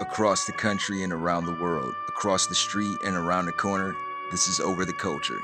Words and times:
Across 0.00 0.46
the 0.46 0.52
country 0.52 1.04
and 1.04 1.12
around 1.12 1.46
the 1.46 1.54
world, 1.54 1.94
across 2.08 2.48
the 2.48 2.54
street 2.56 2.98
and 3.04 3.14
around 3.14 3.46
the 3.46 3.52
corner, 3.52 3.94
this 4.32 4.48
is 4.48 4.58
Over 4.58 4.84
the 4.84 4.92
Culture. 4.92 5.40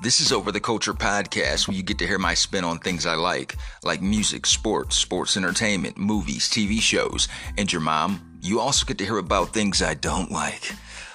This 0.00 0.20
is 0.20 0.30
Over 0.30 0.52
the 0.52 0.60
Culture 0.60 0.94
podcast 0.94 1.66
where 1.66 1.76
you 1.76 1.82
get 1.82 1.98
to 1.98 2.06
hear 2.06 2.20
my 2.20 2.34
spin 2.34 2.62
on 2.62 2.78
things 2.78 3.04
I 3.04 3.16
like, 3.16 3.56
like 3.82 4.00
music, 4.00 4.46
sports, 4.46 4.96
sports 4.96 5.36
entertainment, 5.36 5.98
movies, 5.98 6.48
TV 6.48 6.80
shows, 6.80 7.26
and 7.58 7.72
your 7.72 7.82
mom. 7.82 8.38
You 8.40 8.60
also 8.60 8.86
get 8.86 8.98
to 8.98 9.04
hear 9.04 9.18
about 9.18 9.52
things 9.52 9.82
I 9.82 9.94
don't 9.94 10.30
like, 10.30 10.70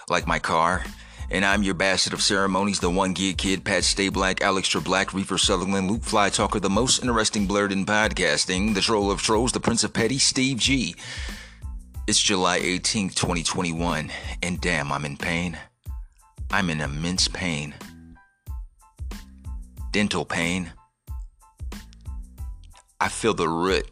like 0.09 0.27
my 0.27 0.39
car. 0.39 0.83
And 1.31 1.43
I'm 1.43 1.63
your 1.63 1.73
bastard 1.73 2.13
of 2.13 2.21
ceremonies, 2.21 2.79
the 2.79 2.89
one 2.89 3.13
gear 3.13 3.33
kid, 3.33 3.63
Pat 3.63 3.83
Stay 3.83 4.09
Black, 4.09 4.41
Alex 4.41 4.75
Black, 4.75 5.13
Reefer 5.13 5.39
Sutherland, 5.39 5.89
Luke 5.89 6.03
Fly 6.03 6.29
Talker, 6.29 6.59
the 6.59 6.69
most 6.69 7.01
interesting 7.01 7.47
blurred 7.47 7.71
in 7.71 7.85
podcasting, 7.85 8.75
the 8.75 8.81
troll 8.81 9.09
of 9.09 9.21
trolls, 9.21 9.53
the 9.53 9.59
prince 9.59 9.83
of 9.83 9.93
petty, 9.93 10.19
Steve 10.19 10.57
G. 10.57 10.93
It's 12.05 12.21
July 12.21 12.59
18th, 12.59 13.15
2021, 13.15 14.11
and 14.43 14.61
damn, 14.61 14.91
I'm 14.91 15.05
in 15.05 15.17
pain. 15.17 15.57
I'm 16.51 16.69
in 16.69 16.81
immense 16.81 17.27
pain 17.27 17.73
dental 19.91 20.25
pain. 20.25 20.71
I 22.99 23.09
feel 23.09 23.33
the 23.33 23.49
root. 23.49 23.89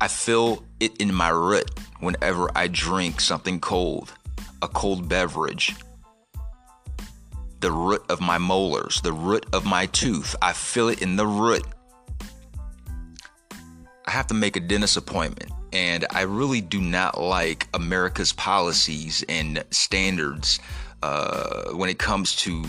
I 0.00 0.08
feel 0.08 0.64
it 0.80 0.96
in 0.98 1.14
my 1.14 1.28
root 1.28 1.70
whenever 2.00 2.50
I 2.56 2.68
drink 2.68 3.20
something 3.20 3.60
cold, 3.60 4.12
a 4.62 4.68
cold 4.68 5.08
beverage. 5.08 5.74
The 7.64 7.72
root 7.72 8.04
of 8.10 8.20
my 8.20 8.36
molars, 8.36 9.00
the 9.00 9.14
root 9.14 9.46
of 9.54 9.64
my 9.64 9.86
tooth. 9.86 10.36
I 10.42 10.52
feel 10.52 10.90
it 10.90 11.00
in 11.00 11.16
the 11.16 11.26
root. 11.26 11.64
I 14.04 14.10
have 14.10 14.26
to 14.26 14.34
make 14.34 14.56
a 14.56 14.60
dentist 14.60 14.98
appointment, 14.98 15.50
and 15.72 16.04
I 16.10 16.24
really 16.24 16.60
do 16.60 16.78
not 16.78 17.18
like 17.18 17.66
America's 17.72 18.34
policies 18.34 19.24
and 19.30 19.64
standards 19.70 20.60
uh, 21.02 21.70
when 21.70 21.88
it 21.88 21.98
comes 21.98 22.36
to 22.44 22.66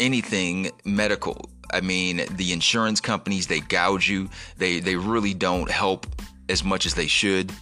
anything 0.00 0.70
medical. 0.86 1.50
I 1.70 1.82
mean, 1.82 2.22
the 2.30 2.54
insurance 2.54 3.02
companies 3.02 3.48
they 3.48 3.60
gouge 3.60 4.08
you. 4.08 4.30
They 4.56 4.80
they 4.80 4.96
really 4.96 5.34
don't 5.34 5.70
help 5.70 6.06
as 6.48 6.64
much 6.64 6.86
as 6.86 6.94
they 6.94 7.06
should. 7.06 7.52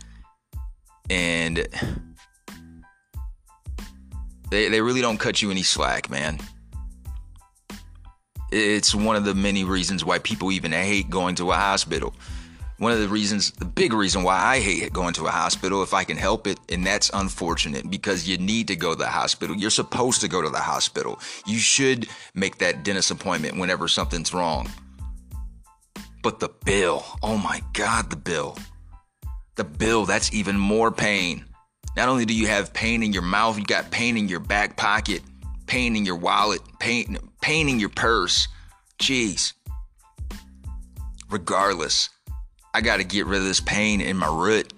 And 1.10 1.66
they 4.50 4.68
they 4.68 4.80
really 4.80 5.00
don't 5.00 5.18
cut 5.18 5.42
you 5.42 5.50
any 5.50 5.62
slack, 5.62 6.10
man. 6.10 6.38
It's 8.52 8.94
one 8.94 9.16
of 9.16 9.24
the 9.24 9.34
many 9.34 9.64
reasons 9.64 10.04
why 10.04 10.18
people 10.20 10.52
even 10.52 10.72
hate 10.72 11.10
going 11.10 11.34
to 11.36 11.50
a 11.50 11.56
hospital 11.56 12.14
one 12.78 12.92
of 12.92 12.98
the 12.98 13.08
reasons, 13.08 13.52
the 13.52 13.64
big 13.64 13.92
reason 13.92 14.24
why 14.24 14.36
I 14.36 14.58
hate 14.58 14.92
going 14.92 15.14
to 15.14 15.26
a 15.26 15.30
hospital 15.30 15.82
if 15.82 15.94
I 15.94 16.04
can 16.04 16.16
help 16.16 16.46
it. 16.46 16.58
And 16.68 16.84
that's 16.84 17.10
unfortunate 17.14 17.88
because 17.88 18.28
you 18.28 18.36
need 18.36 18.68
to 18.68 18.76
go 18.76 18.92
to 18.92 18.98
the 18.98 19.06
hospital. 19.06 19.56
You're 19.56 19.70
supposed 19.70 20.20
to 20.22 20.28
go 20.28 20.42
to 20.42 20.48
the 20.48 20.58
hospital. 20.58 21.20
You 21.46 21.58
should 21.58 22.08
make 22.34 22.58
that 22.58 22.82
dentist 22.82 23.10
appointment 23.10 23.58
whenever 23.58 23.86
something's 23.86 24.34
wrong. 24.34 24.70
But 26.22 26.40
the 26.40 26.48
bill, 26.64 27.04
oh 27.22 27.36
my 27.36 27.62
God, 27.74 28.10
the 28.10 28.16
bill. 28.16 28.58
The 29.56 29.64
bill, 29.64 30.04
that's 30.04 30.32
even 30.34 30.58
more 30.58 30.90
pain. 30.90 31.44
Not 31.96 32.08
only 32.08 32.24
do 32.24 32.34
you 32.34 32.46
have 32.48 32.72
pain 32.72 33.02
in 33.02 33.12
your 33.12 33.22
mouth, 33.22 33.58
you 33.58 33.64
got 33.64 33.90
pain 33.90 34.16
in 34.16 34.28
your 34.28 34.40
back 34.40 34.76
pocket, 34.76 35.22
pain 35.66 35.94
in 35.96 36.04
your 36.04 36.16
wallet, 36.16 36.60
pain, 36.80 37.18
pain 37.40 37.68
in 37.68 37.78
your 37.78 37.88
purse. 37.88 38.48
Jeez. 38.98 39.52
Regardless, 41.30 42.10
I 42.74 42.80
got 42.80 42.96
to 42.96 43.04
get 43.04 43.26
rid 43.26 43.38
of 43.38 43.44
this 43.44 43.60
pain 43.60 44.00
in 44.00 44.16
my 44.16 44.28
root. 44.28 44.72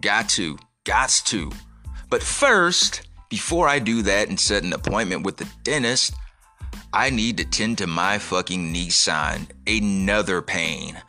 Got 0.00 0.28
to, 0.30 0.58
gots 0.84 1.24
to. 1.26 1.50
But 2.10 2.22
first, 2.22 3.02
before 3.30 3.68
I 3.68 3.78
do 3.78 4.02
that 4.02 4.28
and 4.28 4.38
set 4.38 4.64
an 4.64 4.74
appointment 4.74 5.24
with 5.24 5.38
the 5.38 5.48
dentist, 5.62 6.14
I 6.92 7.08
need 7.08 7.38
to 7.38 7.44
tend 7.44 7.78
to 7.78 7.86
my 7.86 8.18
fucking 8.18 8.74
Nissan. 8.74 9.48
Another 9.66 10.42
pain. 10.42 11.00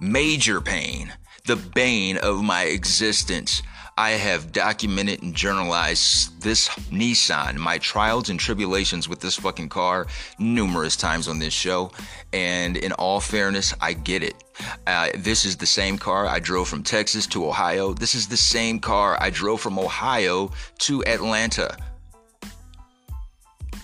Major 0.00 0.60
pain. 0.60 1.12
The 1.44 1.56
bane 1.56 2.18
of 2.18 2.40
my 2.42 2.64
existence. 2.64 3.62
I 3.98 4.10
have 4.12 4.52
documented 4.52 5.22
and 5.22 5.34
journalized 5.34 6.40
this 6.40 6.68
Nissan, 6.90 7.56
my 7.56 7.78
trials 7.78 8.30
and 8.30 8.38
tribulations 8.38 9.08
with 9.08 9.20
this 9.20 9.36
fucking 9.36 9.68
car 9.68 10.06
numerous 10.38 10.96
times 10.96 11.26
on 11.26 11.40
this 11.40 11.52
show. 11.52 11.90
And 12.32 12.76
in 12.76 12.92
all 12.92 13.18
fairness, 13.18 13.74
I 13.80 13.92
get 13.92 14.22
it. 14.22 14.44
Uh, 14.86 15.08
this 15.18 15.44
is 15.44 15.56
the 15.56 15.66
same 15.66 15.98
car 15.98 16.26
I 16.26 16.38
drove 16.38 16.68
from 16.68 16.84
Texas 16.84 17.26
to 17.28 17.44
Ohio. 17.46 17.92
This 17.92 18.14
is 18.14 18.28
the 18.28 18.36
same 18.36 18.78
car 18.78 19.20
I 19.20 19.28
drove 19.28 19.60
from 19.60 19.80
Ohio 19.80 20.52
to 20.78 21.04
Atlanta. 21.04 21.76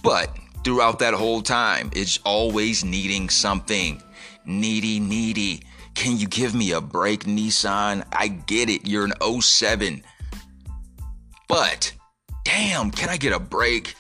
But 0.03 0.31
throughout 0.63 1.01
that 1.01 1.15
whole 1.15 1.43
time, 1.43 1.91
it's 1.93 2.21
always 2.25 2.85
needing 2.85 3.29
something. 3.29 4.01
Needy, 4.47 5.01
needy. 5.01 5.65
Can 5.99 6.17
you 6.17 6.29
give 6.29 6.55
me 6.55 6.71
a 6.71 6.81
break, 6.81 7.25
Nissan? 7.25 8.07
I 8.13 8.29
get 8.29 8.71
it. 8.71 8.87
You're 8.87 9.07
an 9.07 9.43
07. 9.43 10.05
But 11.49 11.93
damn, 12.45 12.93
can 12.93 13.09
I 13.09 13.17
get 13.17 13.33
a 13.33 13.41
break? 13.41 13.97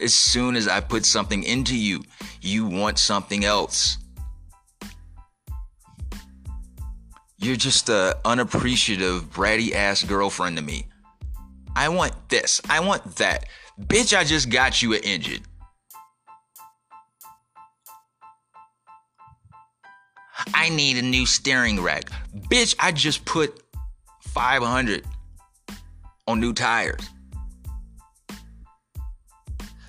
As 0.00 0.14
soon 0.14 0.54
as 0.54 0.68
I 0.68 0.78
put 0.78 1.04
something 1.04 1.42
into 1.42 1.76
you, 1.76 2.04
you 2.40 2.66
want 2.66 3.00
something 3.00 3.44
else. 3.44 3.98
You're 7.38 7.56
just 7.56 7.88
a 7.88 8.16
unappreciative, 8.24 9.24
bratty 9.24 9.74
ass 9.74 10.04
girlfriend 10.04 10.56
to 10.58 10.62
me. 10.62 10.86
I 11.74 11.88
want 11.88 12.12
this. 12.28 12.60
I 12.70 12.78
want 12.78 13.16
that. 13.16 13.46
Bitch, 13.80 14.16
I 14.16 14.22
just 14.22 14.50
got 14.50 14.82
you 14.82 14.94
an 14.94 15.00
engine. 15.02 15.42
I 20.52 20.68
need 20.68 20.98
a 20.98 21.02
new 21.02 21.26
steering 21.26 21.80
rack. 21.80 22.10
Bitch, 22.50 22.74
I 22.78 22.92
just 22.92 23.24
put 23.24 23.62
500 24.20 25.04
on 26.26 26.40
new 26.40 26.52
tires. 26.52 27.08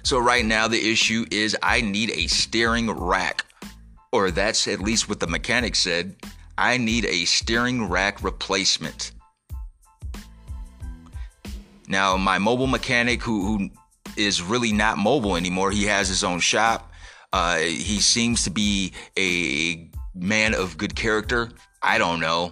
So 0.04 0.20
right 0.20 0.46
now 0.46 0.68
the 0.68 0.92
issue 0.92 1.26
is 1.32 1.58
I 1.64 1.82
need 1.82 2.12
a 2.12 2.28
steering 2.28 2.92
rack. 2.92 3.46
Or 4.12 4.32
that's 4.32 4.68
at 4.68 4.80
least 4.80 5.10
what 5.10 5.20
the 5.20 5.28
mechanic 5.28 5.76
said. 5.76 6.16
I 6.58 6.78
need 6.78 7.06
a 7.06 7.26
steering 7.26 7.90
rack 7.90 8.24
replacement. 8.24 9.12
Now, 11.88 12.18
my 12.18 12.38
mobile 12.38 12.68
mechanic, 12.68 13.22
who, 13.22 13.58
who 13.58 13.70
is 14.16 14.42
really 14.42 14.72
not 14.72 14.98
mobile 14.98 15.36
anymore, 15.36 15.72
he 15.72 15.86
has 15.86 16.08
his 16.08 16.24
own 16.24 16.40
shop. 16.40 16.92
Uh, 17.34 17.58
he 17.58 18.00
seems 18.00 18.44
to 18.44 18.50
be 18.50 18.94
a 19.18 19.90
man 20.16 20.53
of 20.56 20.78
good 20.78 20.96
character. 20.96 21.50
I 21.81 21.98
don't 21.98 22.20
know. 22.20 22.52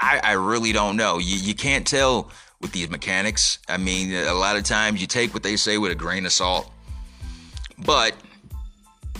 I, 0.00 0.20
I 0.22 0.32
really 0.32 0.72
don't 0.72 0.96
know. 0.96 1.18
You, 1.18 1.36
you 1.36 1.54
can't 1.54 1.86
tell 1.86 2.30
with 2.60 2.72
these 2.72 2.88
mechanics. 2.88 3.58
I 3.68 3.76
mean, 3.76 4.12
a 4.12 4.34
lot 4.34 4.56
of 4.56 4.64
times 4.64 5.00
you 5.00 5.06
take 5.06 5.34
what 5.34 5.42
they 5.42 5.56
say 5.56 5.78
with 5.78 5.92
a 5.92 5.94
grain 5.94 6.26
of 6.26 6.32
salt. 6.32 6.70
But 7.84 8.14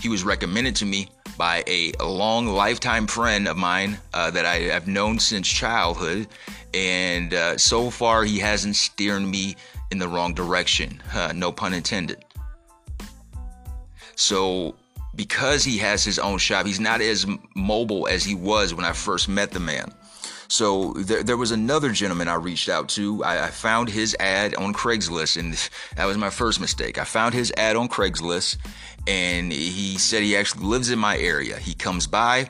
he 0.01 0.09
was 0.09 0.25
recommended 0.25 0.77
to 0.77 0.85
me 0.85 1.09
by 1.37 1.63
a, 1.67 1.93
long 2.01 2.49
lifetime 2.49 3.07
friend 3.07 3.47
of 3.47 3.57
mine 3.57 3.99
uh, 4.13 4.31
that 4.33 4.45
I 4.45 4.57
have 4.73 4.89
known 4.89 5.19
since 5.19 5.47
childhood. 5.47 6.27
And 6.75 7.33
uh, 7.33 7.57
so 7.57 7.91
far, 7.91 8.25
he 8.25 8.39
hasn't 8.39 8.77
steered 8.77 9.23
me 9.23 9.57
in 9.91 9.99
the 9.99 10.09
wrong 10.09 10.35
direction. 10.35 11.01
Uh, 11.15 11.33
no 11.35 11.53
pun 11.53 11.73
intended. 11.75 12.25
So 14.17 14.75
because 15.19 15.65
he 15.65 15.79
has 15.79 16.05
his 16.05 16.21
own 16.21 16.39
shop, 16.39 16.65
he's 16.65 16.79
not 16.79 17.01
as 17.01 17.27
mobile 17.57 18.07
as 18.07 18.23
he 18.23 18.37
was 18.37 18.73
when 18.73 18.85
I 18.85 18.93
first 18.93 19.29
met 19.29 19.51
the 19.51 19.59
man. 19.59 19.93
So 20.47 20.93
there, 20.93 21.25
there 21.25 21.37
was 21.37 21.51
another 21.51 21.91
gentleman 21.91 22.29
I 22.29 22.35
reached 22.35 22.69
out 22.69 22.89
to. 22.91 23.23
I, 23.25 23.47
I, 23.47 23.51
found 23.51 23.91
his 23.91 24.17
ad 24.21 24.55
on 24.55 24.73
Craigslist, 24.73 25.37
and 25.37 25.55
that 25.97 26.05
was 26.07 26.17
my 26.17 26.31
first 26.31 26.61
mistake. 26.61 26.99
I 26.99 27.05
found 27.05 27.35
his 27.35 27.53
ad 27.57 27.75
on 27.75 27.89
Craigslist, 27.89 28.59
and 29.09 29.53
he 29.53 29.99
said 29.99 30.23
he 30.23 30.37
actually 30.37 30.65
lives 30.65 30.89
in 30.89 31.01
my 31.01 31.19
area. 31.19 31.59
He 31.59 31.75
comes 31.75 32.07
by. 32.07 32.49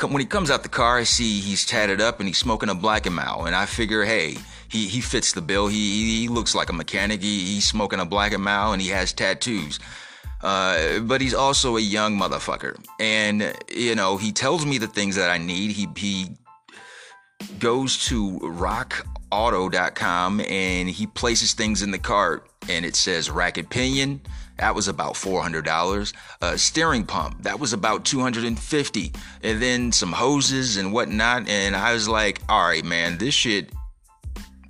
When 0.00 0.20
he 0.20 0.26
comes 0.26 0.50
out 0.50 0.62
the 0.62 0.70
car, 0.70 0.96
I 0.96 1.04
see 1.04 1.40
he's 1.40 1.66
tatted 1.66 2.00
up 2.00 2.20
and 2.20 2.28
he's 2.28 2.38
smoking 2.38 2.70
a 2.70 2.74
Black 2.74 3.04
and 3.04 3.14
Mild, 3.14 3.46
and 3.46 3.54
I 3.54 3.66
figure, 3.66 4.04
hey, 4.04 4.36
he, 4.68 4.88
he 4.88 5.02
fits 5.02 5.32
the 5.32 5.42
bill. 5.42 5.68
He, 5.68 6.22
he 6.22 6.28
looks 6.28 6.54
like 6.54 6.70
a 6.70 6.72
mechanic. 6.72 7.20
He, 7.20 7.54
he's 7.54 7.68
smoking 7.68 8.00
a 8.00 8.06
Black 8.06 8.32
and 8.32 8.42
Mild, 8.42 8.72
and 8.72 8.82
he 8.82 8.88
has 8.88 9.12
tattoos. 9.12 9.78
Uh, 10.46 11.00
but 11.00 11.20
he's 11.20 11.34
also 11.34 11.76
a 11.76 11.80
young 11.80 12.16
motherfucker. 12.16 12.78
And, 13.00 13.52
you 13.68 13.96
know, 13.96 14.16
he 14.16 14.30
tells 14.30 14.64
me 14.64 14.78
the 14.78 14.86
things 14.86 15.16
that 15.16 15.28
I 15.28 15.38
need. 15.38 15.72
He, 15.72 15.88
he 15.96 16.36
goes 17.58 18.06
to 18.06 18.38
rock 18.38 19.04
auto.com 19.32 20.40
and 20.42 20.88
he 20.88 21.08
places 21.08 21.52
things 21.52 21.82
in 21.82 21.90
the 21.90 21.98
cart 21.98 22.48
and 22.68 22.84
it 22.84 22.94
says 22.94 23.28
rack 23.28 23.58
and 23.58 23.68
pinion 23.68 24.20
that 24.58 24.72
was 24.72 24.86
about 24.86 25.14
$400 25.14 26.12
a 26.42 26.56
steering 26.56 27.04
pump 27.04 27.42
that 27.42 27.58
was 27.58 27.72
about 27.72 28.04
250 28.04 29.12
and 29.42 29.60
then 29.60 29.90
some 29.90 30.12
hoses 30.12 30.76
and 30.76 30.92
whatnot 30.92 31.48
and 31.48 31.74
i 31.74 31.92
was 31.92 32.08
like 32.08 32.40
all 32.48 32.62
right 32.62 32.84
man 32.84 33.18
this 33.18 33.34
shit 33.34 33.72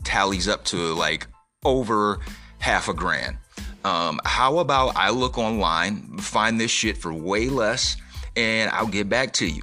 tallies 0.05 0.49
up 0.49 0.65
to 0.65 0.77
like 0.95 1.27
over 1.65 2.19
half 2.59 2.89
a 2.89 2.95
grand 2.95 3.37
um, 3.87 4.21
how 4.25 4.59
about 4.59 4.97
i 4.97 5.11
look 5.11 5.39
online 5.39 6.19
find 6.19 6.61
this 6.61 6.71
shit 6.71 6.99
for 6.99 7.13
way 7.13 7.49
less 7.49 7.97
and 8.37 8.71
i'll 8.71 8.87
get 8.87 9.09
back 9.09 9.33
to 9.33 9.47
you 9.47 9.63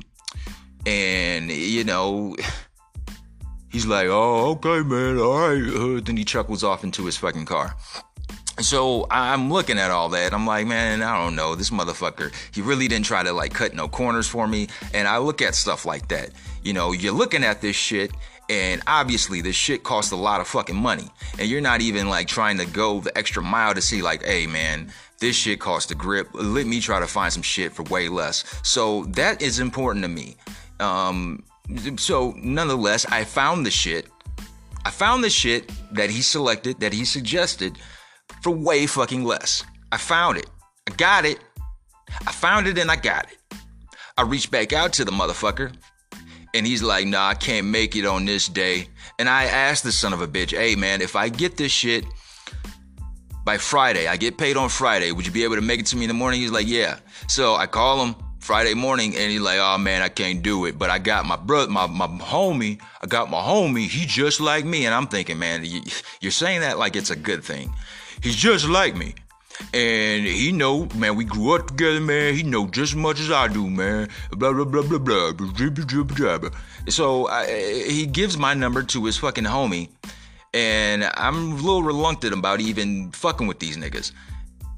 and 0.85 1.51
you 1.51 1.83
know 1.83 2.35
He's 3.73 3.87
like, 3.87 4.05
oh, 4.07 4.51
okay, 4.51 4.87
man, 4.87 5.17
all 5.17 5.49
right. 5.49 5.63
Uh, 5.63 5.99
then 5.99 6.15
he 6.15 6.23
chuckles 6.23 6.63
off 6.63 6.83
into 6.83 7.05
his 7.07 7.17
fucking 7.17 7.45
car. 7.45 7.75
So 8.59 9.07
I'm 9.09 9.51
looking 9.51 9.79
at 9.79 9.89
all 9.89 10.09
that. 10.09 10.31
I'm 10.31 10.45
like, 10.45 10.67
man, 10.67 11.01
I 11.01 11.17
don't 11.17 11.35
know. 11.35 11.55
This 11.55 11.71
motherfucker, 11.71 12.31
he 12.53 12.61
really 12.61 12.87
didn't 12.87 13.05
try 13.05 13.23
to 13.23 13.33
like 13.33 13.51
cut 13.51 13.73
no 13.73 13.87
corners 13.87 14.27
for 14.27 14.47
me. 14.47 14.67
And 14.93 15.07
I 15.07 15.17
look 15.17 15.41
at 15.41 15.55
stuff 15.55 15.87
like 15.87 16.07
that. 16.09 16.29
You 16.61 16.73
know, 16.73 16.91
you're 16.91 17.13
looking 17.13 17.43
at 17.43 17.61
this 17.61 17.75
shit, 17.75 18.11
and 18.50 18.81
obviously 18.88 19.42
this 19.42 19.56
shit 19.56 19.84
costs 19.84 20.12
a 20.12 20.16
lot 20.16 20.42
of 20.42 20.48
fucking 20.48 20.75
money. 20.75 21.10
And 21.40 21.50
you're 21.50 21.62
not 21.62 21.81
even 21.81 22.10
like 22.10 22.28
trying 22.28 22.57
to 22.57 22.66
go 22.66 23.00
the 23.00 23.18
extra 23.18 23.42
mile 23.42 23.74
to 23.74 23.81
see, 23.81 24.01
like, 24.01 24.24
hey, 24.24 24.48
man, 24.48 24.92
this 25.19 25.36
shit 25.36 25.60
costs 25.60 25.92
a 25.92 25.95
grip. 25.95 26.30
Let 26.34 26.68
me 26.68 26.80
try 26.80 27.00
to 27.00 27.07
find 27.07 27.31
some 27.31 27.42
shit 27.42 27.72
for 27.72 27.84
way 27.84 28.10
less. 28.10 28.44
So 28.63 29.06
that 29.06 29.42
is 29.42 29.60
important 29.60 30.04
to 30.04 30.10
me. 30.10 30.36
Um, 30.80 31.44
so 31.98 32.34
nonetheless, 32.38 33.06
I 33.06 33.24
found 33.24 33.66
the 33.66 33.72
shit. 33.72 34.07
I 34.86 34.92
found 34.92 35.24
the 35.24 35.30
shit 35.30 35.72
that 35.94 36.10
he 36.10 36.22
selected, 36.22 36.80
that 36.81 36.92
he 36.92 37.06
suggested 37.06 37.78
for 38.42 38.51
way 38.51 38.86
fucking 38.86 39.24
less. 39.24 39.63
I 39.92 39.98
found 39.98 40.38
it. 40.38 40.48
I 40.90 40.95
got 40.95 41.25
it. 41.25 41.40
I 42.28 42.31
found 42.31 42.68
it 42.68 42.78
and 42.78 42.92
I 42.92 42.98
got 42.98 43.28
it. 43.31 43.57
I 44.18 44.24
reached 44.24 44.51
back 44.51 44.74
out 44.74 44.94
to 44.94 45.06
the 45.06 45.12
motherfucker 45.12 45.74
and 46.53 46.65
he's 46.65 46.83
like, 46.83 47.07
nah, 47.07 47.29
I 47.29 47.33
can't 47.33 47.67
make 47.67 47.95
it 47.95 48.05
on 48.05 48.25
this 48.25 48.47
day. 48.47 48.88
And 49.19 49.29
I 49.29 49.45
asked 49.45 49.83
the 49.83 49.91
son 49.91 50.13
of 50.13 50.21
a 50.21 50.27
bitch, 50.27 50.51
hey 50.57 50.75
man, 50.75 51.01
if 51.01 51.15
I 51.15 51.29
get 51.29 51.57
this 51.57 51.71
shit 51.71 52.05
by 53.44 53.57
Friday, 53.57 54.07
I 54.07 54.17
get 54.17 54.38
paid 54.38 54.57
on 54.57 54.69
Friday, 54.69 55.11
would 55.11 55.25
you 55.25 55.31
be 55.31 55.44
able 55.44 55.55
to 55.55 55.61
make 55.61 55.79
it 55.79 55.85
to 55.88 55.97
me 55.97 56.03
in 56.03 56.07
the 56.07 56.13
morning? 56.13 56.39
He's 56.41 56.51
like, 56.51 56.67
yeah. 56.67 57.00
So 57.27 57.55
I 57.55 57.67
call 57.67 58.05
him. 58.05 58.15
Friday 58.44 58.73
morning 58.73 59.15
and 59.15 59.31
he's 59.31 59.39
like, 59.39 59.57
oh 59.57 59.77
man, 59.77 60.01
I 60.01 60.09
can't 60.09 60.44
do 60.44 60.65
it. 60.65 60.77
But 60.77 60.89
I 60.89 61.00
got 61.00 61.25
my 61.25 61.38
brother, 61.38 61.71
my, 61.71 61.88
my 61.88 62.07
homie, 62.07 62.77
I 63.01 63.07
got 63.07 63.29
my 63.29 63.39
homie, 63.39 63.88
he 63.88 64.06
just 64.06 64.41
like 64.41 64.65
me. 64.65 64.85
And 64.85 64.94
I'm 64.94 65.07
thinking, 65.07 65.39
man, 65.39 65.65
you're 66.19 66.31
saying 66.31 66.59
that 66.59 66.77
like 66.77 66.97
it's 66.97 67.09
a 67.09 67.15
good 67.15 67.41
thing. 67.41 67.73
He's 68.21 68.35
just 68.35 68.67
like 68.67 68.97
me. 68.97 69.15
And 69.73 70.25
he 70.25 70.51
know, 70.51 70.88
man, 70.95 71.15
we 71.15 71.25
grew 71.25 71.55
up 71.55 71.67
together, 71.67 72.00
man. 72.00 72.35
He 72.35 72.44
know 72.44 72.67
just 72.67 72.94
as 72.94 72.95
much 72.95 73.19
as 73.19 73.31
I 73.31 73.47
do, 73.47 73.69
man. 73.69 74.09
Blah, 74.31 74.53
blah, 74.53 74.65
blah, 74.65 74.81
blah, 74.81 75.00
blah. 75.00 76.50
So 76.89 77.27
I, 77.27 77.85
he 77.88 78.05
gives 78.05 78.38
my 78.38 78.53
number 78.53 78.83
to 78.83 79.05
his 79.05 79.17
fucking 79.17 79.45
homie. 79.45 79.89
And 80.53 81.09
I'm 81.15 81.53
a 81.53 81.55
little 81.55 81.81
reluctant 81.81 82.33
about 82.33 82.61
even 82.61 83.11
fucking 83.11 83.47
with 83.47 83.59
these 83.59 83.77
niggas. 83.77 84.11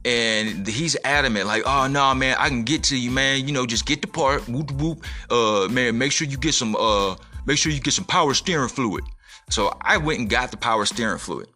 And 0.05 0.67
he's 0.67 0.95
adamant, 1.03 1.47
like, 1.47 1.63
oh, 1.65 1.87
no, 1.87 1.99
nah, 1.99 2.13
man, 2.13 2.37
I 2.39 2.47
can 2.47 2.63
get 2.63 2.83
to 2.85 2.97
you, 2.97 3.11
man. 3.11 3.47
You 3.47 3.53
know, 3.53 3.65
just 3.65 3.85
get 3.85 4.01
the 4.01 4.07
part. 4.07 4.47
Whoop, 4.47 4.71
whoop. 4.71 5.03
Uh, 5.29 5.67
man, 5.69 5.97
make 5.97 6.11
sure 6.11 6.27
you 6.27 6.37
get 6.37 6.53
some, 6.53 6.75
uh, 6.75 7.15
make 7.45 7.57
sure 7.57 7.71
you 7.71 7.81
get 7.81 7.93
some 7.93 8.05
power 8.05 8.33
steering 8.33 8.69
fluid. 8.69 9.03
So 9.49 9.75
I 9.81 9.97
went 9.97 10.19
and 10.19 10.29
got 10.29 10.51
the 10.51 10.57
power 10.57 10.85
steering 10.85 11.17
fluid. 11.17 11.47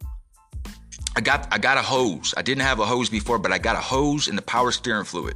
I 1.20 1.22
got 1.22 1.50
I 1.52 1.58
got 1.58 1.78
a 1.78 1.82
hose. 1.82 2.34
I 2.38 2.42
didn't 2.42 2.62
have 2.62 2.80
a 2.80 2.86
hose 2.86 3.10
before, 3.10 3.40
but 3.40 3.52
I 3.52 3.58
got 3.58 3.76
a 3.76 3.82
hose 3.82 4.30
and 4.30 4.38
the 4.38 4.42
power 4.42 4.72
steering 4.72 5.04
fluid. 5.04 5.36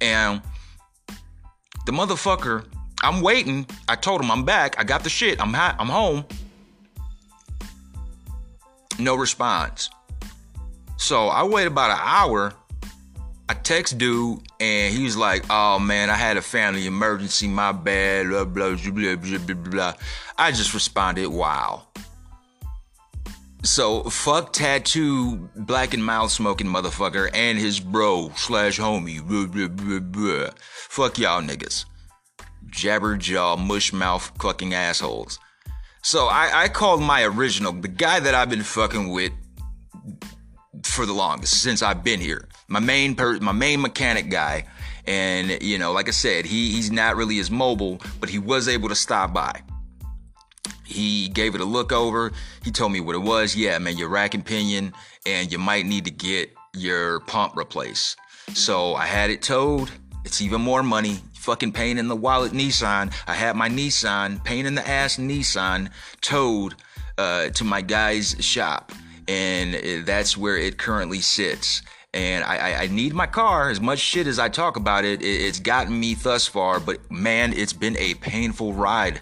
And 0.00 0.40
the 1.84 1.90
motherfucker, 1.90 2.64
I'm 3.02 3.20
waiting. 3.20 3.66
I 3.88 3.96
told 3.96 4.20
him 4.20 4.30
I'm 4.30 4.44
back. 4.44 4.78
I 4.78 4.84
got 4.84 5.02
the 5.02 5.10
shit. 5.10 5.42
I'm 5.42 5.52
hot. 5.52 5.74
I'm 5.80 5.88
home. 5.88 6.24
No 9.00 9.16
response. 9.16 9.90
So 10.96 11.26
I 11.26 11.42
wait 11.42 11.66
about 11.66 11.90
an 11.90 11.98
hour. 12.00 12.54
I 13.48 13.54
text 13.54 13.98
dude 13.98 14.38
and 14.60 14.94
he 14.94 15.02
was 15.02 15.16
like, 15.16 15.44
"Oh 15.50 15.80
man, 15.80 16.08
I 16.08 16.14
had 16.14 16.36
a 16.36 16.42
family 16.42 16.86
emergency. 16.86 17.48
My 17.48 17.72
bad." 17.72 18.28
Blah 18.28 18.44
blah 18.44 18.76
blah 18.76 19.16
blah 19.16 19.38
blah 19.38 19.54
blah. 19.54 19.94
I 20.38 20.52
just 20.52 20.72
responded, 20.72 21.26
"Wow." 21.26 21.89
So 23.62 24.04
fuck 24.04 24.52
tattoo 24.52 25.50
black 25.54 25.92
and 25.92 26.04
mouth 26.04 26.30
smoking 26.30 26.66
motherfucker 26.66 27.30
and 27.34 27.58
his 27.58 27.78
bro 27.78 28.32
slash 28.36 28.78
homie. 28.78 29.26
Blah, 29.26 29.46
blah, 29.46 29.68
blah, 29.68 30.00
blah. 30.00 30.50
Fuck 30.64 31.18
y'all 31.18 31.42
niggas. 31.42 31.84
Jabber 32.66 33.16
jaw 33.16 33.56
mush 33.56 33.92
mouth 33.92 34.32
fucking 34.40 34.72
assholes. 34.72 35.38
So 36.02 36.26
I, 36.26 36.62
I 36.62 36.68
called 36.68 37.02
my 37.02 37.24
original, 37.24 37.72
the 37.72 37.88
guy 37.88 38.20
that 38.20 38.34
I've 38.34 38.48
been 38.48 38.62
fucking 38.62 39.10
with 39.10 39.32
for 40.84 41.04
the 41.04 41.12
longest 41.12 41.62
since 41.62 41.82
I've 41.82 42.02
been 42.02 42.20
here. 42.20 42.48
My 42.68 42.80
main 42.80 43.14
per- 43.14 43.40
my 43.40 43.52
main 43.52 43.82
mechanic 43.82 44.30
guy, 44.30 44.66
and 45.06 45.62
you 45.62 45.78
know, 45.78 45.92
like 45.92 46.08
I 46.08 46.12
said, 46.12 46.46
he 46.46 46.70
he's 46.70 46.90
not 46.90 47.16
really 47.16 47.38
as 47.38 47.50
mobile, 47.50 48.00
but 48.20 48.30
he 48.30 48.38
was 48.38 48.68
able 48.68 48.88
to 48.88 48.94
stop 48.94 49.34
by. 49.34 49.62
He 50.84 51.28
gave 51.28 51.54
it 51.54 51.60
a 51.60 51.64
look 51.64 51.92
over. 51.92 52.32
He 52.64 52.70
told 52.70 52.92
me 52.92 53.00
what 53.00 53.14
it 53.14 53.20
was. 53.20 53.54
Yeah, 53.54 53.78
man, 53.78 53.96
your 53.96 54.08
rack 54.08 54.34
and 54.34 54.44
pinion, 54.44 54.92
and 55.26 55.50
you 55.50 55.58
might 55.58 55.86
need 55.86 56.04
to 56.06 56.10
get 56.10 56.50
your 56.74 57.20
pump 57.20 57.56
replaced. 57.56 58.18
So 58.54 58.94
I 58.94 59.06
had 59.06 59.30
it 59.30 59.42
towed. 59.42 59.90
It's 60.24 60.40
even 60.40 60.60
more 60.60 60.82
money. 60.82 61.18
Fucking 61.34 61.72
pain 61.72 61.96
in 61.98 62.08
the 62.08 62.16
wallet 62.16 62.52
Nissan. 62.52 63.12
I 63.26 63.34
had 63.34 63.56
my 63.56 63.68
Nissan, 63.68 64.44
pain 64.44 64.66
in 64.66 64.74
the 64.74 64.86
ass 64.86 65.16
Nissan, 65.16 65.90
towed 66.20 66.74
uh, 67.16 67.48
to 67.50 67.64
my 67.64 67.80
guy's 67.80 68.36
shop 68.40 68.92
and 69.30 70.04
that's 70.04 70.36
where 70.36 70.56
it 70.56 70.76
currently 70.76 71.20
sits. 71.20 71.82
And 72.12 72.42
I, 72.42 72.82
I, 72.82 72.86
need 72.88 73.14
my 73.14 73.26
car 73.26 73.70
as 73.70 73.80
much 73.80 74.00
shit 74.00 74.26
as 74.26 74.40
I 74.40 74.48
talk 74.48 74.74
about 74.74 75.04
it. 75.04 75.22
It's 75.22 75.60
gotten 75.60 75.98
me 75.98 76.14
thus 76.14 76.48
far, 76.48 76.80
but 76.80 76.98
man, 77.08 77.52
it's 77.52 77.72
been 77.72 77.96
a 77.98 78.14
painful 78.14 78.72
ride. 78.72 79.20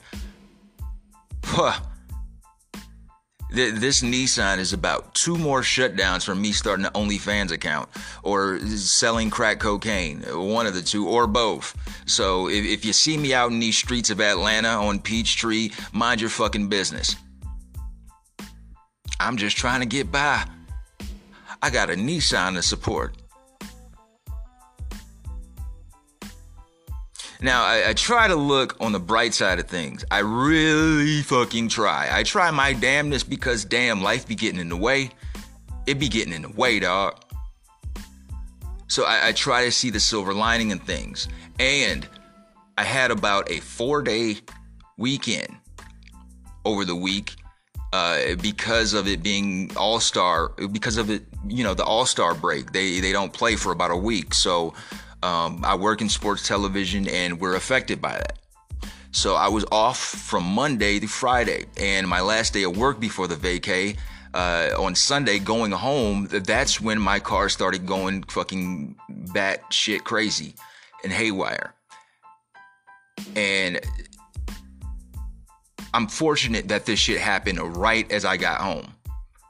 This 3.50 4.02
Nissan 4.02 4.58
is 4.58 4.74
about 4.74 5.14
two 5.14 5.38
more 5.38 5.62
shutdowns 5.62 6.24
from 6.24 6.40
me 6.42 6.52
starting 6.52 6.84
an 6.84 6.92
OnlyFans 6.92 7.50
account 7.50 7.88
or 8.22 8.60
selling 8.60 9.30
crack 9.30 9.58
cocaine, 9.58 10.20
one 10.20 10.66
of 10.66 10.74
the 10.74 10.82
two, 10.82 11.08
or 11.08 11.26
both. 11.26 11.74
So 12.06 12.48
if, 12.48 12.64
if 12.64 12.84
you 12.84 12.92
see 12.92 13.16
me 13.16 13.32
out 13.32 13.50
in 13.50 13.58
these 13.58 13.78
streets 13.78 14.10
of 14.10 14.20
Atlanta 14.20 14.68
on 14.68 15.00
Peachtree, 15.00 15.70
mind 15.92 16.20
your 16.20 16.30
fucking 16.30 16.68
business. 16.68 17.16
I'm 19.18 19.38
just 19.38 19.56
trying 19.56 19.80
to 19.80 19.86
get 19.86 20.12
by. 20.12 20.44
I 21.62 21.70
got 21.70 21.90
a 21.90 21.94
Nissan 21.94 22.54
to 22.54 22.62
support. 22.62 23.16
Now, 27.40 27.64
I, 27.64 27.90
I, 27.90 27.92
try 27.92 28.26
to 28.26 28.34
look 28.34 28.76
on 28.80 28.90
the 28.90 28.98
bright 28.98 29.32
side 29.32 29.60
of 29.60 29.68
things. 29.68 30.04
I 30.10 30.18
really 30.18 31.22
fucking 31.22 31.68
try. 31.68 32.08
I 32.10 32.24
try 32.24 32.50
my 32.50 32.74
damnness 32.74 33.22
because 33.28 33.64
damn, 33.64 34.02
life 34.02 34.26
be 34.26 34.34
getting 34.34 34.58
in 34.58 34.68
the 34.68 34.76
way. 34.76 35.10
It 35.86 36.00
be 36.00 36.08
getting 36.08 36.32
in 36.32 36.42
the 36.42 36.48
way, 36.48 36.80
dog. 36.80 37.22
So 38.88 39.04
I, 39.04 39.28
I 39.28 39.32
try 39.32 39.64
to 39.66 39.70
see 39.70 39.90
the 39.90 40.00
silver 40.00 40.34
lining 40.34 40.70
in 40.70 40.80
things. 40.80 41.28
And 41.60 42.08
I 42.76 42.82
had 42.82 43.12
about 43.12 43.50
a 43.50 43.60
four 43.60 44.02
day 44.02 44.38
weekend 44.96 45.54
over 46.64 46.84
the 46.84 46.96
week 46.96 47.36
uh, 47.92 48.34
because 48.42 48.94
of 48.94 49.06
it 49.06 49.22
being 49.22 49.70
All 49.76 50.00
Star, 50.00 50.50
because 50.72 50.96
of 50.96 51.08
it, 51.08 51.22
you 51.46 51.62
know, 51.62 51.74
the 51.74 51.84
All 51.84 52.04
Star 52.04 52.34
break. 52.34 52.72
They 52.72 53.00
they 53.00 53.12
don't 53.12 53.32
play 53.32 53.56
for 53.56 53.72
about 53.72 53.90
a 53.90 53.96
week, 53.96 54.34
so 54.34 54.74
um, 55.22 55.64
I 55.64 55.74
work 55.74 56.00
in 56.00 56.08
sports 56.08 56.46
television, 56.46 57.08
and 57.08 57.40
we're 57.40 57.56
affected 57.56 58.00
by 58.00 58.12
that. 58.12 58.38
So 59.10 59.34
I 59.34 59.48
was 59.48 59.64
off 59.72 59.98
from 59.98 60.44
Monday 60.44 61.00
to 61.00 61.06
Friday, 61.06 61.64
and 61.76 62.06
my 62.06 62.20
last 62.20 62.52
day 62.52 62.64
of 62.64 62.76
work 62.76 63.00
before 63.00 63.26
the 63.26 63.36
vacay. 63.36 63.96
Uh, 64.34 64.70
on 64.78 64.94
Sunday, 64.94 65.38
going 65.38 65.72
home, 65.72 66.28
that's 66.30 66.80
when 66.80 67.00
my 67.00 67.18
car 67.18 67.48
started 67.48 67.86
going 67.86 68.22
fucking 68.24 68.94
bat 69.32 69.62
shit 69.70 70.04
crazy 70.04 70.54
and 71.02 71.12
haywire. 71.12 71.74
And 73.34 73.80
I'm 75.94 76.06
fortunate 76.06 76.68
that 76.68 76.84
this 76.84 76.98
shit 76.98 77.20
happened 77.20 77.58
right 77.76 78.10
as 78.12 78.24
I 78.24 78.36
got 78.36 78.60
home. 78.60 78.92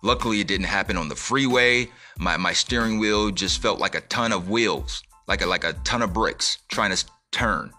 Luckily, 0.03 0.41
it 0.41 0.47
didn't 0.47 0.67
happen 0.67 0.97
on 0.97 1.09
the 1.09 1.17
freeway. 1.17 1.91
My, 2.19 2.37
my 2.37 2.53
steering 2.53 2.99
wheel 2.99 3.31
just 3.31 3.61
felt 3.61 3.81
like 3.81 3.97
a 3.97 4.01
ton 4.03 4.33
of 4.33 4.49
wheels, 4.49 5.03
like 5.29 5.43
a, 5.43 5.47
like 5.47 5.65
a 5.65 5.75
ton 5.85 6.03
of 6.03 6.13
bricks 6.13 6.59
trying 6.69 6.95
to 6.95 7.05
turn. 7.31 7.73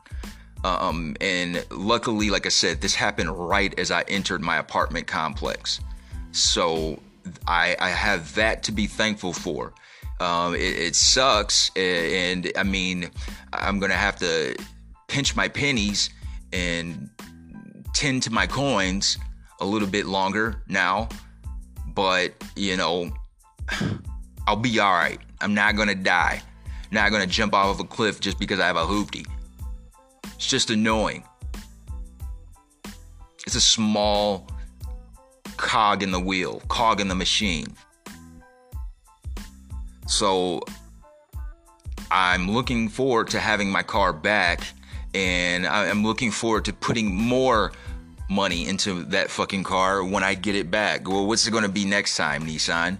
Um, 0.63 1.15
and 1.21 1.65
luckily, 1.71 2.29
like 2.29 2.45
I 2.45 2.49
said, 2.49 2.81
this 2.81 2.93
happened 2.93 3.29
right 3.29 3.77
as 3.79 3.91
I 3.91 4.03
entered 4.07 4.41
my 4.41 4.57
apartment 4.57 5.07
complex. 5.07 5.79
So 6.31 7.01
I, 7.47 7.75
I 7.79 7.89
have 7.89 8.35
that 8.35 8.63
to 8.63 8.71
be 8.71 8.87
thankful 8.87 9.33
for. 9.33 9.73
Um, 10.19 10.53
it, 10.53 10.59
it, 10.59 10.95
sucks, 10.95 11.71
and 11.77 12.51
I 12.57 12.63
mean, 12.63 13.09
I'm 13.53 13.79
gonna 13.79 13.93
have 13.93 14.17
to 14.17 14.53
pinch 15.07 15.33
my 15.33 15.47
pennies 15.47 16.09
and 16.51 17.09
tend 17.93 18.23
to 18.23 18.31
my 18.31 18.45
coins 18.45 19.17
a 19.61 19.65
little 19.65 19.87
bit 19.87 20.07
longer 20.07 20.61
now. 20.67 21.07
But 21.87 22.33
you 22.57 22.75
know, 22.75 23.11
I'll 24.47 24.57
be 24.57 24.77
all 24.79 24.91
right. 24.91 25.19
I'm 25.39 25.53
not 25.53 25.77
gonna 25.77 25.95
die. 25.95 26.41
Not 26.91 27.11
gonna 27.11 27.27
jump 27.27 27.53
off 27.53 27.75
of 27.75 27.79
a 27.79 27.87
cliff 27.87 28.19
just 28.19 28.39
because 28.39 28.59
I 28.59 28.67
have 28.67 28.77
a 28.77 28.85
hoopty. 28.85 29.27
It's 30.35 30.47
just 30.47 30.69
annoying. 30.69 31.23
It's 33.45 33.55
a 33.55 33.61
small 33.61 34.47
cog 35.57 36.03
in 36.03 36.11
the 36.11 36.19
wheel, 36.19 36.61
cog 36.67 37.01
in 37.01 37.07
the 37.07 37.15
machine. 37.15 37.67
So 40.07 40.61
I'm 42.11 42.49
looking 42.49 42.89
forward 42.89 43.27
to 43.29 43.39
having 43.39 43.69
my 43.69 43.83
car 43.83 44.13
back 44.13 44.61
and 45.13 45.67
I'm 45.67 46.03
looking 46.03 46.31
forward 46.31 46.65
to 46.65 46.73
putting 46.73 47.13
more 47.13 47.71
money 48.29 48.67
into 48.67 49.03
that 49.05 49.29
fucking 49.29 49.63
car 49.63 50.03
when 50.03 50.23
I 50.23 50.35
get 50.35 50.55
it 50.55 50.69
back. 50.69 51.07
Well, 51.07 51.25
what's 51.25 51.47
it 51.47 51.51
going 51.51 51.63
to 51.63 51.69
be 51.69 51.85
next 51.85 52.15
time, 52.15 52.45
Nissan? 52.45 52.97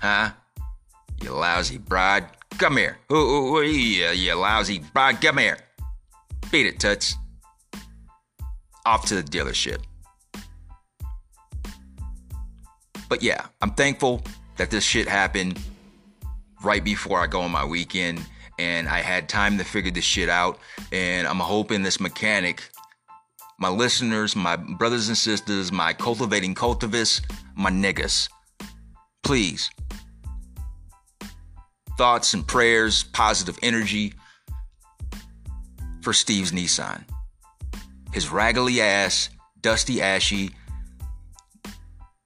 Huh? 0.00 0.30
You 1.22 1.32
lousy 1.32 1.78
broad. 1.78 2.26
Come 2.56 2.76
here. 2.76 2.98
Ooh, 3.12 3.16
ooh, 3.16 3.56
ooh, 3.58 3.62
you, 3.62 4.34
lousy 4.34 4.80
broad. 4.92 5.20
Come 5.20 5.38
here. 5.38 5.58
Beat 6.50 6.66
it, 6.66 6.80
Toots. 6.80 7.16
Off 8.86 9.04
to 9.06 9.14
the 9.14 9.22
dealership. 9.22 9.82
But 13.08 13.22
yeah, 13.22 13.46
I'm 13.62 13.72
thankful 13.72 14.22
that 14.56 14.70
this 14.70 14.84
shit 14.84 15.08
happened 15.08 15.58
right 16.62 16.82
before 16.82 17.20
I 17.20 17.26
go 17.26 17.40
on 17.40 17.50
my 17.50 17.64
weekend 17.64 18.24
and 18.58 18.88
I 18.88 19.00
had 19.00 19.28
time 19.28 19.56
to 19.58 19.64
figure 19.64 19.90
this 19.90 20.04
shit 20.04 20.28
out. 20.28 20.58
And 20.92 21.26
I'm 21.26 21.38
hoping 21.38 21.82
this 21.82 22.00
mechanic, 22.00 22.62
my 23.58 23.68
listeners, 23.68 24.34
my 24.34 24.56
brothers 24.56 25.08
and 25.08 25.16
sisters, 25.16 25.70
my 25.70 25.92
cultivating 25.92 26.54
cultivists, 26.54 27.22
my 27.54 27.70
niggas, 27.70 28.28
please, 29.22 29.70
thoughts 31.98 32.32
and 32.32 32.46
prayers, 32.46 33.02
positive 33.02 33.58
energy 33.60 34.14
for 36.00 36.12
Steve's 36.12 36.52
Nissan. 36.52 37.04
His 38.14 38.30
raggedy 38.30 38.80
ass, 38.80 39.30
dusty, 39.60 40.00
ashy, 40.00 40.52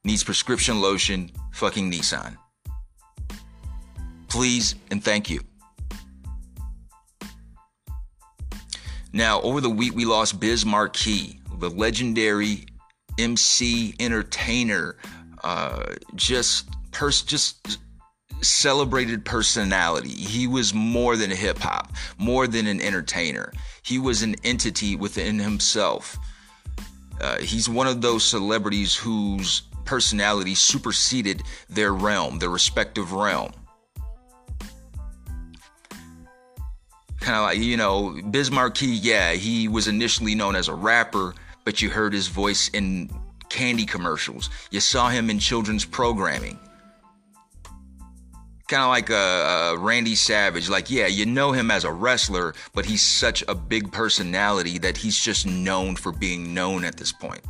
needs 0.05 0.23
prescription 0.23 0.83
lotion, 0.83 1.33
fucking 1.55 1.91
Nissan. 1.91 2.37
Please 4.29 4.75
and 4.91 5.03
thank 5.03 5.31
you. 5.31 5.41
Now, 9.15 9.41
over 9.41 9.63
the 9.63 9.71
week, 9.71 9.95
we 9.95 10.05
lost 10.05 10.39
Biz 10.39 10.67
Markie, 10.67 11.41
the 11.59 11.71
legendary 11.71 12.67
MC 13.19 13.95
entertainer, 13.99 14.97
uh, 15.43 15.95
just 16.15 16.69
pers- 16.93 17.23
just 17.23 17.79
celebrated 18.43 19.25
personality. 19.25 20.11
He 20.11 20.47
was 20.47 20.75
more 20.75 21.17
than 21.17 21.33
a 21.33 21.37
hip 21.37 21.59
hop, 21.59 21.93
more 22.19 22.47
than 22.47 22.67
an 22.67 22.81
entertainer. 22.81 23.53
He 23.83 23.99
was 23.99 24.23
an 24.23 24.37
entity 24.45 24.97
within 24.97 25.39
himself. 25.39 26.19
Uh, 27.21 27.39
he's 27.39 27.69
one 27.69 27.87
of 27.87 28.01
those 28.01 28.25
celebrities 28.25 28.95
whose 28.95 29.63
personality 29.85 30.55
superseded 30.55 31.43
their 31.69 31.93
realm, 31.93 32.39
their 32.39 32.49
respective 32.49 33.13
realm. 33.13 33.53
Kind 37.21 37.37
of 37.37 37.43
like, 37.43 37.59
you 37.59 37.77
know, 37.77 38.21
Biz 38.31 38.51
Markie, 38.51 38.87
yeah, 38.87 39.33
he 39.33 39.69
was 39.69 39.87
initially 39.87 40.35
known 40.35 40.57
as 40.57 40.67
a 40.67 40.75
rapper, 40.75 41.35
but 41.65 41.81
you 41.81 41.89
heard 41.89 42.13
his 42.13 42.27
voice 42.27 42.69
in 42.71 43.09
candy 43.49 43.87
commercials. 43.87 44.51
You 44.73 44.81
saw 44.81 45.09
him 45.09 45.31
in 45.31 45.39
children's 45.39 45.85
programming. 45.85 46.59
Kind 48.69 48.83
of 48.83 48.89
like 48.89 49.11
a, 49.11 49.75
a, 49.75 49.79
Randy 49.79 50.15
Savage. 50.15 50.69
Like, 50.69 50.91
yeah, 50.91 51.07
you 51.07 51.27
know 51.27 51.53
him 51.53 51.71
as 51.71 51.85
a 51.85 51.93
wrestler, 51.93 52.55
but 52.75 52.85
he's 52.85 53.03
such 53.03 53.43
a 53.49 53.55
big 53.55 53.93
personality 53.93 54.79
that 54.79 54.97
he's 54.97 55.19
just 55.19 55.47
known 55.47 55.97
for 55.97 56.13
being 56.13 56.55
known 56.55 56.85
at 56.85 56.97
this 56.97 57.13
point. 57.13 57.43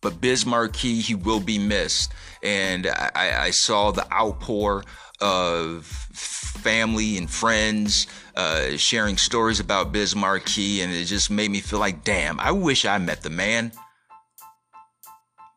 But 0.00 0.20
Biz 0.20 0.46
Markie, 0.46 1.00
he 1.00 1.14
will 1.14 1.40
be 1.40 1.58
missed. 1.58 2.12
And 2.42 2.86
I, 2.86 3.46
I 3.46 3.50
saw 3.50 3.90
the 3.90 4.10
outpour 4.12 4.84
of 5.20 5.86
family 5.86 7.16
and 7.16 7.30
friends 7.30 8.06
uh, 8.36 8.76
sharing 8.76 9.16
stories 9.16 9.60
about 9.60 9.92
Biz 9.92 10.14
Markie, 10.14 10.82
and 10.82 10.92
it 10.92 11.04
just 11.04 11.30
made 11.30 11.50
me 11.50 11.60
feel 11.60 11.78
like, 11.78 12.04
damn, 12.04 12.38
I 12.38 12.52
wish 12.52 12.84
I 12.84 12.98
met 12.98 13.22
the 13.22 13.30
man. 13.30 13.72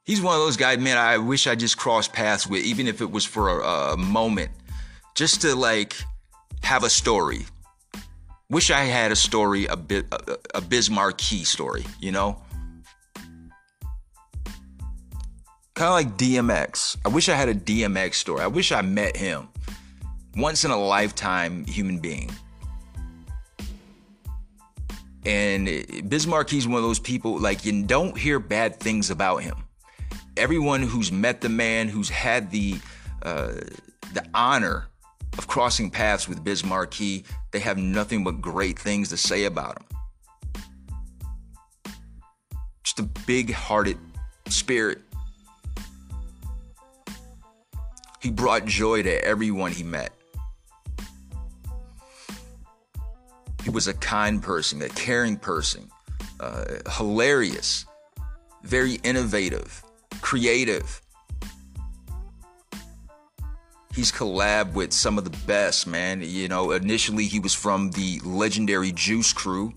He's 0.10 0.24
one 0.24 0.34
of 0.34 0.42
those 0.42 0.58
guys, 0.58 0.80
man. 0.80 0.98
I 0.98 1.20
wish 1.20 1.46
I 1.46 1.54
just 1.54 1.78
crossed 1.78 2.14
paths 2.14 2.48
with, 2.48 2.64
even 2.64 2.88
if 2.88 3.00
it 3.00 3.12
was 3.12 3.26
for 3.26 3.62
a, 3.62 3.94
a 3.94 3.96
moment, 3.96 4.50
just 5.14 5.42
to 5.42 5.54
like 5.54 5.96
have 6.64 6.84
a 6.84 6.90
story. 6.90 7.46
Wish 8.50 8.72
I 8.72 8.86
had 8.86 9.12
a 9.12 9.16
story, 9.16 9.68
a 9.68 9.78
bit, 9.78 10.08
a, 10.12 10.40
a 10.56 11.46
story, 11.46 11.86
you 12.00 12.12
know. 12.12 12.42
Kind 15.76 15.90
of 15.90 15.92
like 15.92 16.18
DMX. 16.18 16.98
I 17.06 17.10
wish 17.10 17.30
I 17.30 17.36
had 17.36 17.50
a 17.50 17.54
DMX 17.54 18.16
story. 18.16 18.42
I 18.42 18.48
wish 18.48 18.72
I 18.72 18.82
met 18.82 19.16
him. 19.16 19.48
Once 20.36 20.66
in 20.66 20.72
a 20.72 20.80
lifetime 20.80 21.66
human 21.66 22.00
being. 22.00 22.32
And 25.24 25.66
Biz 26.10 26.26
Markie's 26.26 26.68
one 26.68 26.78
of 26.78 26.84
those 26.84 26.98
people, 26.98 27.38
like, 27.38 27.64
you 27.64 27.84
don't 27.84 28.18
hear 28.18 28.40
bad 28.40 28.80
things 28.80 29.12
about 29.12 29.44
him. 29.44 29.66
Everyone 30.40 30.82
who's 30.82 31.12
met 31.12 31.42
the 31.42 31.50
man, 31.50 31.90
who's 31.90 32.10
had 32.10 32.50
the 32.50 32.80
uh, 33.22 33.54
the 34.14 34.26
honor 34.34 34.88
of 35.38 35.48
crossing 35.48 35.92
paths 35.92 36.28
with 36.28 36.44
Biz 36.44 36.64
Markie, 36.64 37.26
they 37.52 37.60
have 37.60 37.78
nothing 37.78 38.24
but 38.24 38.42
great 38.42 38.80
things 38.80 39.10
to 39.10 39.18
say 39.18 39.44
about 39.44 39.78
him. 39.78 39.86
Just 42.84 43.00
a 43.00 43.04
big 43.04 43.54
hearted 43.54 44.00
spirit 44.48 45.02
He 48.20 48.30
brought 48.30 48.66
joy 48.66 49.02
to 49.04 49.24
everyone 49.24 49.72
he 49.72 49.84
met. 49.84 50.12
He 53.64 53.70
was 53.70 53.88
a 53.88 53.94
kind 53.94 54.44
person, 54.44 54.82
a 54.82 54.90
caring 54.90 55.38
person, 55.38 55.90
uh, 56.40 56.66
hilarious, 56.98 57.86
very 58.64 58.96
innovative, 59.04 59.84
creative. 60.22 61.02
He's 63.96 64.12
collabed 64.12 64.74
with 64.74 64.94
some 64.94 65.18
of 65.18 65.24
the 65.24 65.38
best, 65.46 65.88
man. 65.88 66.22
You 66.22 66.48
know, 66.48 66.72
initially 66.72 67.26
he 67.26 67.40
was 67.40 67.54
from 67.54 67.92
the 67.92 68.22
legendary 68.24 68.92
Juice 68.92 69.34
Crew 69.34 69.74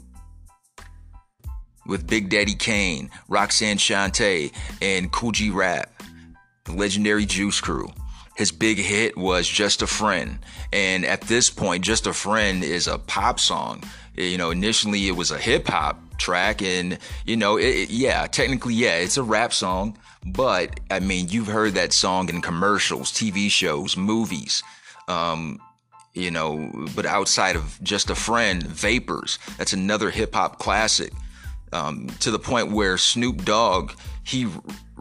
with 1.87 2.07
Big 2.07 2.29
Daddy 2.29 2.55
Kane, 2.55 3.11
Roxanne 3.29 3.79
Shante, 3.79 4.53
and 4.81 5.11
Kool 5.11 5.33
G 5.33 5.51
Rap, 5.51 6.03
the 6.65 6.73
legendary 6.73 7.27
Juice 7.27 7.61
Crew 7.61 7.89
his 8.35 8.51
big 8.51 8.79
hit 8.79 9.17
was 9.17 9.47
Just 9.49 9.83
a 9.83 9.87
Friend. 9.87 10.39
And 10.73 11.05
at 11.05 11.23
this 11.23 11.51
point, 11.51 11.85
Just 11.85 12.07
a 12.07 12.13
Friend 12.13 12.65
is 12.65 12.87
a 12.87 12.99
pop 12.99 13.39
song. 13.39 13.85
You 14.17 14.39
know, 14.39 14.51
initially 14.51 15.09
it 15.09 15.17
was 15.17 15.31
a 15.31 15.39
hip 15.39 15.69
hop 15.69 16.19
track, 16.19 16.63
and, 16.63 16.99
you 17.25 17.37
know, 17.37 17.57
it, 17.57 17.65
it, 17.65 17.91
yeah, 17.91 18.27
technically, 18.27 18.75
yeah, 18.75 18.97
it's 18.97 19.17
a 19.17 19.23
rap 19.23 19.53
song. 19.53 19.99
But, 20.25 20.81
I 20.91 21.01
mean, 21.01 21.29
you've 21.29 21.49
heard 21.49 21.75
that 21.75 21.93
song 21.93 22.29
in 22.29 22.41
commercials, 22.41 23.11
TV 23.11 23.51
shows, 23.51 23.97
movies. 23.97 24.63
Um, 25.09 25.61
you 26.15 26.31
know, 26.31 26.71
but 26.95 27.07
outside 27.07 27.57
of 27.57 27.79
Just 27.83 28.11
a 28.11 28.15
Friend, 28.15 28.63
Vapors, 28.63 29.39
that's 29.59 29.73
another 29.73 30.11
hip 30.11 30.35
hop 30.35 30.59
classic. 30.59 31.13
Um, 31.73 32.09
to 32.21 32.31
the 32.31 32.39
point 32.39 32.71
where 32.71 32.99
Snoop 32.99 33.45
Dogg, 33.45 33.93
he 34.25 34.47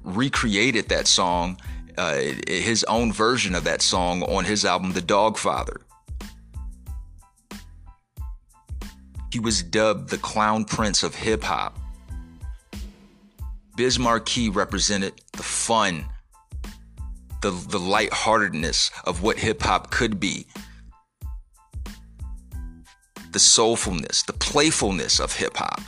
recreated 0.04 0.88
that 0.90 1.06
song 1.06 1.58
uh, 1.98 2.16
his 2.48 2.84
own 2.86 3.12
version 3.12 3.56
of 3.56 3.64
that 3.64 3.82
song 3.82 4.24
on 4.24 4.46
his 4.46 4.66
album, 4.66 4.94
The 4.94 5.02
Dogfather. 5.02 5.82
He 9.32 9.40
was 9.40 9.64
dubbed 9.64 10.10
the 10.10 10.18
Clown 10.18 10.66
Prince 10.66 11.04
of 11.04 11.16
Hip 11.16 11.44
Hop. 11.44 11.78
Biz 13.76 14.00
Markie 14.00 14.50
represented 14.50 15.14
the 15.34 15.44
fun, 15.44 16.06
the, 17.42 17.52
the 17.52 17.80
lightheartedness 17.80 18.92
of 19.06 19.24
what 19.24 19.38
hip 19.38 19.62
hop 19.62 19.92
could 19.92 20.20
be, 20.20 20.46
the 23.32 23.40
soulfulness, 23.40 24.26
the 24.26 24.34
playfulness 24.34 25.20
of 25.20 25.34
hip 25.34 25.56
hop. 25.56 25.82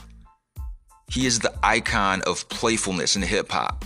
He 1.10 1.26
is 1.26 1.40
the 1.40 1.54
icon 1.62 2.22
of 2.22 2.48
playfulness 2.48 3.16
in 3.16 3.22
hip 3.22 3.52
hop. 3.52 3.84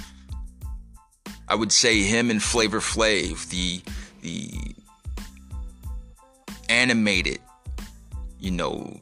I 1.49 1.55
would 1.55 1.73
say 1.73 2.03
him 2.03 2.31
and 2.31 2.43
Flavor 2.43 2.81
Flav, 2.81 3.49
the 3.51 3.83
the 4.23 4.51
animated, 6.69 7.41
you 8.39 8.51
know, 8.51 9.01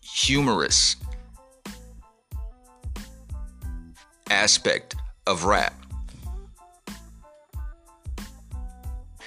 humorous 0.00 0.96
aspect 4.34 4.96
of 5.26 5.44
rap. 5.44 5.74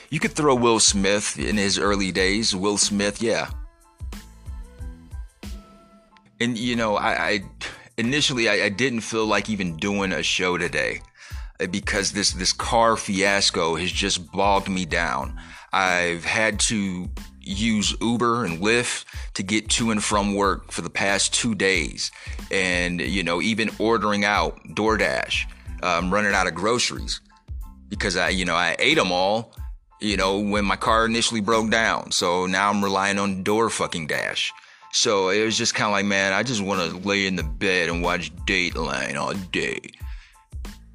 You 0.10 0.20
could 0.20 0.34
throw 0.34 0.56
Will 0.56 0.80
Smith 0.80 1.38
in 1.40 1.58
his 1.58 1.78
early 1.78 2.12
days. 2.12 2.56
Will 2.56 2.78
Smith, 2.78 3.22
yeah. 3.22 3.50
And 6.40 6.58
you 6.58 6.76
know, 6.76 6.96
I, 6.96 7.28
I 7.28 7.44
initially 7.98 8.48
I, 8.48 8.66
I 8.66 8.70
didn't 8.70 9.02
feel 9.02 9.26
like 9.26 9.50
even 9.50 9.78
doing 9.78 10.12
a 10.14 10.24
show 10.24 10.58
today 10.58 11.02
uh, 11.60 11.68
because 11.68 12.12
this 12.12 12.32
this 12.32 12.54
car 12.54 12.96
fiasco 12.96 13.76
has 13.76 13.92
just 13.92 14.32
bogged 14.32 14.70
me 14.70 14.86
down. 14.86 15.36
I've 15.74 16.24
had 16.24 16.60
to 16.72 17.10
use 17.48 17.96
Uber 18.02 18.46
and 18.46 18.60
Lyft 18.60 19.06
to 19.36 19.44
get 19.44 19.70
to 19.72 19.92
and 19.92 20.04
from 20.04 20.36
work 20.36 20.72
for 20.72 20.82
the 20.82 20.90
past 20.90 21.34
two 21.34 21.56
days, 21.56 22.12
and 22.52 23.02
you 23.02 23.24
know 23.24 23.42
even 23.42 23.70
ordering 23.80 24.26
out 24.26 24.60
DoorDash. 24.70 25.52
Um, 25.84 26.12
running 26.12 26.34
out 26.34 26.48
of 26.48 26.56
groceries 26.56 27.22
because 27.88 28.18
I 28.18 28.30
you 28.30 28.46
know 28.46 28.56
I 28.56 28.76
ate 28.80 28.96
them 28.96 29.12
all 29.12 29.54
you 30.00 30.18
know, 30.18 30.40
when 30.40 30.66
my 30.66 30.76
car 30.76 31.06
initially 31.06 31.42
broke 31.42 31.72
down. 31.72 32.12
So 32.12 32.46
now 32.46 32.70
I'm 32.70 32.84
relying 32.84 33.18
on 33.18 33.44
door 33.44 33.70
fucking 33.70 34.08
dash. 34.08 34.54
So 34.92 35.30
it 35.30 35.44
was 35.44 35.58
just 35.58 35.76
kind 35.76 35.88
of 35.88 35.92
like, 35.92 36.06
man, 36.06 36.34
I 36.34 36.44
just 36.44 36.62
want 36.62 36.90
to 36.90 36.98
lay 37.08 37.28
in 37.28 37.36
the 37.36 37.44
bed 37.44 37.90
and 37.90 38.02
watch 38.02 38.34
Dateline 38.46 39.16
all 39.16 39.34
day. 39.34 39.80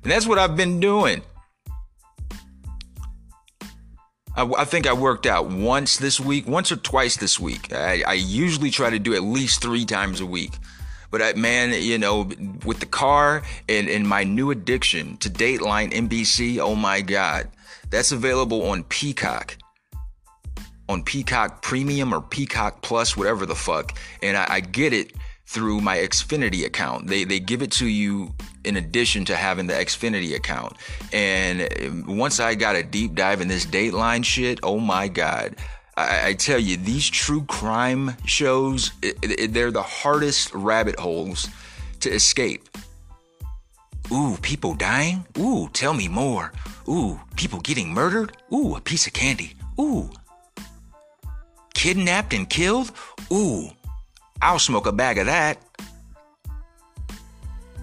And 0.02 0.11
that's 0.11 0.26
what 0.26 0.38
I've 0.38 0.56
been 0.56 0.80
doing. 0.80 1.23
I, 4.35 4.45
I, 4.59 4.65
think 4.65 4.87
I 4.87 4.93
worked 4.93 5.27
out 5.27 5.51
once 5.51 5.99
this 5.99 6.19
week, 6.19 6.47
once 6.47 6.73
or 6.73 6.77
twice 6.77 7.17
this 7.17 7.39
week. 7.39 7.73
I, 7.73 8.03
I 8.07 8.15
usually 8.15 8.71
try 8.71 8.91
to 8.91 8.99
do 8.99 9.15
at 9.15 9.23
least 9.23 9.61
three 9.61 9.85
times 9.85 10.21
a 10.21 10.27
week. 10.27 10.53
But 11.11 11.21
I, 11.21 11.33
man, 11.35 11.75
you 11.83 11.99
know, 11.99 12.31
with 12.65 12.81
the 12.81 12.87
car 12.87 13.43
and, 13.69 13.89
and 13.89 14.09
my 14.09 14.25
new 14.25 14.51
addiction 14.51 15.19
to 15.19 15.29
Dateline 15.29 15.93
NBC, 15.93 16.59
oh 16.59 16.75
my 16.75 17.03
God 17.03 17.49
that's 17.93 18.11
available 18.11 18.71
on 18.71 18.85
Peacock. 18.85 19.59
On 20.89 21.03
Peacock 21.05 21.62
Premium 21.62 22.12
or 22.15 22.23
Peacock 22.23 22.81
Plus, 22.81 23.17
whatever 23.17 23.45
the 23.45 23.55
fuck. 23.55 23.97
And 24.23 24.37
I, 24.37 24.47
I 24.49 24.61
get 24.61 24.95
it 24.95 25.12
through 25.46 25.80
my 25.80 25.99
Xfinity 25.99 26.64
account. 26.64 27.08
They 27.08 27.25
they 27.25 27.40
give 27.40 27.62
it 27.62 27.72
to 27.72 27.87
you 27.87 28.34
in 28.64 28.76
addition 28.76 29.25
to 29.26 29.37
having 29.37 29.66
the 29.66 29.75
Xfinity 29.75 30.34
account. 30.34 30.76
And 31.12 32.06
once 32.06 32.40
I 32.40 32.54
got 32.54 32.76
a 32.76 32.82
deep 32.82 33.14
dive 33.14 33.40
in 33.40 33.49
this 33.49 33.66
Dateline 33.66 34.25
shit, 34.25 34.61
oh 34.62 34.78
my 34.78 35.08
god. 35.08 35.56
I, 35.96 36.28
I 36.28 36.32
tell 36.34 36.58
you, 36.58 36.78
these 36.78 37.08
true 37.08 37.44
crime 37.44 38.16
shows, 38.25 38.92
it, 39.02 39.18
it, 39.22 39.52
they're 39.52 39.70
the 39.70 39.82
hardest 39.82 40.54
rabbit 40.54 40.99
holes 40.99 41.49
to 42.00 42.11
escape. 42.11 42.68
Ooh, 44.11 44.37
people 44.40 44.75
dying? 44.75 45.26
Ooh, 45.38 45.68
tell 45.72 45.92
me 45.94 46.08
more. 46.08 46.52
Ooh, 46.88 47.20
people 47.37 47.61
getting 47.61 47.92
murdered? 47.92 48.37
Ooh, 48.52 48.75
a 48.76 48.80
piece 48.80 49.06
of 49.06 49.12
candy. 49.12 49.54
Ooh. 49.78 50.11
Kidnapped 51.75 52.32
and 52.32 52.49
killed? 52.49 52.92
Ooh, 53.30 53.70
I'll 54.42 54.58
smoke 54.58 54.87
a 54.87 54.92
bag 54.92 55.18
of 55.18 55.26
that. 55.26 55.58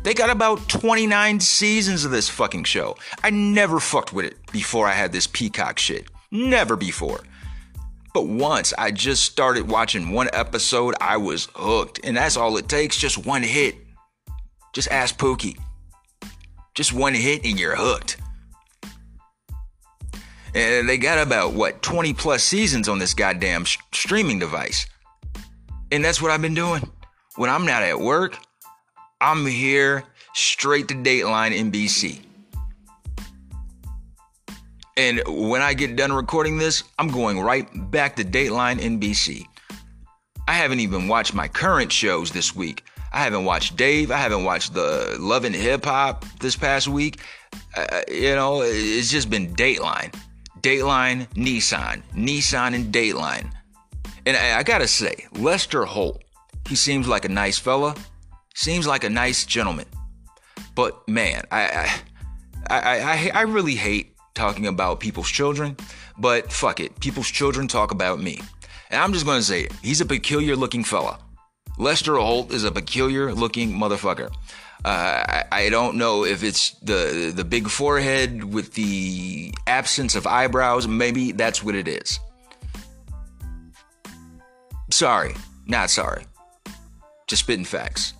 They 0.04 0.14
got 0.14 0.30
about 0.30 0.68
29 0.70 1.40
seasons 1.40 2.06
of 2.06 2.12
this 2.12 2.30
fucking 2.30 2.66
show. 2.66 2.98
I 3.24 3.30
never 3.30 3.80
fucked 3.80 4.14
with 4.14 4.26
it 4.26 4.38
before 4.52 4.88
I 4.88 4.92
had 4.92 5.12
this 5.12 5.28
Peacock 5.28 5.80
shit. 5.80 6.08
Never 6.32 6.76
before. 6.76 7.22
But 8.14 8.28
once 8.28 8.74
I 8.78 8.92
just 8.92 9.24
started 9.24 9.70
watching 9.70 10.12
one 10.12 10.30
episode, 10.34 10.96
I 11.00 11.18
was 11.18 11.48
hooked. 11.56 12.02
And 12.04 12.18
that's 12.18 12.38
all 12.38 12.58
it 12.58 12.68
takes 12.68 12.98
just 12.98 13.26
one 13.26 13.44
hit. 13.44 13.76
Just 14.74 14.90
ask 14.90 15.18
Pookie. 15.18 15.58
Just 16.76 16.94
one 16.94 17.14
hit 17.14 17.46
and 17.46 17.60
you're 17.60 17.76
hooked. 17.76 18.18
And 20.56 20.90
they 20.90 20.98
got 20.98 21.20
about, 21.20 21.54
what, 21.54 21.82
20 21.82 22.14
plus 22.14 22.44
seasons 22.44 22.90
on 22.90 23.00
this 23.00 23.14
goddamn 23.14 23.66
sh- 23.66 23.78
streaming 23.94 24.40
device. 24.40 24.88
And 25.92 26.04
that's 26.04 26.22
what 26.22 26.32
I've 26.32 26.42
been 26.42 26.54
doing. 26.54 26.88
When 27.36 27.50
I'm 27.50 27.66
not 27.66 27.84
at 27.84 28.00
work, 28.00 28.38
I'm 29.22 29.46
here 29.46 30.04
straight 30.34 30.88
to 30.90 30.94
Dateline 30.94 31.72
NBC. 31.72 32.22
And 34.98 35.22
when 35.28 35.62
I 35.62 35.74
get 35.74 35.96
done 35.96 36.12
recording 36.12 36.58
this, 36.58 36.84
I'm 37.00 37.10
going 37.10 37.40
right 37.40 37.68
back 37.90 38.18
to 38.18 38.24
Dateline 38.24 38.80
NBC. 38.80 39.46
I 40.48 40.54
haven't 40.54 40.82
even 40.82 41.08
watched 41.08 41.34
my 41.34 41.48
current 41.48 41.92
shows 41.92 42.32
this 42.32 42.56
week. 42.56 42.84
I 43.12 43.24
haven't 43.24 43.46
watched 43.46 43.76
Dave. 43.76 44.12
I 44.12 44.18
haven't 44.18 44.44
watched 44.44 44.74
the 44.74 45.16
Love 45.20 45.46
and 45.46 45.56
Hip 45.56 45.86
Hop 45.86 46.26
this 46.40 46.56
past 46.56 46.88
week. 46.88 47.20
Uh, 47.76 48.02
you 48.12 48.36
know, 48.36 48.62
it's 48.62 49.10
just 49.10 49.30
been 49.30 49.56
Dateline, 49.56 50.14
Dateline, 50.60 51.28
Nissan, 51.34 52.04
Nissan, 52.14 52.76
and 52.76 52.94
Dateline. 52.94 53.52
And 54.30 54.38
I, 54.38 54.60
I 54.60 54.64
gotta 54.64 54.88
say, 54.88 55.26
Lester 55.40 55.86
Holt, 55.86 56.24
he 56.68 56.76
seems 56.76 57.08
like 57.08 57.26
a 57.26 57.30
nice 57.30 57.58
fella, 57.58 57.96
seems 58.54 58.86
like 58.86 59.04
a 59.04 59.10
nice 59.10 59.44
gentleman. 59.44 59.88
But 60.76 61.08
man, 61.10 61.46
I, 61.52 61.64
I, 62.70 62.80
I, 62.80 63.00
I, 63.00 63.32
I 63.34 63.42
really 63.42 63.74
hate 63.74 64.16
talking 64.36 64.68
about 64.68 65.00
people's 65.00 65.32
children. 65.32 65.78
But 66.20 66.54
fuck 66.54 66.80
it, 66.80 67.00
people's 67.00 67.32
children 67.32 67.68
talk 67.68 67.90
about 67.90 68.20
me. 68.20 68.40
And 68.92 69.02
I'm 69.02 69.14
just 69.14 69.26
gonna 69.26 69.42
say. 69.42 69.68
He's 69.82 70.00
a 70.00 70.06
peculiar 70.06 70.56
looking 70.56 70.84
fella. 70.84 71.18
Lester 71.80 72.18
Holt 72.18 72.54
is 72.54 72.64
a 72.64 72.72
peculiar 72.72 73.34
looking 73.34 73.72
motherfucker. 73.72 74.30
Uh, 74.86 75.24
I, 75.28 75.44
I, 75.52 75.70
don't 75.70 75.96
know 75.96 76.24
if 76.24 76.44
it's 76.44 76.74
the 76.82 77.34
the 77.36 77.44
big 77.44 77.68
forehead 77.68 78.44
with 78.44 78.76
the 78.76 79.52
absence 79.66 80.16
of 80.16 80.28
eyebrows. 80.28 80.88
Maybe 80.88 81.32
that's 81.32 81.64
what 81.64 81.74
it 81.74 81.88
is. 81.88 82.20
Sorry, 84.92 85.36
not 85.66 85.90
sorry. 85.90 86.26
Just 87.28 87.44
spitting 87.44 87.66
facts. 87.66 88.14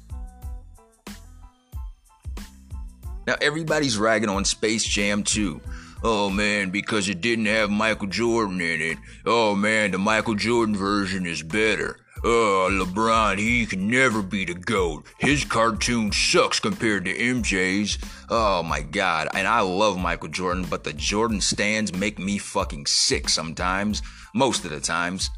Now 3.28 3.36
everybody's 3.42 3.98
ragging 3.98 4.30
on 4.30 4.46
Space 4.46 4.84
Jam 4.84 5.24
2. 5.24 5.62
Oh 6.04 6.30
man, 6.30 6.70
because 6.70 7.10
it 7.10 7.22
didn't 7.22 7.48
have 7.48 7.70
Michael 7.70 8.08
Jordan 8.08 8.62
in 8.62 8.82
it. 8.82 8.98
Oh 9.26 9.56
man, 9.56 9.92
the 9.92 9.98
Michael 9.98 10.36
Jordan 10.36 10.76
version 10.76 11.26
is 11.26 11.44
better. 11.44 11.98
Oh, 12.22 12.68
LeBron, 12.70 13.38
he 13.38 13.66
can 13.66 13.88
never 13.88 14.22
be 14.22 14.44
the 14.44 14.54
GOAT. 14.54 15.06
His 15.20 15.46
cartoon 15.46 16.12
sucks 16.12 16.60
compared 16.60 17.06
to 17.06 17.14
MJ's. 17.14 17.98
Oh 18.30 18.62
my 18.62 18.82
god. 18.82 19.30
And 19.34 19.48
I 19.48 19.62
love 19.62 19.98
Michael 19.98 20.28
Jordan, 20.28 20.66
but 20.70 20.84
the 20.84 20.92
Jordan 20.92 21.40
stands 21.40 21.94
make 21.94 22.20
me 22.20 22.38
fucking 22.38 22.88
sick 22.88 23.30
sometimes. 23.30 24.02
Most 24.34 24.66
of 24.66 24.72
the 24.72 24.82
times. 24.82 25.30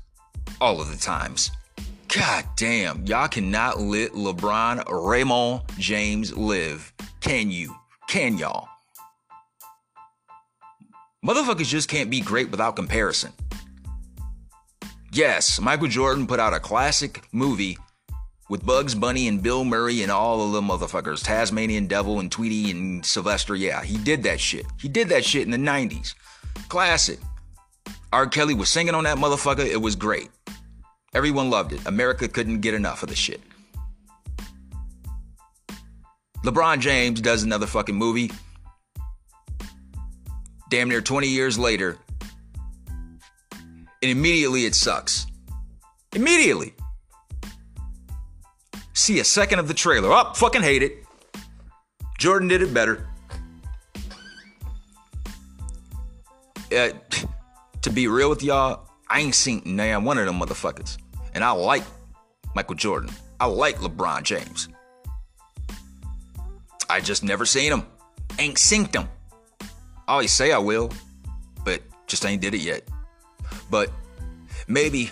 All 0.60 0.82
of 0.82 0.92
the 0.92 0.98
times. 0.98 1.52
God 2.08 2.46
damn, 2.58 3.06
y'all 3.06 3.30
cannot 3.30 3.80
let 3.80 4.12
LeBron 4.12 4.84
Raymond 4.90 5.62
James 5.78 6.36
live. 6.36 6.92
Can 7.22 7.50
you? 7.50 7.74
Can 8.08 8.38
y'all? 8.38 8.68
Motherfuckers 11.26 11.68
just 11.68 11.88
can't 11.88 12.10
be 12.10 12.20
great 12.20 12.52
without 12.52 12.76
comparison. 12.76 13.32
Yes, 15.14 15.62
Michael 15.62 15.88
Jordan 15.88 16.26
put 16.28 16.40
out 16.40 16.54
a 16.54 16.60
classic 16.60 17.24
movie 17.32 17.78
with 18.50 18.66
Bugs 18.66 18.96
Bunny 18.96 19.30
and 19.30 19.42
Bill 19.42 19.64
Murray 19.64 20.04
and 20.04 20.12
all 20.12 20.46
of 20.46 20.52
the 20.52 20.62
motherfuckers, 20.62 21.24
Tasmanian 21.24 21.88
Devil 21.88 22.20
and 22.20 22.30
Tweety 22.30 22.72
and 22.72 23.06
Sylvester. 23.06 23.56
Yeah, 23.56 23.84
he 23.84 23.98
did 23.98 24.24
that 24.24 24.42
shit. 24.42 24.66
He 24.80 24.90
did 24.90 25.08
that 25.10 25.24
shit 25.24 25.44
in 25.44 25.52
the 25.52 25.58
90s. 25.58 26.16
Classic. 26.68 27.20
R. 28.14 28.28
Kelly 28.28 28.54
was 28.54 28.70
singing 28.70 28.96
on 28.96 29.06
that 29.06 29.18
motherfucker. 29.18 29.66
It 29.66 29.82
was 29.82 29.96
great. 29.96 30.30
Everyone 31.14 31.50
loved 31.50 31.74
it. 31.74 31.86
America 31.86 32.28
couldn't 32.28 32.62
get 32.62 32.74
enough 32.74 33.04
of 33.04 33.10
the 33.10 33.16
shit. 33.16 33.42
LeBron 36.44 36.80
James 36.80 37.22
does 37.22 37.44
another 37.44 37.68
fucking 37.68 37.96
movie. 37.96 38.32
Damn 40.70 40.90
near 40.90 41.02
20 41.02 41.28
years 41.28 41.60
later, 41.60 41.98
and 44.02 44.10
immediately 44.12 44.66
it 44.66 44.74
sucks. 44.74 45.28
Immediately. 46.14 46.74
See 48.94 49.20
a 49.20 49.24
second 49.24 49.60
of 49.60 49.68
the 49.68 49.74
trailer. 49.74 50.12
Oh, 50.12 50.32
fucking 50.34 50.62
hate 50.62 50.82
it. 50.82 51.06
Jordan 52.18 52.48
did 52.48 52.62
it 52.62 52.74
better. 52.74 53.08
Uh, 56.76 56.90
to 57.82 57.90
be 57.90 58.08
real 58.08 58.30
with 58.30 58.44
y'all, 58.44 58.88
I 59.10 59.20
ain't 59.22 59.36
seen 59.36 59.62
nah, 59.66 60.00
one 60.00 60.18
of 60.18 60.26
them 60.26 60.40
motherfuckers. 60.40 60.98
And 61.34 61.44
I 61.44 61.52
like 61.52 61.84
Michael 62.56 62.76
Jordan. 62.76 63.10
I 63.40 63.46
like 63.46 63.78
LeBron 63.78 64.24
James. 64.24 64.70
I 66.90 67.00
just 67.00 67.24
never 67.24 67.46
seen 67.46 67.72
them. 67.72 67.88
Ain't 68.38 68.58
synced 68.58 68.92
them. 68.92 69.10
I 70.08 70.14
always 70.14 70.32
say 70.32 70.52
I 70.52 70.58
will, 70.58 70.92
but 71.66 71.82
just 72.06 72.26
ain't 72.26 72.42
did 72.42 72.54
it 72.54 72.62
yet. 72.62 72.84
But 73.70 73.90
maybe 74.68 75.10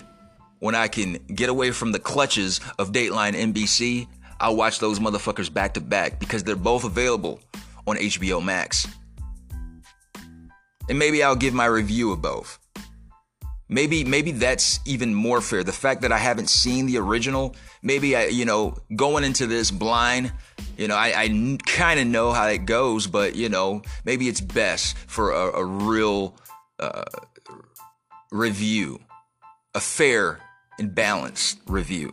when 0.60 0.74
I 0.74 0.88
can 0.88 1.14
get 1.34 1.48
away 1.48 1.70
from 1.72 1.90
the 1.90 1.98
clutches 1.98 2.60
of 2.78 2.92
Dateline 2.92 3.32
NBC, 3.32 4.06
I'll 4.38 4.56
watch 4.56 4.78
those 4.78 5.00
motherfuckers 5.00 5.52
back 5.52 5.74
to 5.74 5.80
back 5.80 6.20
because 6.20 6.44
they're 6.44 6.54
both 6.54 6.84
available 6.84 7.40
on 7.86 7.96
HBO 7.96 8.44
Max. 8.44 8.86
And 10.88 10.98
maybe 10.98 11.22
I'll 11.22 11.36
give 11.36 11.54
my 11.54 11.66
review 11.66 12.12
of 12.12 12.22
both. 12.22 12.59
Maybe 13.72 14.02
maybe 14.02 14.32
that's 14.32 14.80
even 14.84 15.14
more 15.14 15.40
fair. 15.40 15.62
The 15.62 15.72
fact 15.72 16.02
that 16.02 16.10
I 16.10 16.18
haven't 16.18 16.50
seen 16.50 16.86
the 16.86 16.98
original, 16.98 17.54
maybe 17.82 18.16
I, 18.16 18.24
you 18.24 18.44
know, 18.44 18.76
going 18.96 19.22
into 19.22 19.46
this 19.46 19.70
blind, 19.70 20.32
you 20.76 20.88
know, 20.88 20.96
I, 20.96 21.12
I 21.16 21.58
kind 21.66 22.00
of 22.00 22.08
know 22.08 22.32
how 22.32 22.48
it 22.48 22.66
goes, 22.66 23.06
but 23.06 23.36
you 23.36 23.48
know, 23.48 23.82
maybe 24.04 24.26
it's 24.26 24.40
best 24.40 24.98
for 24.98 25.30
a, 25.30 25.60
a 25.60 25.64
real 25.64 26.36
uh, 26.80 27.04
review, 28.32 28.98
a 29.72 29.80
fair 29.80 30.40
and 30.80 30.92
balanced 30.92 31.60
review. 31.68 32.12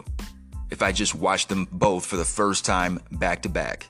If 0.70 0.84
I 0.84 0.92
just 0.92 1.16
watch 1.16 1.48
them 1.48 1.68
both 1.72 2.06
for 2.06 2.18
the 2.18 2.26
first 2.26 2.66
time 2.66 3.00
back 3.12 3.42
to 3.42 3.50
back. 3.50 3.90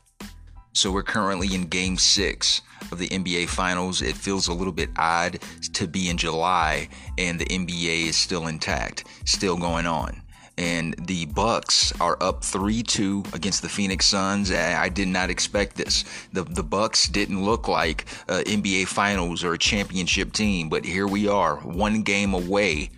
So 0.71 0.89
we're 0.89 1.03
currently 1.03 1.53
in 1.53 1.65
game 1.65 1.97
six 1.97 2.61
of 2.91 2.99
the 2.99 3.07
NBA 3.09 3.49
Finals. 3.49 4.01
It 4.01 4.15
feels 4.15 4.47
a 4.47 4.53
little 4.53 4.73
bit 4.73 4.89
odd 4.97 5.39
to 5.73 5.87
be 5.87 6.09
in 6.09 6.17
July 6.17 6.89
and 7.17 7.39
the 7.39 7.45
NBA 7.45 8.07
is 8.07 8.15
still 8.15 8.47
intact, 8.47 9.05
still 9.25 9.57
going 9.57 9.85
on. 9.85 10.21
And 10.59 10.95
the 11.05 11.25
Bucks 11.27 11.93
are 12.01 12.17
up 12.19 12.41
3-2 12.41 13.35
against 13.35 13.61
the 13.61 13.69
Phoenix 13.69 14.07
Suns. 14.07 14.51
I 14.51 14.89
did 14.89 15.07
not 15.07 15.29
expect 15.29 15.75
this. 15.75 16.03
The 16.33 16.43
the 16.43 16.63
Bucks 16.63 17.07
didn't 17.07 17.45
look 17.45 17.67
like 17.67 18.05
NBA 18.27 18.87
Finals 18.87 19.43
or 19.43 19.53
a 19.53 19.57
championship 19.59 20.33
team, 20.33 20.67
but 20.67 20.83
here 20.83 21.05
we 21.05 21.27
are, 21.27 21.57
one 21.57 22.01
game 22.01 22.33
away 22.33 22.89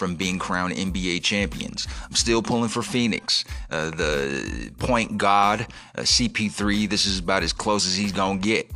from 0.00 0.16
being 0.16 0.38
crowned 0.38 0.74
NBA 0.74 1.22
champions. 1.22 1.86
I'm 2.06 2.14
still 2.14 2.42
pulling 2.42 2.70
for 2.70 2.82
Phoenix. 2.82 3.44
Uh, 3.70 3.90
the 3.90 4.72
point 4.78 5.18
god, 5.18 5.66
uh, 5.94 6.00
CP3, 6.00 6.88
this 6.88 7.04
is 7.04 7.18
about 7.18 7.42
as 7.42 7.52
close 7.52 7.86
as 7.86 7.96
he's 7.96 8.10
going 8.10 8.40
to 8.40 8.42
get. 8.42 8.70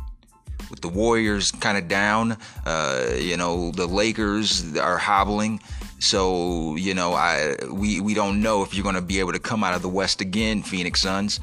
With 0.69 0.81
the 0.81 0.89
Warriors 0.89 1.51
kind 1.51 1.77
of 1.77 1.87
down, 1.87 2.37
uh, 2.65 3.05
you 3.17 3.37
know, 3.37 3.71
the 3.71 3.85
Lakers 3.85 4.77
are 4.77 4.97
hobbling. 4.97 5.61
So, 5.99 6.75
you 6.75 6.93
know, 6.93 7.13
I 7.13 7.55
we, 7.71 8.01
we 8.01 8.13
don't 8.13 8.41
know 8.41 8.63
if 8.63 8.73
you're 8.73 8.83
going 8.83 8.95
to 8.95 9.01
be 9.01 9.19
able 9.19 9.33
to 9.33 9.39
come 9.39 9.63
out 9.63 9.75
of 9.75 9.81
the 9.81 9.89
West 9.89 10.21
again, 10.21 10.63
Phoenix 10.63 11.01
Suns, 11.01 11.39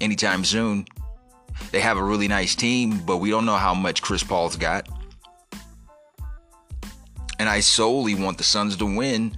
anytime 0.00 0.44
soon. 0.44 0.86
They 1.70 1.80
have 1.80 1.96
a 1.96 2.02
really 2.02 2.28
nice 2.28 2.54
team, 2.54 3.00
but 3.04 3.18
we 3.18 3.30
don't 3.30 3.46
know 3.46 3.56
how 3.56 3.74
much 3.74 4.02
Chris 4.02 4.22
Paul's 4.22 4.56
got 4.56 4.88
and 7.42 7.48
I 7.48 7.58
solely 7.58 8.14
want 8.14 8.38
the 8.38 8.44
Suns 8.44 8.76
to 8.76 8.86
win 8.86 9.36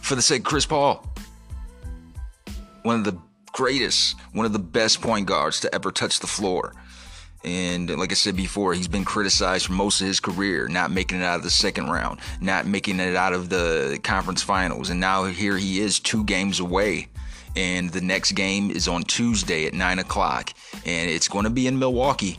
for 0.00 0.14
the 0.14 0.22
sake 0.22 0.42
of 0.42 0.44
Chris 0.44 0.64
Paul. 0.64 1.04
One 2.84 2.94
of 2.94 3.04
the 3.04 3.18
greatest, 3.50 4.14
one 4.34 4.46
of 4.46 4.52
the 4.52 4.60
best 4.60 5.00
point 5.00 5.26
guards 5.26 5.58
to 5.62 5.74
ever 5.74 5.90
touch 5.90 6.20
the 6.20 6.28
floor. 6.28 6.72
And 7.44 7.90
like 7.98 8.10
I 8.10 8.14
said 8.14 8.36
before, 8.36 8.72
he's 8.72 8.88
been 8.88 9.04
criticized 9.04 9.66
for 9.66 9.74
most 9.74 10.00
of 10.00 10.06
his 10.06 10.18
career, 10.18 10.66
not 10.66 10.90
making 10.90 11.20
it 11.20 11.24
out 11.24 11.36
of 11.36 11.42
the 11.42 11.50
second 11.50 11.90
round, 11.90 12.20
not 12.40 12.66
making 12.66 13.00
it 13.00 13.14
out 13.14 13.34
of 13.34 13.50
the 13.50 14.00
conference 14.02 14.42
finals. 14.42 14.88
And 14.88 14.98
now 14.98 15.24
here 15.24 15.58
he 15.58 15.80
is, 15.80 16.00
two 16.00 16.24
games 16.24 16.60
away. 16.60 17.08
And 17.54 17.90
the 17.90 18.00
next 18.00 18.32
game 18.32 18.70
is 18.70 18.88
on 18.88 19.02
Tuesday 19.02 19.66
at 19.66 19.74
9 19.74 19.98
o'clock. 19.98 20.52
And 20.86 21.10
it's 21.10 21.28
going 21.28 21.44
to 21.44 21.50
be 21.50 21.66
in 21.66 21.78
Milwaukee. 21.78 22.38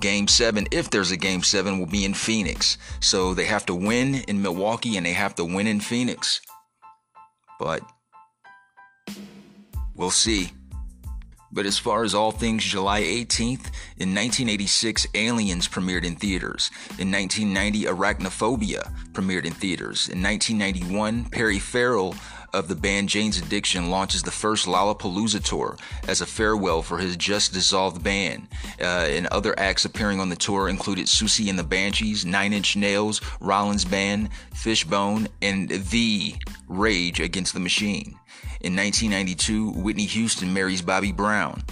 Game 0.00 0.28
seven, 0.28 0.66
if 0.70 0.90
there's 0.90 1.12
a 1.12 1.16
game 1.16 1.42
seven, 1.42 1.78
will 1.78 1.86
be 1.86 2.04
in 2.04 2.12
Phoenix. 2.12 2.76
So 3.00 3.32
they 3.32 3.44
have 3.44 3.64
to 3.66 3.74
win 3.74 4.16
in 4.28 4.42
Milwaukee 4.42 4.96
and 4.96 5.06
they 5.06 5.12
have 5.12 5.34
to 5.36 5.44
win 5.44 5.66
in 5.66 5.80
Phoenix. 5.80 6.40
But 7.58 7.82
we'll 9.94 10.10
see. 10.10 10.50
But 11.54 11.66
as 11.66 11.78
far 11.78 12.02
as 12.02 12.14
all 12.14 12.32
things 12.32 12.64
July 12.64 13.02
18th, 13.02 13.70
in 13.96 14.10
1986, 14.10 15.06
Aliens 15.14 15.68
premiered 15.68 16.02
in 16.02 16.16
theaters. 16.16 16.72
In 16.98 17.12
1990, 17.12 17.84
Arachnophobia 17.84 18.92
premiered 19.12 19.44
in 19.44 19.52
theaters. 19.52 20.08
In 20.08 20.20
1991, 20.20 21.26
Perry 21.26 21.60
Farrell 21.60 22.16
of 22.52 22.66
the 22.66 22.74
band 22.74 23.08
Jane's 23.08 23.40
Addiction 23.40 23.88
launches 23.88 24.22
the 24.24 24.30
first 24.32 24.66
Lollapalooza 24.66 25.42
tour 25.44 25.76
as 26.08 26.20
a 26.20 26.26
farewell 26.26 26.82
for 26.82 26.98
his 26.98 27.16
just 27.16 27.52
dissolved 27.52 28.02
band. 28.02 28.48
Uh, 28.80 29.06
and 29.10 29.28
other 29.28 29.58
acts 29.58 29.84
appearing 29.84 30.20
on 30.20 30.30
the 30.30 30.36
tour 30.36 30.68
included 30.68 31.06
Siouxsie 31.06 31.50
and 31.50 31.58
the 31.58 31.64
Banshees, 31.64 32.24
Nine 32.24 32.52
Inch 32.52 32.76
Nails, 32.76 33.20
Rollins 33.40 33.84
Band, 33.84 34.30
Fishbone, 34.54 35.28
and 35.40 35.68
The 35.68 36.34
Rage 36.68 37.20
Against 37.20 37.54
the 37.54 37.60
Machine. 37.60 38.18
In 38.64 38.74
1992, 38.76 39.72
Whitney 39.72 40.06
Houston 40.06 40.54
marries 40.54 40.80
Bobby 40.80 41.12
Brown. 41.12 41.62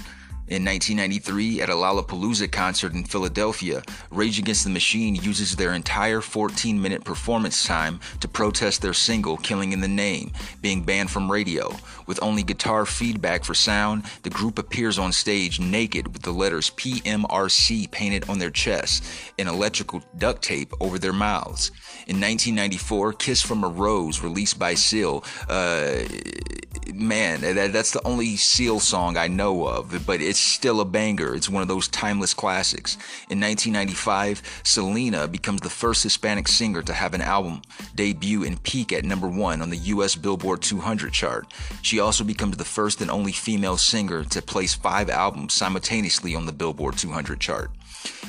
In 0.48 0.66
1993, 0.66 1.62
at 1.62 1.70
a 1.70 1.72
Lollapalooza 1.72 2.52
concert 2.52 2.92
in 2.92 3.04
Philadelphia, 3.04 3.82
Rage 4.10 4.38
Against 4.38 4.64
the 4.64 4.70
Machine 4.70 5.14
uses 5.14 5.56
their 5.56 5.72
entire 5.72 6.20
14 6.20 6.82
minute 6.82 7.02
performance 7.04 7.64
time 7.64 7.98
to 8.20 8.28
protest 8.28 8.82
their 8.82 8.92
single, 8.92 9.38
Killing 9.38 9.72
in 9.72 9.80
the 9.80 9.88
Name, 9.88 10.32
being 10.60 10.82
banned 10.82 11.10
from 11.10 11.32
radio. 11.32 11.74
With 12.06 12.22
only 12.22 12.42
guitar 12.42 12.84
feedback 12.84 13.44
for 13.44 13.54
sound, 13.54 14.04
the 14.24 14.28
group 14.28 14.58
appears 14.58 14.98
on 14.98 15.12
stage 15.12 15.58
naked 15.60 16.12
with 16.12 16.20
the 16.20 16.32
letters 16.32 16.68
PMRC 16.70 17.90
painted 17.90 18.28
on 18.28 18.38
their 18.38 18.50
chests 18.50 19.32
and 19.38 19.48
electrical 19.48 20.02
duct 20.18 20.42
tape 20.42 20.74
over 20.80 20.98
their 20.98 21.14
mouths. 21.14 21.70
In 22.06 22.20
1994, 22.20 23.14
Kiss 23.14 23.40
from 23.40 23.64
a 23.64 23.68
Rose, 23.68 24.22
released 24.22 24.58
by 24.58 24.74
Seal, 24.74 25.24
uh, 25.48 26.02
man, 26.94 27.40
that, 27.40 27.72
that's 27.72 27.92
the 27.92 28.06
only 28.06 28.36
Seal 28.36 28.80
song 28.80 29.16
I 29.16 29.28
know 29.28 29.66
of, 29.66 30.06
but 30.06 30.20
it's 30.20 30.38
still 30.38 30.80
a 30.80 30.84
banger. 30.84 31.34
It's 31.34 31.48
one 31.48 31.62
of 31.62 31.68
those 31.68 31.88
timeless 31.88 32.34
classics. 32.34 32.94
In 33.30 33.40
1995, 33.40 34.62
Selena 34.64 35.28
becomes 35.28 35.60
the 35.60 35.70
first 35.70 36.02
Hispanic 36.02 36.48
singer 36.48 36.82
to 36.82 36.92
have 36.92 37.14
an 37.14 37.20
album 37.20 37.62
debut 37.94 38.44
and 38.44 38.62
peak 38.62 38.92
at 38.92 39.04
number 39.04 39.28
one 39.28 39.62
on 39.62 39.70
the 39.70 39.76
US 39.76 40.14
Billboard 40.16 40.62
200 40.62 41.12
chart. 41.12 41.46
She 41.82 42.00
also 42.00 42.24
becomes 42.24 42.56
the 42.56 42.64
first 42.64 43.00
and 43.00 43.10
only 43.10 43.32
female 43.32 43.76
singer 43.76 44.24
to 44.24 44.42
place 44.42 44.74
five 44.74 45.10
albums 45.10 45.54
simultaneously 45.54 46.34
on 46.34 46.46
the 46.46 46.52
Billboard 46.52 46.96
200 46.96 47.40
chart. 47.40 47.70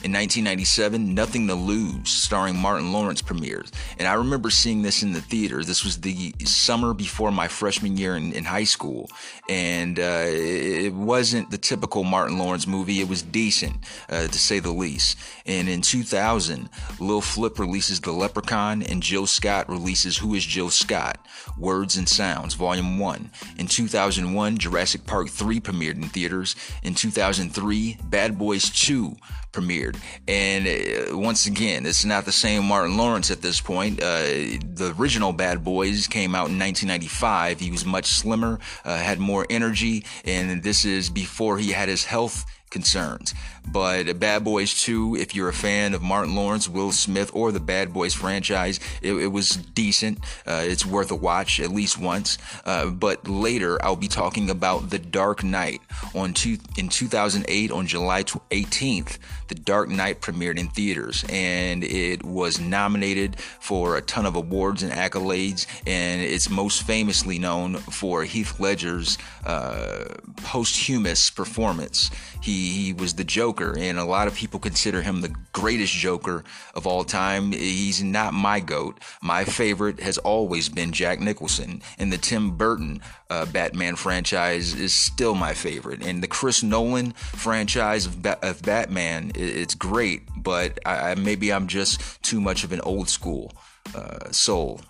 In 0.04 0.12
1997, 0.12 1.16
Nothing 1.16 1.48
to 1.48 1.56
Lose, 1.56 2.10
starring 2.10 2.58
Martin 2.58 2.92
Lawrence, 2.92 3.22
premieres. 3.22 3.72
And 3.98 4.06
I 4.06 4.16
remember 4.16 4.50
seeing 4.50 4.82
this 4.82 5.02
in 5.02 5.14
the 5.14 5.22
theater. 5.22 5.64
This 5.64 5.86
was 5.86 6.02
the 6.02 6.34
summer 6.44 6.94
before 6.94 7.32
my 7.32 7.48
freshman 7.48 7.96
year 7.96 8.18
in, 8.18 8.34
in 8.34 8.44
high 8.44 8.66
school. 8.66 9.10
And 9.48 9.98
uh, 10.00 10.26
it 10.28 10.94
wasn't 10.94 11.52
the 11.52 11.58
typical 11.58 12.04
Martin 12.04 12.38
Lawrence 12.38 12.68
movie, 12.68 13.00
it 13.00 13.08
was 13.08 13.22
decent, 13.22 13.78
uh, 14.10 14.28
to 14.28 14.38
say 14.38 14.60
the 14.60 14.74
least. 14.74 15.18
And 15.46 15.70
in 15.70 15.82
2000, 15.82 16.70
Lil 17.00 17.22
Flip 17.22 17.58
releases 17.58 18.02
The 18.02 18.12
Leprechaun, 18.12 18.84
and 18.84 19.02
Jill 19.02 19.26
Scott 19.26 19.70
releases 19.70 20.18
Who 20.18 20.36
is 20.36 20.46
Jill 20.46 20.70
Scott? 20.70 21.26
Words 21.58 21.96
and 21.96 22.10
Sounds, 22.10 22.56
Volume 22.56 23.00
1. 23.00 23.32
In 23.58 23.68
2001, 23.68 24.58
Jurassic 24.58 25.06
Park 25.06 25.30
3 25.30 25.62
premiered 25.62 25.96
in 25.96 26.10
theaters. 26.10 26.58
In 26.84 26.94
2003, 26.94 28.00
Bad 28.04 28.38
Boys 28.38 28.70
2 28.70 29.16
premiered. 29.54 29.96
And 30.28 30.68
uh, 30.68 31.18
once 31.18 31.46
again, 31.46 31.86
it's 31.86 32.04
not 32.04 32.26
the 32.26 32.32
same 32.32 32.66
Martin 32.66 32.98
Lawrence 32.98 33.32
at 33.32 33.42
this 33.42 33.62
point. 33.62 34.02
Uh, 34.02 34.24
the 34.24 34.94
original 35.00 35.32
Bad 35.32 35.64
Boys 35.64 36.08
came 36.08 36.36
out 36.36 36.50
in 36.50 36.60
1995. 36.60 37.60
He 37.60 37.72
was 37.72 37.86
much 37.86 38.08
slimmer, 38.08 38.60
uh, 38.84 38.98
had 38.98 39.20
more 39.20 39.46
energy, 39.50 40.06
and 40.26 40.62
this 40.64 40.84
is 40.84 41.10
before 41.10 41.58
he 41.58 41.72
had 41.72 41.88
his 41.88 42.04
health 42.04 42.46
concerns. 42.74 43.34
But 43.66 44.20
Bad 44.20 44.44
Boys 44.44 44.74
2, 44.82 45.16
if 45.16 45.34
you're 45.34 45.48
a 45.48 45.54
fan 45.54 45.94
of 45.94 46.02
Martin 46.02 46.36
Lawrence, 46.36 46.68
Will 46.68 46.92
Smith, 46.92 47.32
or 47.34 47.52
the 47.52 47.60
Bad 47.62 47.94
Boys 47.94 48.14
franchise, 48.14 48.80
it, 49.02 49.14
it 49.14 49.28
was 49.28 49.52
decent. 49.52 50.20
Uh, 50.46 50.64
it's 50.64 50.86
worth 50.86 51.12
a 51.12 51.16
watch 51.16 51.60
at 51.60 51.70
least 51.70 51.98
once. 51.98 52.38
Uh, 52.66 52.88
but 52.88 53.28
later, 53.28 53.84
I'll 53.84 53.96
be 53.96 54.10
talking 54.10 54.50
about 54.50 54.90
The 54.90 55.00
Dark 55.00 55.44
Knight. 55.44 55.82
On 56.14 56.34
two, 56.34 56.58
in 56.78 56.90
2008, 56.90 57.72
on 57.72 57.88
July 57.88 58.24
18th, 58.24 59.18
The 59.48 59.56
Dark 59.56 59.90
Knight 59.90 60.20
premiered 60.20 60.58
in 60.60 60.68
theaters, 60.68 61.24
and 61.30 61.84
it 61.84 62.24
was 62.24 62.60
nominated 62.60 63.40
for 63.40 63.96
a 63.96 64.02
ton 64.02 64.26
of 64.26 64.36
awards 64.36 64.84
and 64.84 64.92
accolades. 64.92 65.68
And 65.88 66.22
it's 66.22 66.50
most 66.50 66.84
famously 66.84 67.40
known 67.40 67.76
for 67.76 68.24
Heath 68.24 68.60
Ledger's 68.60 69.18
uh, 69.46 70.06
posthumous 70.38 71.30
performance. 71.30 72.12
He 72.42 72.63
He, 72.70 72.94
was 72.94 73.14
the 73.14 73.24
Joker, 73.24 73.76
and 73.78 73.98
a 73.98 74.06
lot 74.06 74.28
of 74.28 74.36
people 74.36 74.60
consider 74.60 75.02
him 75.02 75.22
the 75.22 75.36
greatest 75.52 75.94
Joker 75.94 76.44
of 76.76 76.88
all 76.88 77.04
time. 77.04 77.52
He's 77.52 78.04
not 78.04 78.34
my 78.34 78.60
goat. 78.60 79.00
My 79.22 79.44
favorite 79.44 80.00
has 80.00 80.18
always 80.20 80.70
been 80.70 80.92
Jack 80.92 81.20
Nicholson, 81.20 81.82
and 81.98 82.12
the 82.12 82.18
Tim 82.18 82.56
Burton 82.56 83.02
uh, 83.30 83.46
Batman 83.48 83.96
franchise 83.96 84.74
is 84.74 84.94
still 84.94 85.36
my 85.36 85.54
favorite. 85.54 86.04
And 86.04 86.22
the 86.22 86.28
Chris 86.28 86.64
Nolan 86.64 87.12
franchise 87.12 88.06
of, 88.06 88.22
ba- 88.22 88.40
of 88.48 88.62
Batman, 88.62 89.32
it's 89.36 89.76
great, 89.76 90.22
but 90.38 90.80
I, 90.86 91.16
maybe 91.16 91.52
I'm 91.52 91.68
just 91.68 92.22
too 92.24 92.40
much 92.40 92.64
of 92.64 92.72
an 92.72 92.82
old 92.82 93.10
school 93.10 93.52
uh, 93.96 94.32
soul. 94.32 94.82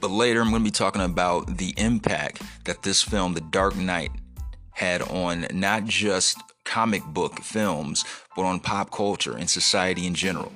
But 0.00 0.10
later, 0.10 0.40
I'm 0.40 0.50
going 0.50 0.62
to 0.62 0.64
be 0.64 0.70
talking 0.70 1.02
about 1.02 1.56
the 1.56 1.74
impact 1.76 2.42
that 2.64 2.82
this 2.82 3.02
film, 3.02 3.34
The 3.34 3.40
Dark 3.40 3.76
Knight, 3.76 4.10
had 4.76 5.00
on 5.00 5.46
not 5.52 5.86
just 5.86 6.38
comic 6.66 7.02
book 7.06 7.40
films, 7.40 8.04
but 8.36 8.42
on 8.42 8.60
pop 8.60 8.90
culture 8.90 9.34
and 9.34 9.48
society 9.48 10.06
in 10.06 10.14
general. 10.14 10.52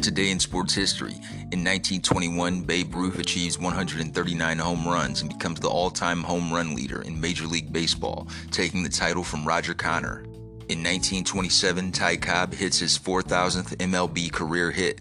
Today 0.00 0.30
in 0.30 0.38
sports 0.38 0.72
history, 0.72 1.14
in 1.50 1.64
1921, 1.64 2.62
Babe 2.62 2.94
Ruth 2.94 3.18
achieves 3.18 3.58
139 3.58 4.58
home 4.58 4.86
runs 4.86 5.20
and 5.20 5.30
becomes 5.30 5.58
the 5.58 5.68
all 5.68 5.90
time 5.90 6.22
home 6.22 6.52
run 6.52 6.76
leader 6.76 7.02
in 7.02 7.20
Major 7.20 7.46
League 7.46 7.72
Baseball, 7.72 8.28
taking 8.52 8.84
the 8.84 8.88
title 8.88 9.24
from 9.24 9.44
Roger 9.44 9.74
Connor. 9.74 10.29
In 10.70 10.84
1927, 10.84 11.90
Ty 11.90 12.16
Cobb 12.18 12.54
hits 12.54 12.78
his 12.78 12.96
4,000th 12.96 13.74
MLB 13.78 14.30
career 14.30 14.70
hit. 14.70 15.00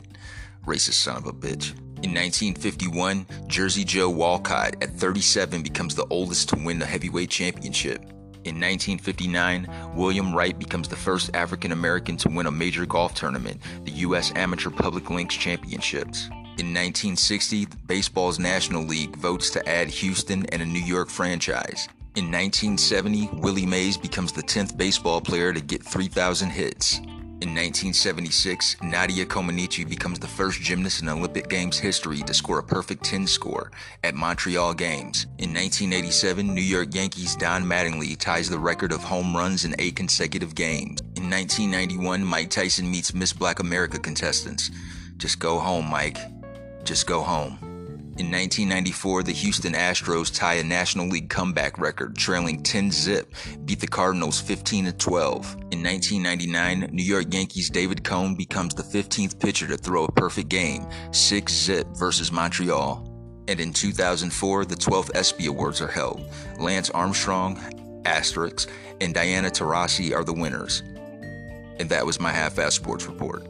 Racist 0.65 0.93
son 0.93 1.17
of 1.17 1.27
a 1.27 1.31
bitch. 1.31 1.77
In 2.01 2.11
1951, 2.11 3.27
Jersey 3.45 3.83
Joe 3.83 4.09
Walcott, 4.09 4.81
at 4.81 4.95
37, 4.95 5.61
becomes 5.61 5.93
the 5.93 6.07
oldest 6.09 6.49
to 6.49 6.55
win 6.55 6.79
the 6.79 6.87
heavyweight 6.87 7.29
championship. 7.29 8.01
In 8.45 8.59
1959, 8.59 9.67
William 9.93 10.33
Wright 10.33 10.57
becomes 10.57 10.87
the 10.87 10.95
first 10.95 11.29
African 11.35 11.71
American 11.71 12.17
to 12.17 12.29
win 12.29 12.47
a 12.47 12.51
major 12.51 12.87
golf 12.87 13.13
tournament, 13.13 13.61
the 13.83 13.91
U.S. 13.91 14.31
Amateur 14.35 14.71
Public 14.71 15.11
Links 15.11 15.35
Championships. 15.35 16.29
In 16.57 16.73
1960, 16.73 17.67
baseball's 17.85 18.39
National 18.39 18.81
League 18.81 19.15
votes 19.17 19.51
to 19.51 19.69
add 19.69 19.89
Houston 19.89 20.47
and 20.47 20.63
a 20.63 20.65
New 20.65 20.83
York 20.83 21.09
franchise. 21.09 21.87
In 22.15 22.25
1970, 22.25 23.29
Willie 23.33 23.67
Mays 23.67 23.95
becomes 23.95 24.31
the 24.31 24.41
10th 24.41 24.75
baseball 24.75 25.21
player 25.21 25.53
to 25.53 25.61
get 25.61 25.83
3,000 25.83 26.49
hits. 26.49 26.97
In 26.97 27.55
1976, 27.55 28.77
Nadia 28.81 29.27
Comaneci 29.27 29.87
becomes 29.87 30.17
the 30.17 30.27
first 30.27 30.59
gymnast 30.59 31.03
in 31.03 31.07
Olympic 31.07 31.47
Games 31.47 31.77
history 31.77 32.21
to 32.23 32.33
score 32.33 32.59
a 32.59 32.63
perfect 32.63 33.03
10 33.05 33.27
score 33.27 33.71
at 34.03 34.15
Montreal 34.15 34.73
Games. 34.73 35.27
In 35.37 35.53
1987, 35.53 36.53
New 36.53 36.61
York 36.61 36.95
Yankees 36.95 37.35
Don 37.35 37.63
Mattingly 37.63 38.17
ties 38.17 38.49
the 38.49 38.59
record 38.59 38.91
of 38.91 39.03
home 39.03 39.37
runs 39.37 39.63
in 39.63 39.75
eight 39.77 39.95
consecutive 39.95 40.55
games. 40.55 41.01
In 41.15 41.29
1991, 41.29 42.23
Mike 42.25 42.49
Tyson 42.49 42.89
meets 42.89 43.13
Miss 43.13 43.33
Black 43.33 43.59
America 43.59 43.99
contestants. 43.99 44.71
Just 45.17 45.39
go 45.39 45.59
home, 45.59 45.85
Mike. 45.85 46.17
Just 46.83 47.05
go 47.05 47.21
home. 47.21 47.68
In 48.19 48.25
1994, 48.25 49.23
the 49.23 49.31
Houston 49.31 49.71
Astros 49.71 50.29
tie 50.29 50.55
a 50.55 50.63
National 50.63 51.07
League 51.07 51.29
comeback 51.29 51.79
record, 51.79 52.17
trailing 52.17 52.61
10 52.61 52.91
zip, 52.91 53.33
beat 53.63 53.79
the 53.79 53.87
Cardinals 53.87 54.41
15 54.41 54.91
12. 54.91 55.45
In 55.71 55.81
1999, 55.81 56.89
New 56.91 57.01
York 57.01 57.33
Yankees 57.33 57.69
David 57.69 58.03
Cone 58.03 58.35
becomes 58.35 58.73
the 58.73 58.83
15th 58.83 59.39
pitcher 59.39 59.67
to 59.67 59.77
throw 59.77 60.03
a 60.03 60.11
perfect 60.11 60.49
game, 60.49 60.85
6 61.13 61.53
zip 61.53 61.87
versus 61.95 62.29
Montreal. 62.29 63.07
And 63.47 63.57
in 63.61 63.71
2004, 63.71 64.65
the 64.65 64.75
12th 64.75 65.15
ESPY 65.15 65.45
Awards 65.45 65.79
are 65.79 65.87
held. 65.87 66.21
Lance 66.59 66.89
Armstrong, 66.89 67.55
Asterix, 68.03 68.67
and 68.99 69.13
Diana 69.13 69.49
Taurasi 69.49 70.13
are 70.13 70.25
the 70.25 70.33
winners. 70.33 70.83
And 71.79 71.89
that 71.89 72.05
was 72.05 72.19
my 72.19 72.33
half-ass 72.33 72.75
sports 72.75 73.05
report. 73.05 73.47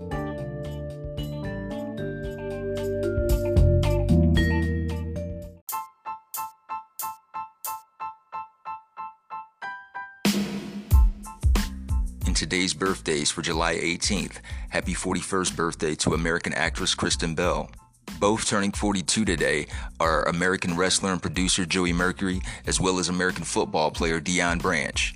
Today's 12.39 12.73
birthdays 12.73 13.29
for 13.29 13.41
July 13.41 13.75
18th. 13.75 14.37
Happy 14.69 14.93
41st 14.93 15.57
birthday 15.57 15.93
to 15.95 16.13
American 16.13 16.53
actress 16.53 16.95
Kristen 16.95 17.35
Bell. 17.35 17.69
Both 18.17 18.47
turning 18.47 18.71
42 18.71 19.25
today 19.25 19.67
are 19.99 20.23
American 20.23 20.77
wrestler 20.77 21.11
and 21.11 21.21
producer 21.21 21.65
Joey 21.65 21.91
Mercury, 21.91 22.39
as 22.65 22.79
well 22.79 22.97
as 22.97 23.09
American 23.09 23.43
football 23.43 23.91
player 23.91 24.21
Deion 24.21 24.61
Branch. 24.61 25.13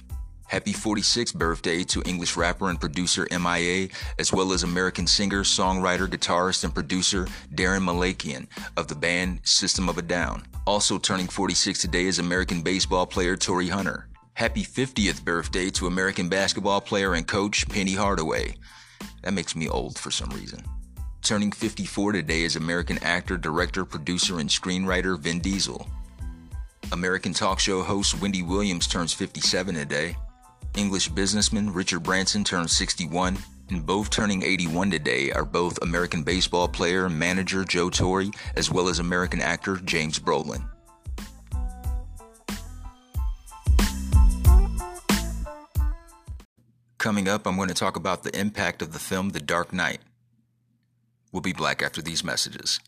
Happy 0.47 0.73
46th 0.73 1.33
birthday 1.33 1.85
to 1.85 2.01
English 2.05 2.35
rapper 2.35 2.69
and 2.69 2.77
producer 2.77 3.25
MIA, 3.31 3.87
as 4.19 4.33
well 4.33 4.51
as 4.51 4.63
American 4.63 5.07
singer, 5.07 5.43
songwriter, 5.43 6.09
guitarist, 6.09 6.65
and 6.65 6.73
producer 6.73 7.25
Daron 7.55 7.85
Malakian 7.85 8.47
of 8.75 8.89
the 8.89 8.95
band 8.95 9.39
System 9.43 9.87
of 9.87 9.97
a 9.97 10.01
Down. 10.01 10.43
Also 10.67 10.97
turning 10.97 11.27
46 11.29 11.79
today 11.79 12.03
is 12.03 12.19
American 12.19 12.61
baseball 12.61 13.07
player 13.07 13.37
Torii 13.37 13.69
Hunter. 13.69 14.09
Happy 14.35 14.63
50th 14.63 15.23
birthday 15.23 15.69
to 15.69 15.85
American 15.85 16.27
basketball 16.27 16.81
player 16.81 17.13
and 17.13 17.27
coach 17.27 17.69
Penny 17.69 17.93
Hardaway. 17.93 18.55
That 19.21 19.33
makes 19.33 19.55
me 19.55 19.69
old 19.69 19.99
for 19.99 20.09
some 20.09 20.31
reason. 20.31 20.63
Turning 21.21 21.51
54 21.51 22.13
today 22.13 22.41
is 22.41 22.55
American 22.55 22.97
actor, 23.03 23.37
director, 23.37 23.85
producer, 23.85 24.39
and 24.39 24.49
screenwriter 24.49 25.19
Vin 25.19 25.39
Diesel. 25.39 25.87
American 26.91 27.31
talk 27.31 27.59
show 27.59 27.83
host 27.83 28.19
Wendy 28.21 28.41
Williams 28.41 28.87
turns 28.87 29.13
57 29.13 29.75
today. 29.75 30.17
English 30.75 31.09
businessman 31.09 31.71
Richard 31.71 32.01
Branson 32.01 32.43
turns 32.43 32.71
61. 32.71 33.37
And 33.69 33.85
both 33.85 34.09
turning 34.09 34.41
81 34.41 34.89
today 34.89 35.31
are 35.31 35.45
both 35.45 35.81
American 35.83 36.23
baseball 36.23 36.67
player 36.67 37.05
and 37.05 37.17
manager 37.17 37.63
Joe 37.63 37.91
Torre, 37.91 38.25
as 38.55 38.71
well 38.71 38.89
as 38.89 38.97
American 38.97 39.41
actor 39.41 39.77
James 39.77 40.17
Brolin. 40.17 40.67
Coming 47.03 47.27
up, 47.27 47.45
I'm 47.45 47.57
going 47.57 47.67
to 47.67 47.73
talk 47.73 47.97
about 47.97 48.23
the 48.23 48.33
impact 48.33 48.81
of 48.81 48.93
the 48.93 48.97
film 48.97 49.31
The 49.31 49.41
Dark 49.41 49.73
Knight. 49.73 49.99
We'll 51.33 51.41
be 51.41 51.51
back 51.51 51.81
after 51.81 52.01
these 52.01 52.23
messages. 52.23 52.79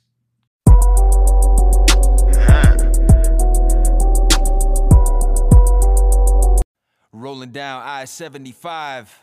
Rolling 7.12 7.52
down 7.52 7.82
I 7.84 8.06
75. 8.06 9.20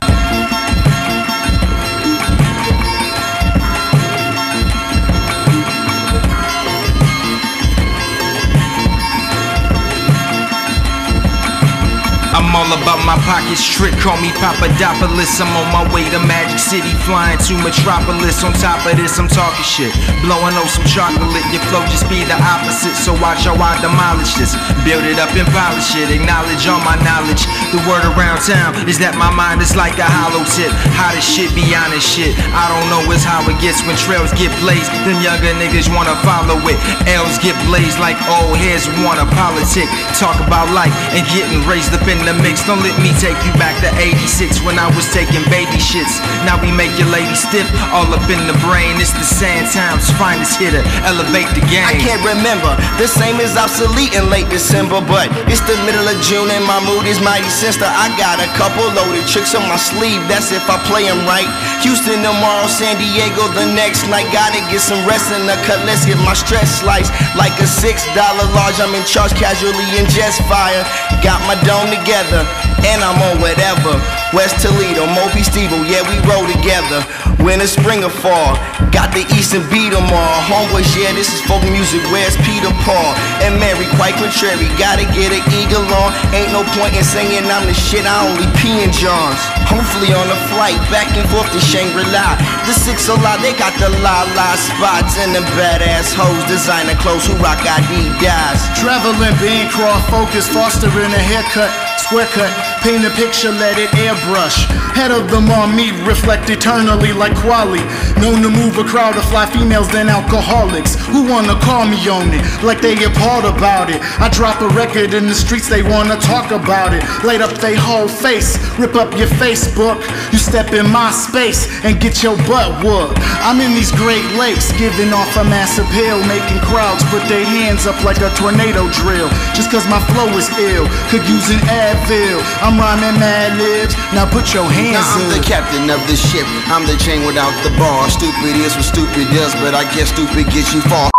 I'm 12.33 12.49
all 12.49 12.65
about 12.73 12.97
my 13.05 13.13
pockets, 13.29 13.61
trick, 13.61 13.93
call 14.01 14.17
me 14.17 14.33
Papadopoulos. 14.41 15.37
I'm 15.37 15.53
on 15.53 15.69
my 15.69 15.85
way 15.93 16.09
to 16.09 16.17
Magic 16.25 16.57
City, 16.57 16.89
flying 17.05 17.37
to 17.45 17.53
Metropolis. 17.61 18.41
On 18.41 18.49
top 18.57 18.81
of 18.89 18.97
this, 18.97 19.21
I'm 19.21 19.29
talking 19.29 19.61
shit, 19.61 19.93
blowing 20.25 20.57
on 20.57 20.65
some 20.65 20.81
chocolate. 20.89 21.45
Your 21.53 21.61
flow 21.69 21.85
just 21.93 22.09
be 22.09 22.25
the 22.25 22.33
opposite, 22.41 22.97
so 22.97 23.13
watch 23.21 23.45
how 23.45 23.53
I 23.53 23.77
demolish 23.85 24.33
this. 24.33 24.57
Build 24.81 25.05
it 25.05 25.21
up 25.21 25.29
and 25.37 25.45
polish 25.53 25.93
it, 25.93 26.09
acknowledge 26.09 26.65
all 26.65 26.81
my 26.81 26.97
knowledge. 27.05 27.45
The 27.69 27.77
word 27.85 28.01
around 28.17 28.41
town 28.41 28.81
is 28.89 28.97
that 28.97 29.13
my 29.13 29.29
mind 29.29 29.61
is 29.61 29.77
like 29.77 30.01
a 30.01 30.09
hollow 30.09 30.41
tip. 30.57 30.73
Hottest 30.97 31.29
shit, 31.29 31.53
be 31.53 31.69
honest 31.77 32.01
shit. 32.01 32.33
I 32.57 32.65
don't 32.65 32.89
know 32.89 33.05
is 33.13 33.21
how 33.21 33.45
it 33.45 33.61
gets 33.61 33.85
when 33.85 33.93
trails 33.93 34.33
get 34.33 34.49
blazed. 34.57 34.89
Them 35.05 35.21
younger 35.21 35.53
niggas 35.61 35.85
wanna 35.93 36.17
follow 36.25 36.57
it. 36.65 36.81
L's 37.05 37.37
get 37.45 37.53
blazed 37.69 38.01
like 38.01 38.17
old 38.25 38.57
heads 38.57 38.89
wanna 39.05 39.29
politic. 39.37 39.85
Talk 40.17 40.41
about 40.41 40.73
life 40.73 40.93
and 41.13 41.21
getting 41.29 41.61
raised 41.69 41.93
up 41.93 42.01
in 42.09 42.22
the 42.25 42.35
mix. 42.39 42.63
Don't 42.63 42.79
let 42.79 42.95
me 43.03 43.11
take 43.19 43.35
you 43.43 43.51
back 43.59 43.75
to 43.83 43.89
86 43.99 44.63
when 44.63 44.79
I 44.79 44.87
was 44.95 45.03
taking 45.11 45.43
baby 45.51 45.75
shits. 45.79 46.23
Now 46.47 46.55
we 46.55 46.71
make 46.71 46.93
your 46.95 47.09
lady 47.11 47.35
stiff, 47.35 47.67
all 47.91 48.07
up 48.07 48.23
in 48.31 48.39
the 48.47 48.55
brain. 48.63 48.95
It's 48.99 49.11
the 49.11 49.27
sand 49.27 49.67
times 49.71 50.07
finest 50.15 50.55
hitter, 50.55 50.83
elevate 51.03 51.51
the 51.51 51.63
game. 51.67 51.83
I 51.83 51.99
can't 51.99 52.23
remember, 52.23 52.71
the 52.95 53.07
same 53.07 53.43
is 53.43 53.59
obsolete 53.59 54.15
in 54.15 54.31
late 54.31 54.47
December, 54.47 55.03
but 55.03 55.27
it's 55.51 55.63
the 55.67 55.75
middle 55.83 56.07
of 56.07 56.15
June 56.23 56.47
and 56.47 56.63
my 56.63 56.79
mood 56.87 57.03
is 57.09 57.19
mighty 57.19 57.49
sinister. 57.51 57.87
I 57.87 58.07
got 58.15 58.39
a 58.39 58.47
couple 58.55 58.87
loaded 58.95 59.27
tricks 59.27 59.51
on 59.57 59.67
my 59.67 59.79
sleeve, 59.79 60.23
that's 60.31 60.55
if 60.55 60.63
I 60.71 60.79
play 60.87 61.03
them 61.09 61.27
right. 61.27 61.49
Houston 61.83 62.23
tomorrow, 62.23 62.67
San 62.71 62.95
Diego 62.95 63.51
the 63.51 63.67
next 63.75 64.07
night. 64.07 64.27
Gotta 64.31 64.63
get 64.71 64.79
some 64.79 65.03
rest 65.03 65.33
in 65.35 65.43
the 65.43 65.59
cut, 65.67 65.83
let's 65.83 66.07
get 66.07 66.17
my 66.23 66.33
stress 66.33 66.79
sliced. 66.79 67.11
Like 67.35 67.53
a 67.59 67.67
six 67.67 68.07
dollar 68.15 68.47
large, 68.55 68.79
I'm 68.79 68.95
in 68.95 69.03
charge 69.03 69.35
casually 69.35 69.87
in 69.99 70.07
just 70.07 70.39
fire. 70.47 70.83
Got 71.19 71.43
my 71.49 71.59
dome 71.67 71.91
together 71.91 72.12
together, 72.13 72.45
and 72.85 73.01
I'm 73.01 73.17
on 73.25 73.41
whatever. 73.41 73.97
West 74.37 74.61
Toledo, 74.61 75.09
Moby 75.09 75.41
Stevel, 75.41 75.81
yeah, 75.89 76.05
we 76.05 76.21
roll 76.29 76.45
together. 76.45 77.01
winter, 77.41 77.65
spring, 77.65 78.05
or 78.05 78.13
fall. 78.13 78.53
Got 78.93 79.09
the 79.17 79.25
East 79.33 79.57
and 79.57 79.65
beat 79.73 79.89
them 79.89 80.05
all. 80.13 80.37
Homeboys, 80.45 80.93
yeah, 80.93 81.09
this 81.17 81.33
is 81.33 81.41
folk 81.49 81.65
music. 81.73 82.05
Where's 82.13 82.37
Peter 82.45 82.69
Paul? 82.85 83.17
And 83.41 83.57
Mary, 83.57 83.89
quite 83.97 84.13
contrary. 84.21 84.69
Gotta 84.77 85.09
get 85.17 85.33
an 85.33 85.41
eagle 85.57 85.81
on. 85.89 86.13
Ain't 86.37 86.53
no 86.53 86.61
point 86.77 86.93
in 86.93 87.01
saying 87.01 87.49
I'm 87.49 87.65
the 87.65 87.73
shit. 87.73 88.05
I 88.05 88.29
only 88.29 88.45
pee 88.61 88.85
in 88.85 88.93
Johns. 88.93 89.41
Hopefully 89.65 90.13
on 90.13 90.29
the 90.29 90.37
flight 90.53 90.77
back 90.93 91.09
and 91.17 91.25
forth 91.33 91.49
to 91.49 91.59
Shangri-La. 91.59 92.37
The 92.69 92.73
six 92.77 93.09
a 93.09 93.17
lot, 93.25 93.41
they 93.41 93.57
got 93.57 93.73
the 93.81 93.89
la 94.05 94.21
la 94.37 94.53
spots 94.53 95.17
and 95.17 95.33
the 95.33 95.41
badass 95.57 96.13
hoes. 96.13 96.45
Designer 96.45 96.95
clothes 97.01 97.25
who 97.25 97.33
rock 97.41 97.59
Adidas. 97.65 98.61
Traveling, 98.77 99.33
Bancroft, 99.41 100.09
focus, 100.13 100.45
fostering 100.47 101.09
a 101.09 101.23
haircut. 101.33 101.73
Square 101.97 102.27
cut, 102.27 102.51
paint 102.83 103.05
a 103.05 103.09
picture, 103.11 103.49
let 103.49 103.79
it 103.79 103.89
airbrush. 103.95 104.67
Head 104.93 105.11
of 105.11 105.31
the 105.31 105.41
me, 105.41 105.91
reflect 106.05 106.49
eternally 106.49 107.13
like 107.13 107.33
Kweli. 107.33 107.81
Known 108.21 108.41
to 108.43 108.49
move 108.49 108.77
a 108.77 108.83
crowd 108.83 109.15
of 109.15 109.25
fly 109.25 109.45
females 109.45 109.87
than 109.89 110.09
alcoholics. 110.09 110.95
Who 111.07 111.23
wanna 111.29 111.55
call 111.61 111.85
me 111.85 111.97
on 112.09 112.33
it, 112.33 112.43
like 112.63 112.81
they 112.81 113.01
appalled 113.03 113.45
about 113.45 113.89
it. 113.89 114.01
I 114.19 114.29
drop 114.29 114.61
a 114.61 114.67
record 114.69 115.13
in 115.13 115.27
the 115.27 115.33
streets, 115.33 115.69
they 115.69 115.81
wanna 115.81 116.17
talk 116.19 116.51
about 116.51 116.93
it. 116.93 117.03
Light 117.23 117.41
up 117.41 117.53
they 117.63 117.75
whole 117.75 118.07
face, 118.07 118.57
rip 118.77 118.95
up 118.95 119.15
your 119.17 119.31
Facebook. 119.39 119.97
You 120.33 120.37
step 120.37 120.73
in 120.73 120.89
my 120.89 121.11
space 121.11 121.67
and 121.83 121.99
get 121.99 122.21
your 122.21 122.37
butt 122.45 122.83
whooped. 122.83 123.17
I'm 123.47 123.61
in 123.61 123.73
these 123.73 123.91
Great 123.91 124.25
Lakes, 124.35 124.71
giving 124.77 125.13
off 125.13 125.35
a 125.37 125.43
massive 125.43 125.87
appeal, 125.93 126.17
making 126.25 126.59
crowds 126.65 127.03
put 127.13 127.21
their 127.29 127.45
hands 127.45 127.85
up 127.85 127.97
like 128.03 128.17
a 128.17 128.29
tornado 128.35 128.89
drill. 128.89 129.29
Just 129.53 129.69
cause 129.69 129.85
my 129.87 130.01
flow 130.11 130.27
is 130.37 130.49
ill, 130.57 130.87
could 131.09 131.21
use 131.29 131.49
an 131.49 131.61
Advil. 131.93 132.41
I'm 132.65 132.79
rhyming 132.81 133.19
mad 133.21 133.57
libs, 133.61 133.93
now 134.13 134.25
put 134.29 134.53
your 134.53 134.65
hands 134.65 134.97
Now 134.97 135.13
I'm 135.13 135.29
up. 135.29 135.37
the 135.37 135.43
captain 135.45 135.85
of 135.89 136.01
the 136.09 136.17
ship. 136.17 136.45
I'm 136.73 136.85
the 136.89 136.97
chain 137.05 137.25
without 137.25 137.53
the 137.63 137.69
bar. 137.77 138.09
Stupid 138.09 138.55
is 138.65 138.73
what 138.75 138.85
stupid 138.85 139.29
does, 139.29 139.53
but 139.61 139.73
I 139.77 139.83
guess 139.93 140.09
stupid 140.09 140.45
gets 140.51 140.73
you 140.73 140.81
far. 140.81 141.09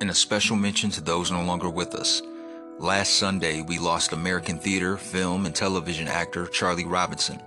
And 0.00 0.10
a 0.10 0.14
special 0.14 0.56
mention 0.56 0.90
to 0.90 1.00
those 1.00 1.30
no 1.30 1.42
longer 1.44 1.70
with 1.70 1.94
us. 1.94 2.22
Last 2.80 3.14
Sunday, 3.14 3.62
we 3.62 3.78
lost 3.78 4.12
American 4.12 4.58
theater, 4.58 4.96
film, 4.96 5.46
and 5.46 5.54
television 5.54 6.08
actor 6.08 6.46
Charlie 6.46 6.84
Robinson. 6.84 7.40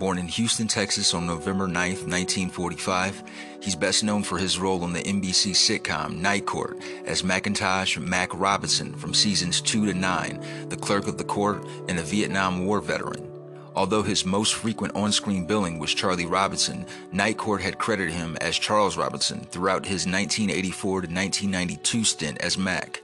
Born 0.00 0.16
in 0.16 0.28
Houston, 0.28 0.66
Texas 0.66 1.12
on 1.12 1.26
November 1.26 1.68
9, 1.68 1.74
1945, 1.74 3.22
he's 3.60 3.76
best 3.76 4.02
known 4.02 4.22
for 4.22 4.38
his 4.38 4.58
role 4.58 4.82
on 4.82 4.94
the 4.94 5.02
NBC 5.02 5.50
sitcom 5.50 6.16
Night 6.16 6.46
Court 6.46 6.78
as 7.04 7.22
Macintosh 7.22 7.98
Mac 7.98 8.30
Robinson 8.32 8.94
from 8.94 9.12
seasons 9.12 9.60
2 9.60 9.84
to 9.84 9.92
9, 9.92 10.68
the 10.70 10.76
clerk 10.78 11.06
of 11.06 11.18
the 11.18 11.24
court 11.24 11.66
and 11.86 11.98
a 11.98 12.02
Vietnam 12.02 12.64
War 12.64 12.80
veteran. 12.80 13.30
Although 13.76 14.02
his 14.02 14.24
most 14.24 14.54
frequent 14.54 14.96
on-screen 14.96 15.44
billing 15.44 15.78
was 15.78 15.92
Charlie 15.92 16.24
Robinson, 16.24 16.86
Night 17.12 17.36
Court 17.36 17.60
had 17.60 17.76
credited 17.76 18.14
him 18.14 18.38
as 18.40 18.58
Charles 18.58 18.96
Robinson 18.96 19.40
throughout 19.40 19.84
his 19.84 20.06
1984 20.06 21.02
to 21.02 21.08
1992 21.08 22.04
stint 22.04 22.38
as 22.38 22.56
Mac. 22.56 23.02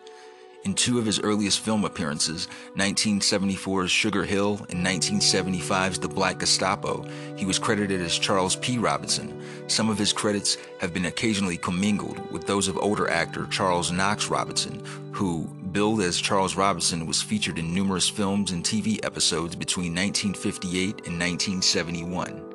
In 0.67 0.75
two 0.75 0.99
of 0.99 1.07
his 1.07 1.21
earliest 1.21 1.61
film 1.61 1.85
appearances, 1.85 2.49
1974's 2.75 3.89
Sugar 3.89 4.25
Hill 4.25 4.67
and 4.69 4.85
1975's 4.85 6.01
The 6.01 6.09
Black 6.09 6.41
Gestapo, 6.41 7.07
he 7.37 7.47
was 7.47 7.61
credited 7.61 8.01
as 8.01 8.19
Charles 8.19 8.57
P. 8.57 8.77
Robinson. 8.77 9.41
Some 9.69 9.89
of 9.89 9.97
his 9.97 10.13
credits 10.13 10.59
have 10.81 10.93
been 10.93 11.07
occasionally 11.07 11.57
commingled 11.57 12.19
with 12.33 12.49
those 12.49 12.67
of 12.67 12.77
older 12.79 13.09
actor 13.09 13.47
Charles 13.47 13.93
Knox 13.93 14.29
Robinson, 14.29 14.83
who, 15.13 15.45
billed 15.71 16.01
as 16.01 16.21
Charles 16.21 16.57
Robinson, 16.57 17.07
was 17.07 17.23
featured 17.23 17.61
in 17.61 17.73
numerous 17.73 18.09
films 18.09 18.51
and 18.51 18.65
TV 18.65 18.99
episodes 19.05 19.55
between 19.55 19.95
1958 19.95 21.07
and 21.07 21.21
1971. 21.21 22.46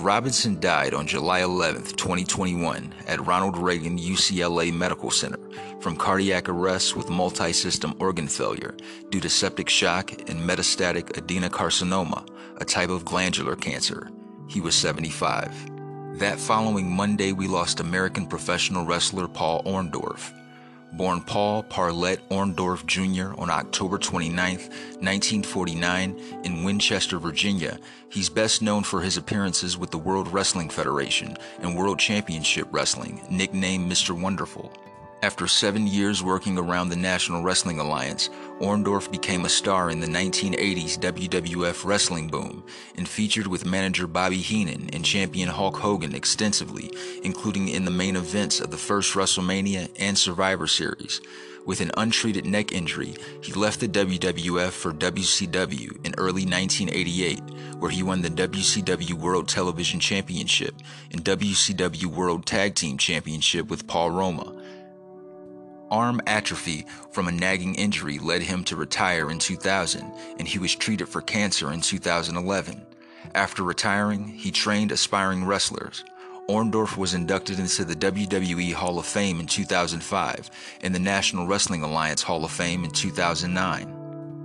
Robinson 0.00 0.58
died 0.58 0.94
on 0.94 1.06
July 1.06 1.40
11, 1.40 1.82
2021, 1.82 2.94
at 3.06 3.24
Ronald 3.26 3.58
Reagan 3.58 3.98
UCLA 3.98 4.72
Medical 4.72 5.10
Center 5.10 5.38
from 5.78 5.94
cardiac 5.94 6.48
arrest 6.48 6.96
with 6.96 7.10
multi-system 7.10 7.94
organ 7.98 8.26
failure 8.26 8.74
due 9.10 9.20
to 9.20 9.28
septic 9.28 9.68
shock 9.68 10.12
and 10.12 10.40
metastatic 10.40 11.12
adenocarcinoma, 11.12 12.26
a 12.56 12.64
type 12.64 12.88
of 12.88 13.04
glandular 13.04 13.56
cancer. 13.56 14.10
He 14.48 14.62
was 14.62 14.74
75. 14.74 16.18
That 16.18 16.40
following 16.40 16.90
Monday, 16.90 17.32
we 17.32 17.46
lost 17.46 17.80
American 17.80 18.26
professional 18.26 18.86
wrestler 18.86 19.28
Paul 19.28 19.62
Orndorff. 19.64 20.32
Born 20.92 21.22
Paul 21.22 21.62
Parlett 21.62 22.18
Orndorff 22.30 22.84
Jr. 22.84 23.40
on 23.40 23.48
October 23.48 23.96
29, 23.96 24.56
1949, 24.56 26.40
in 26.44 26.64
Winchester, 26.64 27.18
Virginia, 27.18 27.78
he's 28.08 28.28
best 28.28 28.60
known 28.60 28.82
for 28.82 29.00
his 29.00 29.16
appearances 29.16 29.78
with 29.78 29.90
the 29.90 29.98
World 29.98 30.32
Wrestling 30.32 30.68
Federation 30.68 31.36
and 31.60 31.76
World 31.76 31.98
Championship 31.98 32.66
Wrestling, 32.70 33.20
nicknamed 33.30 33.90
Mr. 33.90 34.20
Wonderful. 34.20 34.72
After 35.22 35.46
seven 35.46 35.86
years 35.86 36.22
working 36.22 36.56
around 36.56 36.88
the 36.88 36.96
National 36.96 37.42
Wrestling 37.42 37.78
Alliance, 37.78 38.30
Orndorff 38.58 39.10
became 39.10 39.44
a 39.44 39.50
star 39.50 39.90
in 39.90 40.00
the 40.00 40.06
1980s 40.06 40.98
WWF 40.98 41.84
wrestling 41.84 42.28
boom 42.28 42.64
and 42.96 43.06
featured 43.06 43.46
with 43.46 43.66
manager 43.66 44.06
Bobby 44.06 44.38
Heenan 44.38 44.88
and 44.94 45.04
champion 45.04 45.50
Hulk 45.50 45.76
Hogan 45.76 46.14
extensively, 46.14 46.90
including 47.22 47.68
in 47.68 47.84
the 47.84 47.90
main 47.90 48.16
events 48.16 48.60
of 48.60 48.70
the 48.70 48.78
first 48.78 49.12
WrestleMania 49.12 49.90
and 49.98 50.16
Survivor 50.16 50.66
Series. 50.66 51.20
With 51.66 51.82
an 51.82 51.90
untreated 51.98 52.46
neck 52.46 52.72
injury, 52.72 53.14
he 53.42 53.52
left 53.52 53.80
the 53.80 53.88
WWF 53.88 54.70
for 54.70 54.92
WCW 54.92 56.06
in 56.06 56.14
early 56.16 56.46
1988, 56.46 57.40
where 57.78 57.90
he 57.90 58.02
won 58.02 58.22
the 58.22 58.30
WCW 58.30 59.12
World 59.12 59.48
Television 59.48 60.00
Championship 60.00 60.74
and 61.12 61.22
WCW 61.22 62.06
World 62.06 62.46
Tag 62.46 62.74
Team 62.74 62.96
Championship 62.96 63.68
with 63.68 63.86
Paul 63.86 64.12
Roma. 64.12 64.59
Arm 65.90 66.20
atrophy 66.26 66.86
from 67.10 67.28
a 67.28 67.32
nagging 67.32 67.74
injury 67.74 68.18
led 68.18 68.42
him 68.42 68.64
to 68.64 68.76
retire 68.76 69.30
in 69.30 69.38
2000, 69.38 70.12
and 70.38 70.46
he 70.46 70.58
was 70.58 70.74
treated 70.74 71.08
for 71.08 71.20
cancer 71.20 71.72
in 71.72 71.80
2011. 71.80 72.86
After 73.34 73.62
retiring, 73.62 74.26
he 74.28 74.50
trained 74.50 74.92
aspiring 74.92 75.44
wrestlers. 75.44 76.04
Orndorff 76.48 76.96
was 76.96 77.14
inducted 77.14 77.58
into 77.58 77.84
the 77.84 77.94
WWE 77.94 78.72
Hall 78.72 78.98
of 78.98 79.06
Fame 79.06 79.38
in 79.38 79.46
2005 79.46 80.50
and 80.82 80.94
the 80.94 80.98
National 80.98 81.46
Wrestling 81.46 81.82
Alliance 81.82 82.22
Hall 82.22 82.44
of 82.44 82.50
Fame 82.50 82.84
in 82.84 82.90
2009. 82.90 83.99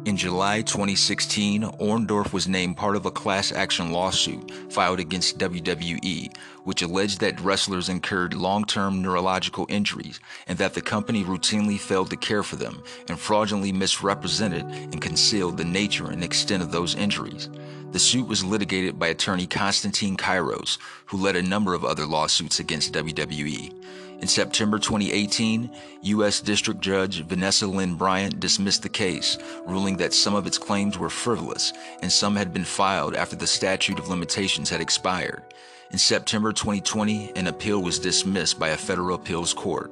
In 0.06 0.18
July 0.18 0.62
2016, 0.62 1.64
Orndorff 1.64 2.32
was 2.32 2.48
named 2.48 2.78
part 2.78 2.96
of 2.96 3.08
a 3.08 3.12
class 3.12 3.52
action 3.52 3.92
lawsuit 3.92 4.52
filed 4.72 5.00
against 5.00 5.40
WWE, 5.40 6.32
which 6.64 6.84
alleged 6.84 7.22
that 7.22 7.42
wrestlers 7.42 7.90
incurred 7.90 8.36
long 8.36 8.66
term 8.66 9.02
neurological 9.02 9.66
injuries 9.68 10.20
and 10.46 10.60
that 10.60 10.76
the 10.76 10.82
company 10.82 11.24
routinely 11.24 11.80
failed 11.80 12.12
to 12.12 12.18
care 12.18 12.44
for 12.44 12.56
them 12.56 12.84
and 13.10 13.20
fraudulently 13.20 13.72
misrepresented 13.72 14.66
and 14.66 15.02
concealed 15.02 15.58
the 15.58 15.66
nature 15.66 16.12
and 16.12 16.24
extent 16.24 16.62
of 16.62 16.72
those 16.72 16.94
injuries. 16.94 17.50
The 17.92 17.98
suit 17.98 18.28
was 18.28 18.44
litigated 18.44 19.00
by 19.00 19.08
attorney 19.08 19.48
Konstantine 19.48 20.18
Kyros, 20.18 20.78
who 21.08 21.18
led 21.18 21.36
a 21.36 21.42
number 21.42 21.74
of 21.74 21.84
other 21.84 22.06
lawsuits 22.06 22.60
against 22.60 22.94
WWE. 22.94 23.74
In 24.20 24.28
September 24.28 24.80
2018, 24.80 25.70
U.S. 26.02 26.40
District 26.40 26.80
Judge 26.80 27.22
Vanessa 27.24 27.68
Lynn 27.68 27.96
Bryant 27.96 28.40
dismissed 28.40 28.82
the 28.82 28.90
case, 28.90 29.38
ruling 29.68 29.98
that 29.98 30.14
some 30.14 30.36
of 30.36 30.48
its 30.48 30.58
claims 30.58 30.98
were 30.98 31.10
frivolous 31.10 31.74
and 32.02 32.12
some 32.12 32.36
had 32.36 32.54
been 32.54 32.64
filed 32.64 33.16
after 33.16 33.36
the 33.36 33.46
statute 33.46 34.00
of 34.00 34.08
limitations 34.08 34.70
had 34.70 34.80
expired. 34.80 35.44
In 35.92 35.98
September 35.98 36.54
2020, 36.54 37.34
an 37.36 37.48
appeal 37.48 37.82
was 37.82 38.00
dismissed 38.00 38.58
by 38.58 38.70
a 38.70 38.78
federal 38.78 39.16
appeals 39.16 39.54
court. 39.54 39.92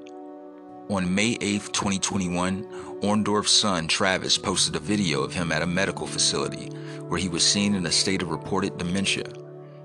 On 0.89 1.13
May 1.13 1.38
8, 1.41 1.73
2021, 1.73 2.63
Orndorff's 3.01 3.51
son 3.51 3.88
Travis 3.88 4.38
posted 4.38 4.75
a 4.75 4.79
video 4.79 5.21
of 5.21 5.33
him 5.33 5.51
at 5.51 5.62
a 5.62 5.67
medical 5.67 6.07
facility 6.07 6.67
where 7.07 7.19
he 7.19 7.29
was 7.29 7.45
seen 7.45 7.75
in 7.75 7.86
a 7.86 7.91
state 7.91 8.21
of 8.21 8.31
reported 8.31 8.77
dementia. 8.77 9.25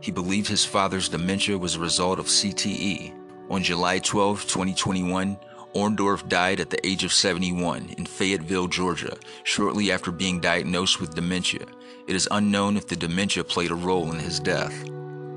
He 0.01 0.12
believed 0.12 0.48
his 0.48 0.64
father's 0.64 1.09
dementia 1.09 1.59
was 1.59 1.74
a 1.74 1.81
result 1.81 2.20
of 2.20 2.27
CTE. 2.27 3.17
On 3.50 3.62
July 3.62 3.98
12, 3.98 4.42
2021, 4.42 5.38
Orndorff 5.74 6.28
died 6.28 6.61
at 6.61 6.68
the 6.68 6.87
age 6.87 7.02
of 7.02 7.12
71 7.14 7.94
in 7.96 8.04
Fayetteville, 8.04 8.68
Georgia, 8.68 9.16
shortly 9.42 9.90
after 9.90 10.11
being 10.11 10.38
diagnosed 10.38 11.01
with 11.01 11.14
dementia. 11.14 11.64
It 12.07 12.14
is 12.14 12.28
unknown 12.30 12.76
if 12.76 12.86
the 12.86 12.96
dementia 12.96 13.44
played 13.44 13.70
a 13.70 13.74
role 13.74 14.12
in 14.12 14.18
his 14.18 14.38
death. 14.38 14.74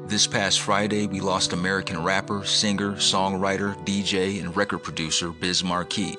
This 0.08 0.28
past 0.28 0.60
Friday, 0.60 1.08
we 1.08 1.22
lost 1.22 1.54
American 1.54 2.04
rapper, 2.04 2.44
singer, 2.44 2.94
songwriter, 2.94 3.76
DJ, 3.86 4.42
and 4.42 4.58
record 4.58 4.80
producer 4.80 5.32
Biz 5.32 5.64
Markie. 5.64 6.18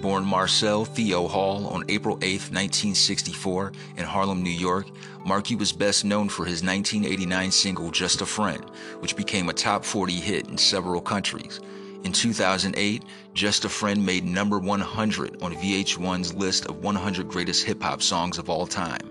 Born 0.00 0.24
Marcel 0.24 0.84
Theo 0.84 1.26
Hall 1.26 1.66
on 1.66 1.84
April 1.88 2.18
8, 2.22 2.52
1964, 2.52 3.72
in 3.96 4.04
Harlem, 4.04 4.44
New 4.44 4.50
York, 4.50 4.86
Markie 5.26 5.56
was 5.56 5.72
best 5.72 6.04
known 6.04 6.28
for 6.28 6.44
his 6.44 6.62
1989 6.62 7.50
single 7.50 7.90
Just 7.90 8.20
a 8.20 8.26
Friend, 8.26 8.64
which 9.00 9.16
became 9.16 9.48
a 9.48 9.52
top 9.52 9.84
40 9.84 10.12
hit 10.12 10.48
in 10.48 10.56
several 10.56 11.00
countries. 11.00 11.60
In 12.04 12.12
2008, 12.12 13.02
Just 13.34 13.64
a 13.64 13.68
Friend 13.68 14.04
made 14.06 14.24
number 14.24 14.60
100 14.60 15.42
on 15.42 15.54
VH1's 15.56 16.32
list 16.32 16.66
of 16.66 16.84
100 16.84 17.28
greatest 17.28 17.64
hip 17.64 17.82
hop 17.82 18.00
songs 18.00 18.38
of 18.38 18.48
all 18.48 18.68
time. 18.68 19.10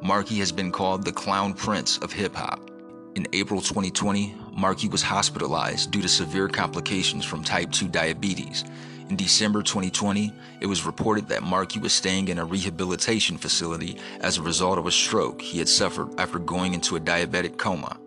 Markie 0.00 0.38
has 0.38 0.52
been 0.52 0.70
called 0.70 1.04
the 1.04 1.12
clown 1.12 1.54
prince 1.54 1.98
of 1.98 2.12
hip 2.12 2.36
hop. 2.36 2.70
In 3.16 3.26
April 3.32 3.60
2020, 3.60 4.36
Markie 4.52 4.88
was 4.88 5.02
hospitalized 5.02 5.90
due 5.90 6.02
to 6.02 6.08
severe 6.08 6.46
complications 6.46 7.24
from 7.24 7.42
type 7.42 7.72
2 7.72 7.88
diabetes. 7.88 8.64
In 9.10 9.16
December 9.16 9.64
2020, 9.64 10.32
it 10.60 10.66
was 10.66 10.86
reported 10.86 11.26
that 11.26 11.42
Markie 11.42 11.80
was 11.80 11.92
staying 11.92 12.28
in 12.28 12.38
a 12.38 12.44
rehabilitation 12.44 13.36
facility 13.36 13.98
as 14.20 14.38
a 14.38 14.42
result 14.42 14.78
of 14.78 14.86
a 14.86 14.92
stroke 14.92 15.42
he 15.42 15.58
had 15.58 15.68
suffered 15.68 16.08
after 16.16 16.38
going 16.38 16.74
into 16.74 16.94
a 16.94 17.00
diabetic 17.00 17.58
coma. 17.58 17.98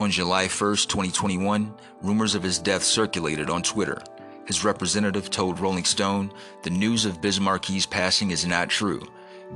On 0.00 0.10
July 0.10 0.48
1, 0.48 0.48
2021, 0.48 1.72
rumors 2.02 2.34
of 2.34 2.42
his 2.42 2.58
death 2.58 2.82
circulated 2.82 3.48
on 3.48 3.62
Twitter. 3.62 4.02
His 4.46 4.64
representative 4.64 5.30
told 5.30 5.60
Rolling 5.60 5.84
Stone, 5.84 6.32
The 6.64 6.70
news 6.70 7.04
of 7.04 7.22
Biz 7.22 7.38
Markie's 7.38 7.86
passing 7.86 8.32
is 8.32 8.44
not 8.44 8.68
true. 8.68 9.06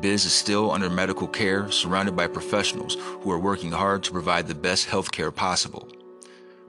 Biz 0.00 0.24
is 0.26 0.32
still 0.32 0.70
under 0.70 0.88
medical 0.88 1.26
care, 1.26 1.68
surrounded 1.72 2.14
by 2.14 2.28
professionals 2.28 2.94
who 2.94 3.32
are 3.32 3.40
working 3.40 3.72
hard 3.72 4.05
to 4.05 4.12
provide 4.12 4.46
the 4.46 4.55
best 4.55 4.86
health 4.86 5.11
care 5.11 5.32
possible. 5.32 5.88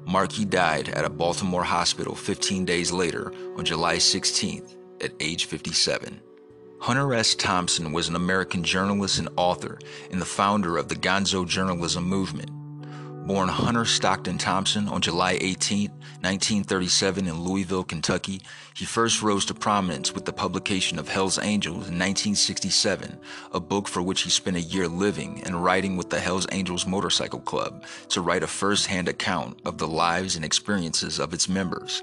Markie 0.05 0.45
died 0.45 0.89
at 0.89 1.05
a 1.05 1.09
Baltimore 1.09 1.63
hospital 1.63 2.15
15 2.15 2.65
days 2.65 2.91
later 2.91 3.31
on 3.57 3.65
July 3.65 3.97
16th 3.97 4.75
at 5.01 5.13
age 5.19 5.45
57. 5.45 6.21
Hunter 6.79 7.13
S. 7.13 7.33
Thompson 7.35 7.93
was 7.93 8.09
an 8.09 8.15
American 8.15 8.63
journalist 8.63 9.19
and 9.19 9.29
author 9.37 9.79
and 10.11 10.19
the 10.19 10.25
founder 10.25 10.77
of 10.77 10.89
the 10.89 10.95
Gonzo 10.95 11.47
journalism 11.47 12.03
movement. 12.03 12.51
Born 13.25 13.47
Hunter 13.47 13.85
Stockton 13.85 14.37
Thompson 14.37 14.89
on 14.89 14.99
July 14.99 15.37
18, 15.39 15.89
1937, 15.89 17.25
in 17.25 17.39
Louisville, 17.39 17.85
Kentucky, 17.85 18.41
he 18.75 18.83
first 18.83 19.21
rose 19.21 19.45
to 19.45 19.53
prominence 19.53 20.13
with 20.13 20.25
the 20.25 20.33
publication 20.33 20.99
of 20.99 21.07
Hell's 21.07 21.39
Angels 21.39 21.87
in 21.87 21.97
1967, 21.97 23.17
a 23.53 23.61
book 23.61 23.87
for 23.87 24.01
which 24.01 24.23
he 24.23 24.29
spent 24.29 24.57
a 24.57 24.61
year 24.61 24.89
living 24.89 25.41
and 25.45 25.63
writing 25.63 25.95
with 25.95 26.09
the 26.09 26.19
Hell's 26.19 26.47
Angels 26.51 26.85
Motorcycle 26.85 27.39
Club 27.39 27.85
to 28.09 28.19
write 28.19 28.43
a 28.43 28.47
first 28.47 28.87
hand 28.87 29.07
account 29.07 29.57
of 29.63 29.77
the 29.77 29.87
lives 29.87 30.35
and 30.35 30.43
experiences 30.43 31.17
of 31.17 31.33
its 31.33 31.47
members. 31.47 32.01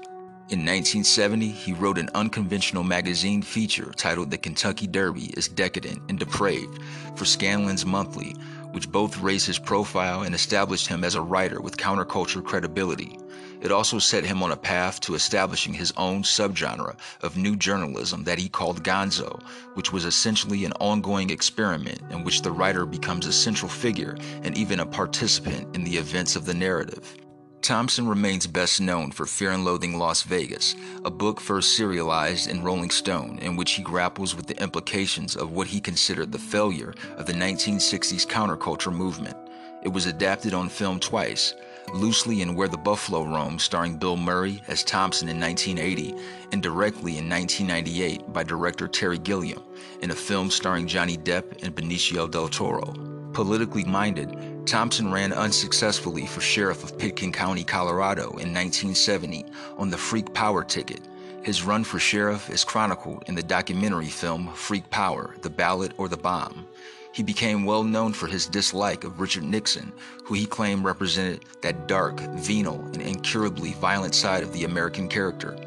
In 0.49 0.65
1970, 0.65 1.49
he 1.49 1.71
wrote 1.71 1.99
an 1.99 2.09
unconventional 2.15 2.83
magazine 2.83 3.43
feature 3.43 3.93
titled 3.95 4.31
The 4.31 4.37
Kentucky 4.39 4.87
Derby 4.87 5.27
is 5.37 5.47
Decadent 5.47 6.01
and 6.09 6.19
Depraved 6.19 6.79
for 7.15 7.25
Scanlan's 7.25 7.85
Monthly, 7.85 8.35
which 8.71 8.91
both 8.91 9.19
raised 9.19 9.47
his 9.47 9.59
profile 9.59 10.23
and 10.23 10.35
established 10.35 10.87
him 10.87 11.03
as 11.03 11.15
a 11.15 11.21
writer 11.21 11.61
with 11.61 11.77
counterculture 11.77 12.43
credibility. 12.43 13.17
It 13.61 13.71
also 13.71 13.99
set 13.99 14.25
him 14.25 14.41
on 14.41 14.51
a 14.51 14.57
path 14.57 14.99
to 15.01 15.13
establishing 15.13 15.73
his 15.73 15.93
own 15.95 16.23
subgenre 16.23 16.95
of 17.21 17.37
new 17.37 17.55
journalism 17.55 18.23
that 18.23 18.39
he 18.39 18.49
called 18.49 18.83
gonzo, 18.83 19.39
which 19.75 19.93
was 19.93 20.03
essentially 20.03 20.65
an 20.65 20.73
ongoing 20.79 21.29
experiment 21.29 22.01
in 22.09 22.23
which 22.23 22.41
the 22.41 22.51
writer 22.51 22.87
becomes 22.87 23.27
a 23.27 23.31
central 23.31 23.69
figure 23.69 24.17
and 24.41 24.57
even 24.57 24.79
a 24.79 24.85
participant 24.85 25.75
in 25.75 25.83
the 25.83 25.97
events 25.97 26.35
of 26.35 26.45
the 26.45 26.53
narrative. 26.55 27.20
Thompson 27.61 28.07
remains 28.07 28.47
best 28.47 28.81
known 28.81 29.11
for 29.11 29.27
Fear 29.27 29.51
and 29.51 29.63
Loathing 29.63 29.99
Las 29.99 30.23
Vegas, 30.23 30.75
a 31.05 31.11
book 31.11 31.39
first 31.39 31.75
serialized 31.75 32.49
in 32.49 32.63
Rolling 32.63 32.89
Stone, 32.89 33.37
in 33.37 33.55
which 33.55 33.73
he 33.73 33.83
grapples 33.83 34.35
with 34.35 34.47
the 34.47 34.59
implications 34.59 35.35
of 35.35 35.51
what 35.51 35.67
he 35.67 35.79
considered 35.79 36.31
the 36.31 36.39
failure 36.39 36.95
of 37.17 37.27
the 37.27 37.33
1960s 37.33 38.25
counterculture 38.25 38.91
movement. 38.91 39.37
It 39.83 39.89
was 39.89 40.07
adapted 40.07 40.55
on 40.55 40.69
film 40.69 40.99
twice, 40.99 41.53
loosely 41.93 42.41
in 42.41 42.55
Where 42.55 42.67
the 42.67 42.77
Buffalo 42.77 43.25
Roam, 43.25 43.59
starring 43.59 43.97
Bill 43.97 44.17
Murray 44.17 44.63
as 44.67 44.83
Thompson 44.83 45.29
in 45.29 45.39
1980, 45.39 46.15
and 46.51 46.63
directly 46.63 47.19
in 47.19 47.29
1998 47.29 48.33
by 48.33 48.43
director 48.43 48.87
Terry 48.87 49.19
Gilliam, 49.19 49.61
in 50.01 50.09
a 50.09 50.15
film 50.15 50.49
starring 50.49 50.87
Johnny 50.87 51.15
Depp 51.15 51.61
and 51.61 51.75
Benicio 51.75 52.29
del 52.29 52.47
Toro. 52.47 53.10
Politically 53.33 53.85
minded, 53.85 54.37
Thompson 54.65 55.09
ran 55.09 55.31
unsuccessfully 55.31 56.25
for 56.25 56.41
sheriff 56.41 56.83
of 56.83 56.97
Pitkin 56.97 57.31
County, 57.31 57.63
Colorado 57.63 58.23
in 58.23 58.53
1970 58.53 59.45
on 59.77 59.89
the 59.89 59.97
Freak 59.97 60.33
Power 60.33 60.65
ticket. 60.65 60.99
His 61.41 61.63
run 61.63 61.85
for 61.85 61.97
sheriff 61.97 62.49
is 62.49 62.65
chronicled 62.65 63.23
in 63.27 63.35
the 63.35 63.41
documentary 63.41 64.09
film 64.09 64.51
Freak 64.53 64.89
Power 64.89 65.35
The 65.41 65.49
Ballot 65.49 65.93
or 65.97 66.09
the 66.09 66.17
Bomb. 66.17 66.67
He 67.13 67.23
became 67.23 67.63
well 67.63 67.83
known 67.83 68.11
for 68.11 68.27
his 68.27 68.47
dislike 68.47 69.05
of 69.05 69.19
Richard 69.19 69.43
Nixon, 69.43 69.93
who 70.25 70.33
he 70.33 70.45
claimed 70.45 70.83
represented 70.83 71.45
that 71.61 71.87
dark, 71.87 72.19
venal, 72.19 72.81
and 72.93 73.01
incurably 73.01 73.73
violent 73.73 74.13
side 74.13 74.43
of 74.43 74.51
the 74.51 74.65
American 74.65 75.07
character. 75.07 75.57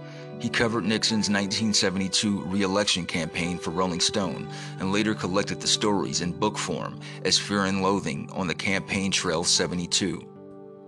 He 0.40 0.48
covered 0.50 0.84
Nixon's 0.84 1.30
1972 1.30 2.42
re-election 2.42 3.06
campaign 3.06 3.58
for 3.58 3.70
Rolling 3.70 4.00
Stone 4.00 4.48
and 4.78 4.92
later 4.92 5.14
collected 5.14 5.60
the 5.60 5.66
stories 5.66 6.20
in 6.20 6.32
book 6.32 6.58
form 6.58 7.00
as 7.24 7.38
Fear 7.38 7.64
and 7.64 7.82
Loathing 7.82 8.28
on 8.32 8.46
the 8.46 8.54
Campaign 8.54 9.10
Trail 9.10 9.44
72. 9.44 10.28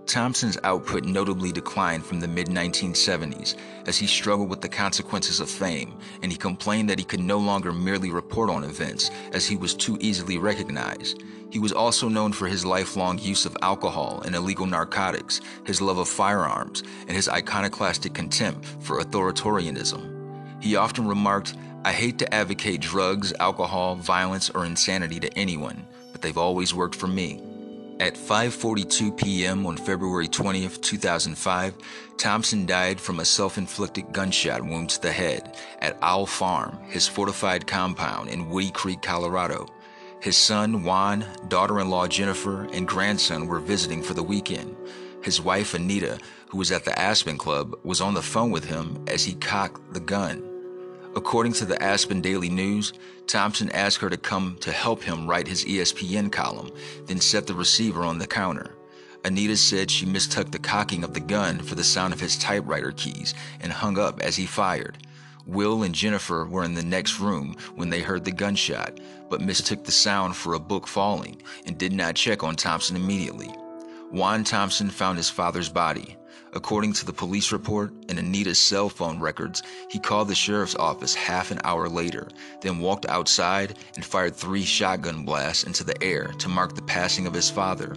Thompson's 0.07 0.57
output 0.63 1.03
notably 1.03 1.51
declined 1.51 2.05
from 2.05 2.21
the 2.21 2.27
mid 2.27 2.47
1970s 2.47 3.55
as 3.87 3.97
he 3.97 4.07
struggled 4.07 4.49
with 4.49 4.61
the 4.61 4.69
consequences 4.69 5.41
of 5.41 5.49
fame, 5.49 5.97
and 6.21 6.31
he 6.31 6.37
complained 6.37 6.89
that 6.89 6.99
he 6.99 7.03
could 7.03 7.19
no 7.19 7.37
longer 7.37 7.73
merely 7.73 8.09
report 8.09 8.49
on 8.49 8.63
events 8.63 9.11
as 9.33 9.45
he 9.45 9.57
was 9.57 9.73
too 9.73 9.97
easily 9.99 10.37
recognized. 10.37 11.23
He 11.49 11.59
was 11.59 11.71
also 11.71 12.09
known 12.09 12.33
for 12.33 12.47
his 12.47 12.65
lifelong 12.65 13.19
use 13.19 13.45
of 13.45 13.57
alcohol 13.61 14.21
and 14.25 14.35
illegal 14.35 14.65
narcotics, 14.65 15.39
his 15.65 15.81
love 15.81 15.97
of 15.97 16.09
firearms, 16.09 16.83
and 17.01 17.11
his 17.11 17.29
iconoclastic 17.29 18.13
contempt 18.13 18.65
for 18.79 18.99
authoritarianism. 18.99 20.61
He 20.61 20.75
often 20.75 21.07
remarked, 21.07 21.55
I 21.85 21.93
hate 21.93 22.19
to 22.19 22.33
advocate 22.33 22.81
drugs, 22.81 23.31
alcohol, 23.39 23.95
violence, 23.95 24.49
or 24.49 24.65
insanity 24.65 25.19
to 25.21 25.37
anyone, 25.37 25.87
but 26.11 26.21
they've 26.21 26.37
always 26.37 26.73
worked 26.73 26.95
for 26.95 27.07
me. 27.07 27.41
At 27.99 28.15
5:42 28.15 29.17
p.m. 29.17 29.65
on 29.65 29.77
February 29.77 30.27
20th, 30.27 30.81
2005, 30.81 31.73
Thompson 32.17 32.65
died 32.65 32.99
from 32.99 33.19
a 33.19 33.25
self-inflicted 33.25 34.11
gunshot 34.11 34.61
wound 34.61 34.89
to 34.91 35.01
the 35.01 35.11
head 35.11 35.55
at 35.79 35.97
Owl 36.01 36.25
Farm, 36.27 36.77
his 36.89 37.07
fortified 37.07 37.65
compound 37.65 38.29
in 38.29 38.49
Woody 38.49 38.69
Creek, 38.71 39.01
Colorado. 39.01 39.67
His 40.19 40.35
son, 40.35 40.83
Juan, 40.83 41.25
daughter 41.47 41.79
in 41.79 41.89
law, 41.89 42.07
Jennifer, 42.07 42.63
and 42.73 42.87
grandson 42.87 43.47
were 43.47 43.59
visiting 43.59 44.01
for 44.01 44.13
the 44.13 44.23
weekend. 44.23 44.75
His 45.21 45.39
wife, 45.39 45.73
Anita, 45.73 46.17
who 46.47 46.57
was 46.57 46.71
at 46.71 46.85
the 46.85 46.97
Aspen 46.99 47.37
Club, 47.37 47.75
was 47.83 48.01
on 48.01 48.13
the 48.13 48.21
phone 48.21 48.49
with 48.49 48.65
him 48.65 49.03
as 49.07 49.23
he 49.23 49.33
cocked 49.35 49.93
the 49.93 49.99
gun. 49.99 50.43
According 51.15 51.53
to 51.53 51.65
the 51.65 51.81
Aspen 51.81 52.21
Daily 52.21 52.49
News, 52.49 52.93
Thompson 53.27 53.71
asked 53.71 53.97
her 53.97 54.09
to 54.09 54.17
come 54.17 54.57
to 54.61 54.71
help 54.71 55.03
him 55.03 55.27
write 55.27 55.47
his 55.47 55.65
ESPN 55.65 56.31
column, 56.31 56.71
then 57.05 57.19
set 57.19 57.45
the 57.45 57.53
receiver 57.53 58.03
on 58.03 58.17
the 58.17 58.27
counter. 58.27 58.75
Anita 59.23 59.57
said 59.57 59.91
she 59.91 60.05
mistook 60.05 60.51
the 60.51 60.59
cocking 60.59 61.03
of 61.03 61.13
the 61.13 61.19
gun 61.19 61.59
for 61.59 61.75
the 61.75 61.83
sound 61.83 62.13
of 62.13 62.19
his 62.19 62.37
typewriter 62.37 62.91
keys 62.91 63.33
and 63.59 63.71
hung 63.71 63.99
up 63.99 64.21
as 64.21 64.35
he 64.35 64.45
fired. 64.45 64.97
Will 65.45 65.83
and 65.83 65.95
Jennifer 65.95 66.45
were 66.45 66.63
in 66.63 66.75
the 66.75 66.83
next 66.83 67.19
room 67.19 67.55
when 67.75 67.89
they 67.89 68.01
heard 68.01 68.25
the 68.25 68.31
gunshot, 68.31 68.99
but 69.29 69.41
mistook 69.41 69.83
the 69.83 69.91
sound 69.91 70.35
for 70.35 70.53
a 70.53 70.59
book 70.59 70.87
falling 70.87 71.41
and 71.65 71.77
did 71.77 71.93
not 71.93 72.15
check 72.15 72.43
on 72.43 72.55
Thompson 72.55 72.95
immediately. 72.95 73.49
Juan 74.11 74.43
Thompson 74.43 74.89
found 74.89 75.17
his 75.17 75.29
father's 75.29 75.69
body. 75.69 76.15
According 76.53 76.93
to 76.93 77.05
the 77.05 77.13
police 77.13 77.51
report 77.51 77.91
and 78.07 78.17
Anita's 78.17 78.57
cell 78.57 78.89
phone 78.89 79.19
records, 79.19 79.63
he 79.89 79.99
called 79.99 80.29
the 80.29 80.35
sheriff's 80.35 80.75
office 80.75 81.13
half 81.13 81.51
an 81.51 81.59
hour 81.63 81.89
later, 81.89 82.29
then 82.61 82.79
walked 82.79 83.05
outside 83.05 83.77
and 83.95 84.05
fired 84.05 84.35
three 84.35 84.63
shotgun 84.63 85.25
blasts 85.25 85.65
into 85.65 85.83
the 85.83 86.01
air 86.01 86.27
to 86.39 86.47
mark 86.47 86.73
the 86.73 86.81
passing 86.83 87.27
of 87.27 87.33
his 87.33 87.49
father. 87.49 87.95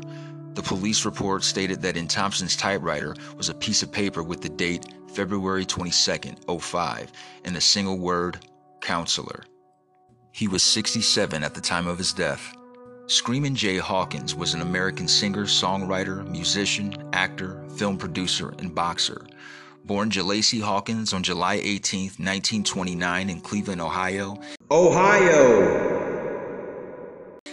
The 0.54 0.62
police 0.62 1.04
report 1.04 1.44
stated 1.44 1.80
that 1.82 1.96
in 1.96 2.08
Thompson's 2.08 2.56
typewriter 2.56 3.14
was 3.36 3.48
a 3.48 3.54
piece 3.54 3.82
of 3.84 3.92
paper 3.92 4.22
with 4.22 4.40
the 4.40 4.48
date 4.48 4.86
February 5.14 5.64
22, 5.64 6.58
05, 6.58 7.12
and 7.44 7.56
a 7.56 7.60
single 7.60 7.98
word, 7.98 8.44
counselor. 8.80 9.44
He 10.32 10.48
was 10.48 10.62
67 10.62 11.42
at 11.42 11.54
the 11.54 11.60
time 11.60 11.86
of 11.86 11.98
his 11.98 12.12
death. 12.12 12.54
Screamin' 13.06 13.56
Jay 13.56 13.78
Hawkins 13.78 14.34
was 14.34 14.54
an 14.54 14.60
American 14.60 15.08
singer, 15.08 15.44
songwriter, 15.44 16.26
musician, 16.28 16.94
actor, 17.12 17.62
film 17.76 17.98
producer, 17.98 18.54
and 18.58 18.72
boxer. 18.72 19.26
Born 19.84 20.10
Jalacy 20.10 20.60
Hawkins 20.60 21.12
on 21.12 21.24
July 21.24 21.54
18, 21.54 22.02
1929 22.02 23.30
in 23.30 23.40
Cleveland, 23.40 23.80
Ohio. 23.80 24.38
Ohio! 24.70 25.99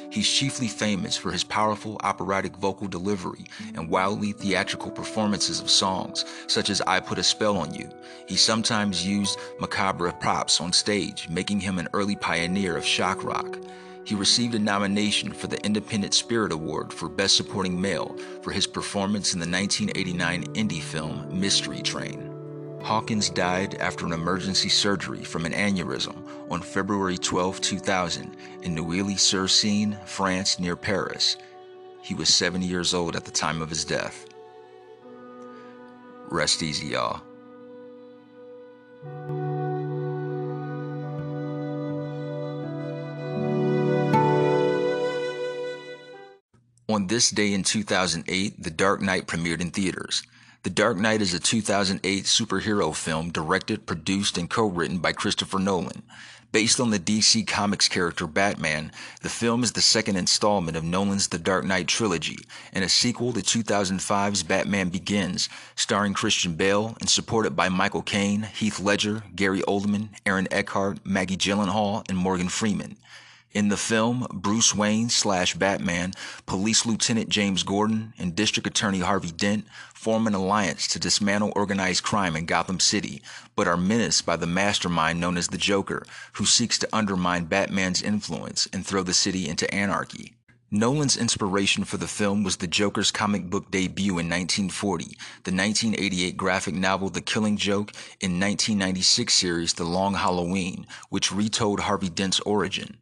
He's 0.10 0.28
chiefly 0.28 0.68
famous 0.68 1.18
for 1.18 1.32
his 1.32 1.43
powerful 1.43 1.97
operatic 2.03 2.55
vocal 2.58 2.88
delivery 2.88 3.45
and 3.76 3.89
wildly 3.89 4.32
theatrical 4.32 4.91
performances 4.91 5.60
of 5.60 5.70
songs, 5.70 6.26
such 6.47 6.70
as 6.70 6.82
I 6.82 6.99
Put 6.99 7.20
a 7.20 7.24
Spell 7.24 7.58
on 7.58 7.74
You. 7.74 7.89
He 8.28 8.36
sometimes 8.36 9.05
used 9.05 9.38
macabre 9.60 10.12
props 10.12 10.62
on 10.62 10.72
stage, 10.74 11.28
making 11.30 11.60
him 11.60 11.78
an 11.78 11.89
early 11.93 12.16
pioneer 12.16 12.78
of 12.78 12.86
shock 12.86 13.24
rock. 13.24 13.58
He 14.05 14.16
received 14.16 14.55
a 14.55 14.60
nomination 14.60 15.34
for 15.34 15.47
the 15.47 15.64
Independent 15.66 16.14
Spirit 16.14 16.53
Award 16.53 16.93
for 16.93 17.10
Best 17.10 17.36
Supporting 17.36 17.80
Male 17.80 18.16
for 18.41 18.51
his 18.51 18.66
performance 18.66 19.34
in 19.34 19.39
the 19.41 19.49
1989 19.49 20.45
indie 20.53 20.82
film 20.82 21.28
Mystery 21.38 21.82
Train. 21.82 22.26
Hawkins 22.84 23.30
died 23.30 23.75
after 23.75 24.05
an 24.05 24.13
emergency 24.13 24.69
surgery 24.69 25.23
from 25.23 25.45
an 25.45 25.53
aneurysm 25.53 26.15
on 26.49 26.61
February 26.61 27.17
12, 27.17 27.59
2000, 27.59 28.38
in 28.61 28.75
Neuilly-sur-Seine, 28.75 29.97
France, 30.05 30.59
near 30.59 30.75
Paris. 30.75 31.38
He 32.01 32.13
was 32.13 32.34
70 32.34 32.65
years 32.65 32.93
old 32.93 33.15
at 33.15 33.25
the 33.25 33.32
time 33.32 33.61
of 33.61 33.69
his 33.69 33.84
death. 33.84 34.25
Rest 36.30 36.63
easy, 36.63 36.88
y'all. 36.88 37.21
On 46.89 47.07
this 47.07 47.30
day 47.32 47.53
in 47.53 47.63
2008, 47.63 48.63
The 48.63 48.71
Dark 48.71 49.01
Knight 49.01 49.28
premiered 49.28 49.59
in 49.59 49.71
theaters. 49.71 50.23
The 50.68 50.74
Dark 50.74 50.97
Knight 50.97 51.22
is 51.22 51.34
a 51.34 51.39
2008 51.39 52.26
superhero 52.26 52.93
film 52.93 53.32
directed, 53.32 53.86
produced, 53.86 54.38
and 54.38 54.49
co 54.49 54.65
written 54.65 54.97
by 54.97 55.13
Christopher 55.13 55.59
Nolan. 55.59 56.03
Based 56.51 56.82
on 56.82 56.89
the 56.89 56.99
DC 56.99 57.47
Comics 57.47 57.88
character 57.88 58.28
Batman, 58.28 58.91
the 59.22 59.30
film 59.30 59.63
is 59.63 59.72
the 59.72 59.82
second 59.82 60.18
installment 60.18 60.76
of 60.76 60.84
Nolan's 60.84 61.30
The 61.30 61.38
Dark 61.38 61.63
Knight 61.63 61.88
trilogy 61.88 62.39
and 62.74 62.84
a 62.84 62.89
sequel 62.89 63.32
to 63.32 63.39
2005's 63.39 64.43
Batman 64.43 64.89
Begins, 64.89 65.47
starring 65.78 66.13
Christian 66.13 66.55
Bale 66.55 66.97
and 66.99 67.09
supported 67.09 67.55
by 67.55 67.70
Michael 67.70 68.01
Caine, 68.01 68.41
Heath 68.53 68.82
Ledger, 68.82 69.24
Gary 69.38 69.61
Oldman, 69.61 70.09
Aaron 70.26 70.49
Eckhart, 70.51 70.99
Maggie 71.05 71.38
Gyllenhaal, 71.38 72.03
and 72.09 72.18
Morgan 72.18 72.49
Freeman. 72.49 72.97
In 73.54 73.70
the 73.70 73.78
film, 73.78 74.28
Bruce 74.34 74.76
Wayne 74.76 75.10
slash 75.10 75.56
Batman, 75.56 76.12
Police 76.45 76.86
Lieutenant 76.86 77.30
James 77.30 77.64
Gordon, 77.64 78.14
and 78.20 78.36
District 78.36 78.68
Attorney 78.68 79.00
Harvey 79.00 79.32
Dent 79.32 79.66
form 79.93 80.28
an 80.28 80.34
alliance 80.34 80.86
to 80.89 81.00
dismantle 81.00 81.54
organized 81.56 82.04
crime 82.04 82.36
in 82.36 82.45
Gotham 82.45 82.80
City, 82.80 83.22
but 83.56 83.68
are 83.68 83.78
menaced 83.78 84.26
by 84.26 84.36
the 84.36 84.45
mastermind 84.45 85.22
known 85.22 85.38
as 85.38 85.48
the 85.48 85.58
Joker, 85.58 86.06
who 86.34 86.45
seeks 86.45 86.78
to 86.80 86.89
undermine 86.91 87.45
Batman's 87.45 88.02
influence 88.02 88.68
and 88.74 88.86
throw 88.86 89.02
the 89.02 89.14
city 89.14 89.48
into 89.48 89.74
anarchy. 89.74 90.36
Nolan's 90.70 91.16
inspiration 91.16 91.86
for 91.86 91.95
the 91.95 92.10
film 92.10 92.43
was 92.43 92.58
the 92.58 92.68
Joker's 92.68 93.12
comic 93.12 93.50
book 93.50 93.72
debut 93.72 94.20
in 94.20 94.28
1940, 94.28 95.06
the 95.06 95.54
1988 95.54 96.36
graphic 96.36 96.76
novel 96.76 97.10
The 97.10 97.22
Killing 97.22 97.56
Joke, 97.56 97.93
in 98.20 98.38
1996 98.38 99.34
series 99.34 99.74
The 99.74 99.86
Long 99.86 100.16
Halloween, 100.16 100.86
which 101.08 101.32
retold 101.32 101.80
Harvey 101.80 102.10
Dent's 102.10 102.41
origin. 102.41 102.98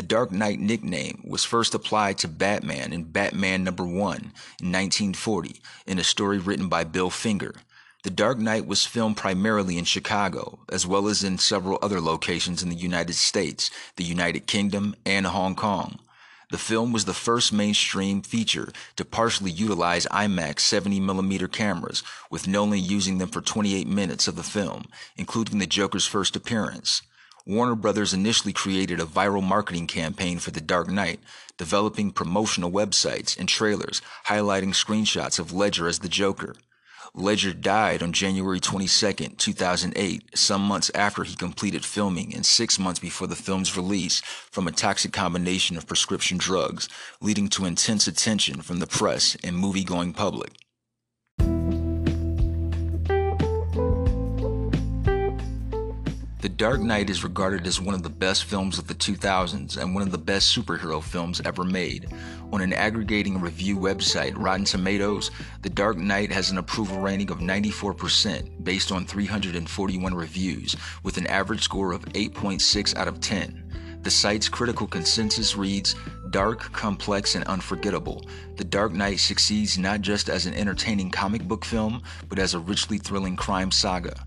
The 0.00 0.06
Dark 0.06 0.32
Knight 0.32 0.58
nickname 0.58 1.20
was 1.28 1.44
first 1.44 1.74
applied 1.74 2.16
to 2.18 2.26
Batman 2.26 2.94
in 2.94 3.04
Batman 3.04 3.62
Number 3.64 3.84
1 3.84 3.92
in 3.92 4.72
1940 4.72 5.60
in 5.86 5.98
a 5.98 6.04
story 6.04 6.38
written 6.38 6.70
by 6.70 6.84
Bill 6.84 7.10
Finger. 7.10 7.56
The 8.02 8.08
Dark 8.08 8.38
Knight 8.38 8.66
was 8.66 8.86
filmed 8.86 9.18
primarily 9.18 9.76
in 9.76 9.84
Chicago, 9.84 10.60
as 10.70 10.86
well 10.86 11.06
as 11.06 11.22
in 11.22 11.36
several 11.36 11.78
other 11.82 12.00
locations 12.00 12.62
in 12.62 12.70
the 12.70 12.76
United 12.76 13.12
States, 13.12 13.70
the 13.96 14.04
United 14.04 14.46
Kingdom, 14.46 14.96
and 15.04 15.26
Hong 15.26 15.54
Kong. 15.54 15.98
The 16.50 16.56
film 16.56 16.94
was 16.94 17.04
the 17.04 17.12
first 17.12 17.52
mainstream 17.52 18.22
feature 18.22 18.72
to 18.96 19.04
partially 19.04 19.50
utilize 19.50 20.06
IMAX 20.06 20.60
70mm 20.60 21.52
cameras, 21.52 22.02
with 22.30 22.48
Nolan 22.48 22.82
using 22.82 23.18
them 23.18 23.28
for 23.28 23.42
28 23.42 23.86
minutes 23.86 24.26
of 24.28 24.36
the 24.36 24.42
film, 24.42 24.86
including 25.18 25.58
the 25.58 25.66
Joker's 25.66 26.06
first 26.06 26.36
appearance. 26.36 27.02
Warner 27.46 27.74
Brothers 27.74 28.12
initially 28.12 28.52
created 28.52 29.00
a 29.00 29.04
viral 29.04 29.42
marketing 29.42 29.86
campaign 29.86 30.38
for 30.38 30.50
The 30.50 30.60
Dark 30.60 30.88
Knight, 30.88 31.20
developing 31.56 32.10
promotional 32.10 32.70
websites 32.70 33.38
and 33.38 33.48
trailers 33.48 34.02
highlighting 34.26 34.74
screenshots 34.74 35.38
of 35.38 35.52
Ledger 35.52 35.88
as 35.88 36.00
the 36.00 36.08
Joker. 36.08 36.54
Ledger 37.14 37.52
died 37.52 38.02
on 38.02 38.12
January 38.12 38.60
22, 38.60 39.30
2008, 39.36 40.38
some 40.38 40.62
months 40.62 40.90
after 40.94 41.24
he 41.24 41.34
completed 41.34 41.84
filming 41.84 42.34
and 42.34 42.46
six 42.46 42.78
months 42.78 43.00
before 43.00 43.26
the 43.26 43.34
film's 43.34 43.76
release 43.76 44.20
from 44.20 44.68
a 44.68 44.72
toxic 44.72 45.12
combination 45.12 45.76
of 45.76 45.88
prescription 45.88 46.38
drugs, 46.38 46.88
leading 47.20 47.48
to 47.48 47.64
intense 47.64 48.06
attention 48.06 48.60
from 48.60 48.78
the 48.78 48.86
press 48.86 49.36
and 49.42 49.56
movie 49.56 49.82
going 49.82 50.12
public. 50.12 50.59
Dark 56.60 56.82
Knight 56.82 57.08
is 57.08 57.24
regarded 57.24 57.66
as 57.66 57.80
one 57.80 57.94
of 57.94 58.02
the 58.02 58.10
best 58.10 58.44
films 58.44 58.78
of 58.78 58.86
the 58.86 58.94
2000s 58.94 59.78
and 59.78 59.94
one 59.94 60.02
of 60.02 60.12
the 60.12 60.18
best 60.18 60.54
superhero 60.54 61.02
films 61.02 61.40
ever 61.46 61.64
made. 61.64 62.12
On 62.52 62.60
an 62.60 62.74
aggregating 62.74 63.40
review 63.40 63.78
website, 63.78 64.34
Rotten 64.36 64.66
Tomatoes, 64.66 65.30
The 65.62 65.70
Dark 65.70 65.96
Knight 65.96 66.30
has 66.30 66.50
an 66.50 66.58
approval 66.58 67.00
rating 67.00 67.30
of 67.30 67.38
94% 67.38 68.62
based 68.62 68.92
on 68.92 69.06
341 69.06 70.12
reviews, 70.12 70.76
with 71.02 71.16
an 71.16 71.26
average 71.28 71.62
score 71.62 71.92
of 71.92 72.04
8.6 72.04 72.94
out 72.94 73.08
of 73.08 73.20
10. 73.20 74.00
The 74.02 74.10
site's 74.10 74.50
critical 74.50 74.86
consensus 74.86 75.56
reads 75.56 75.96
Dark, 76.28 76.60
complex, 76.74 77.36
and 77.36 77.44
unforgettable. 77.44 78.26
The 78.56 78.64
Dark 78.64 78.92
Knight 78.92 79.20
succeeds 79.20 79.78
not 79.78 80.02
just 80.02 80.28
as 80.28 80.44
an 80.44 80.52
entertaining 80.52 81.10
comic 81.10 81.42
book 81.42 81.64
film, 81.64 82.02
but 82.28 82.38
as 82.38 82.52
a 82.52 82.60
richly 82.60 82.98
thrilling 82.98 83.36
crime 83.36 83.70
saga. 83.70 84.26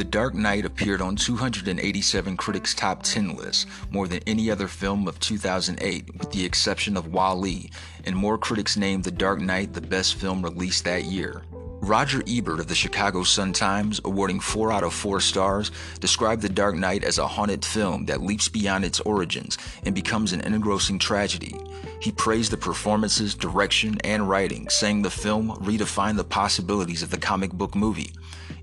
The 0.00 0.04
Dark 0.04 0.32
Knight 0.32 0.64
appeared 0.64 1.02
on 1.02 1.14
287 1.14 2.38
critics' 2.38 2.74
top 2.74 3.02
10 3.02 3.36
lists, 3.36 3.66
more 3.90 4.08
than 4.08 4.22
any 4.26 4.50
other 4.50 4.66
film 4.66 5.06
of 5.06 5.20
2008, 5.20 6.16
with 6.16 6.30
the 6.30 6.42
exception 6.42 6.96
of 6.96 7.12
Wall-E, 7.12 7.70
and 8.06 8.16
more 8.16 8.38
critics 8.38 8.78
named 8.78 9.04
The 9.04 9.10
Dark 9.10 9.40
Knight 9.40 9.74
the 9.74 9.82
best 9.82 10.14
film 10.14 10.40
released 10.40 10.84
that 10.84 11.04
year. 11.04 11.42
Roger 11.82 12.22
Ebert 12.26 12.60
of 12.60 12.68
the 12.68 12.74
Chicago 12.74 13.24
Sun-Times, 13.24 14.00
awarding 14.06 14.40
4 14.40 14.72
out 14.72 14.84
of 14.84 14.94
4 14.94 15.20
stars, 15.20 15.70
described 16.00 16.40
The 16.40 16.48
Dark 16.48 16.76
Knight 16.76 17.04
as 17.04 17.18
a 17.18 17.26
haunted 17.26 17.62
film 17.62 18.06
that 18.06 18.22
leaps 18.22 18.48
beyond 18.48 18.86
its 18.86 19.00
origins 19.00 19.58
and 19.84 19.94
becomes 19.94 20.32
an 20.32 20.40
engrossing 20.40 20.98
tragedy. 20.98 21.54
He 22.00 22.10
praised 22.10 22.52
the 22.52 22.56
performances, 22.56 23.34
direction, 23.34 23.98
and 24.02 24.30
writing, 24.30 24.66
saying 24.70 25.02
the 25.02 25.10
film 25.10 25.50
redefined 25.56 26.16
the 26.16 26.24
possibilities 26.24 27.02
of 27.02 27.10
the 27.10 27.18
comic 27.18 27.52
book 27.52 27.74
movie. 27.74 28.12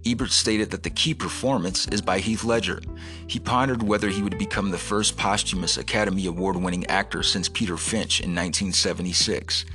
Ebert 0.10 0.32
stated 0.32 0.72
that 0.72 0.84
the 0.84 0.90
key 0.90 1.14
performance 1.14 1.88
is 1.90 2.02
by 2.02 2.20
Heath 2.20 2.46
Ledger. 2.46 2.82
He 3.28 3.40
pondered 3.40 3.84
whether 3.84 4.08
he 4.08 4.22
would 4.22 4.38
become 4.38 4.72
the 4.72 4.78
first 4.78 5.18
posthumous 5.18 5.78
Academy 5.78 6.26
Award 6.28 6.56
winning 6.56 6.86
actor 6.86 7.24
since 7.24 7.50
Peter 7.50 7.76
Finch 7.76 8.22
in 8.22 8.34
1976. 8.34 9.66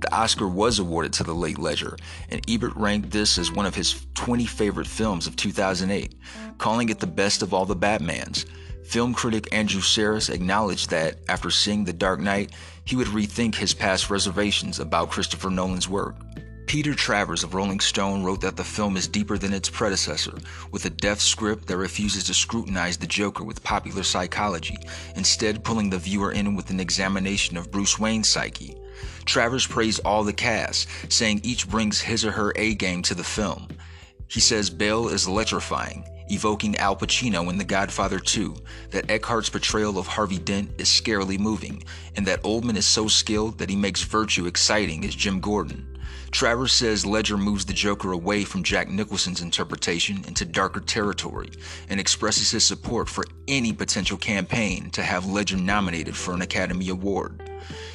The 0.00 0.14
Oscar 0.14 0.46
was 0.46 0.78
awarded 0.78 1.12
to 1.14 1.24
the 1.24 1.34
late 1.34 1.58
Ledger, 1.58 1.96
and 2.30 2.40
Ebert 2.48 2.76
ranked 2.76 3.10
this 3.10 3.36
as 3.36 3.50
one 3.50 3.66
of 3.66 3.74
his 3.74 4.06
20 4.14 4.46
favorite 4.46 4.86
films 4.86 5.26
of 5.26 5.34
2008, 5.34 6.14
calling 6.58 6.88
it 6.88 7.00
the 7.00 7.06
best 7.06 7.42
of 7.42 7.52
all 7.52 7.66
the 7.66 7.76
Batmans. 7.76 8.46
Film 8.84 9.12
critic 9.12 9.48
Andrew 9.52 9.80
Sarris 9.80 10.32
acknowledged 10.32 10.90
that, 10.90 11.18
after 11.28 11.50
seeing 11.50 11.84
The 11.84 11.92
Dark 11.92 12.20
Knight, 12.20 12.52
he 12.84 12.96
would 12.96 13.08
rethink 13.08 13.56
his 13.56 13.74
past 13.74 14.08
reservations 14.08 14.80
about 14.80 15.10
Christopher 15.10 15.50
Nolan's 15.50 15.88
work. 15.88 16.16
Peter 16.70 16.94
Travers 16.94 17.42
of 17.42 17.52
Rolling 17.52 17.80
Stone 17.80 18.22
wrote 18.22 18.42
that 18.42 18.56
the 18.56 18.62
film 18.62 18.96
is 18.96 19.08
deeper 19.08 19.36
than 19.36 19.52
its 19.52 19.68
predecessor, 19.68 20.38
with 20.70 20.84
a 20.84 20.90
deft 20.90 21.20
script 21.20 21.66
that 21.66 21.76
refuses 21.76 22.22
to 22.22 22.32
scrutinize 22.32 22.96
the 22.96 23.08
Joker 23.08 23.42
with 23.42 23.64
popular 23.64 24.04
psychology, 24.04 24.76
instead, 25.16 25.64
pulling 25.64 25.90
the 25.90 25.98
viewer 25.98 26.30
in 26.30 26.54
with 26.54 26.70
an 26.70 26.78
examination 26.78 27.56
of 27.56 27.72
Bruce 27.72 27.98
Wayne's 27.98 28.28
psyche. 28.28 28.76
Travers 29.24 29.66
praised 29.66 30.00
all 30.04 30.22
the 30.22 30.32
cast, 30.32 30.86
saying 31.08 31.40
each 31.42 31.68
brings 31.68 32.00
his 32.00 32.24
or 32.24 32.30
her 32.30 32.52
A 32.54 32.76
game 32.76 33.02
to 33.02 33.16
the 33.16 33.24
film. 33.24 33.66
He 34.28 34.38
says 34.38 34.70
Bale 34.70 35.08
is 35.08 35.26
electrifying, 35.26 36.04
evoking 36.28 36.76
Al 36.76 36.94
Pacino 36.94 37.50
in 37.50 37.58
The 37.58 37.64
Godfather 37.64 38.20
2, 38.20 38.54
that 38.90 39.10
Eckhart's 39.10 39.50
portrayal 39.50 39.98
of 39.98 40.06
Harvey 40.06 40.38
Dent 40.38 40.70
is 40.78 40.86
scarily 40.86 41.36
moving, 41.36 41.82
and 42.14 42.24
that 42.28 42.44
Oldman 42.44 42.76
is 42.76 42.86
so 42.86 43.08
skilled 43.08 43.58
that 43.58 43.70
he 43.70 43.74
makes 43.74 44.04
virtue 44.04 44.46
exciting 44.46 45.04
as 45.04 45.16
Jim 45.16 45.40
Gordon. 45.40 45.89
Travers 46.30 46.72
says 46.72 47.04
Ledger 47.04 47.36
moves 47.36 47.64
the 47.64 47.72
Joker 47.72 48.12
away 48.12 48.44
from 48.44 48.62
Jack 48.62 48.88
Nicholson's 48.88 49.42
interpretation 49.42 50.24
into 50.26 50.44
darker 50.44 50.80
territory 50.80 51.50
and 51.88 51.98
expresses 51.98 52.52
his 52.52 52.64
support 52.64 53.08
for 53.08 53.24
any 53.48 53.72
potential 53.72 54.16
campaign 54.16 54.90
to 54.90 55.02
have 55.02 55.26
Ledger 55.26 55.56
nominated 55.56 56.16
for 56.16 56.32
an 56.32 56.42
Academy 56.42 56.88
Award. 56.88 57.50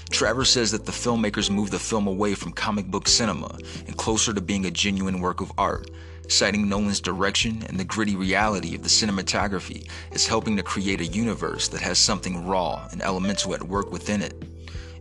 Travers 0.10 0.50
says 0.50 0.72
that 0.72 0.86
the 0.86 0.92
filmmakers 0.92 1.50
moved 1.50 1.72
the 1.72 1.80
film 1.80 2.08
away 2.08 2.36
from 2.36 2.52
comic 2.52 2.88
book 2.88 3.08
cinema 3.08 3.58
and 3.88 3.98
closer 3.98 4.34
to 4.34 4.42
being 4.42 4.66
a 4.66 4.72
genuine 4.72 5.22
work 5.22 5.40
of 5.40 5.52
art, 5.58 5.90
citing 6.28 6.68
Nolan's 6.68 7.00
direction 7.00 7.64
and 7.68 7.80
the 7.80 7.86
gritty 7.86 8.16
reality 8.16 8.76
of 8.76 8.84
the 8.84 8.90
cinematography 8.90 9.90
as 10.12 10.28
helping 10.28 10.58
to 10.58 10.64
create 10.64 11.00
a 11.00 11.06
universe 11.06 11.70
that 11.70 11.82
has 11.82 11.98
something 11.98 12.46
raw 12.46 12.88
and 12.92 13.02
elemental 13.02 13.56
at 13.56 13.64
work 13.64 13.92
within 13.92 14.22
it. 14.22 14.55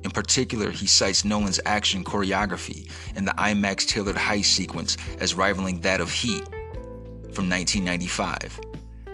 In 0.04 0.10
particular, 0.10 0.70
he 0.70 0.86
cites 0.86 1.24
Nolan's 1.24 1.60
action 1.64 2.04
choreography 2.04 2.90
and 3.16 3.26
the 3.26 3.32
IMAX 3.32 3.88
tailored 3.88 4.16
heist 4.16 4.44
sequence 4.44 4.98
as 5.18 5.34
rivaling 5.34 5.80
that 5.80 6.00
of 6.00 6.12
Heat 6.12 6.44
from 7.32 7.48
1995. 7.48 8.60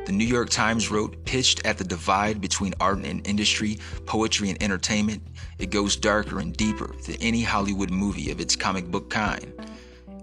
The 0.07 0.13
New 0.13 0.25
York 0.25 0.51
Times 0.51 0.91
wrote, 0.91 1.25
pitched 1.25 1.65
at 1.65 1.79
the 1.79 1.85
divide 1.85 2.41
between 2.41 2.75
art 2.81 3.05
and 3.05 3.25
industry, 3.27 3.79
poetry 4.07 4.51
and 4.51 4.61
entertainment, 4.61 5.23
it 5.59 5.71
goes 5.71 5.95
darker 5.95 6.41
and 6.41 6.57
deeper 6.57 6.93
than 7.07 7.15
any 7.21 7.43
Hollywood 7.43 7.91
movie 7.91 8.33
of 8.33 8.41
its 8.41 8.57
comic 8.57 8.91
book 8.91 9.09
kind. 9.11 9.53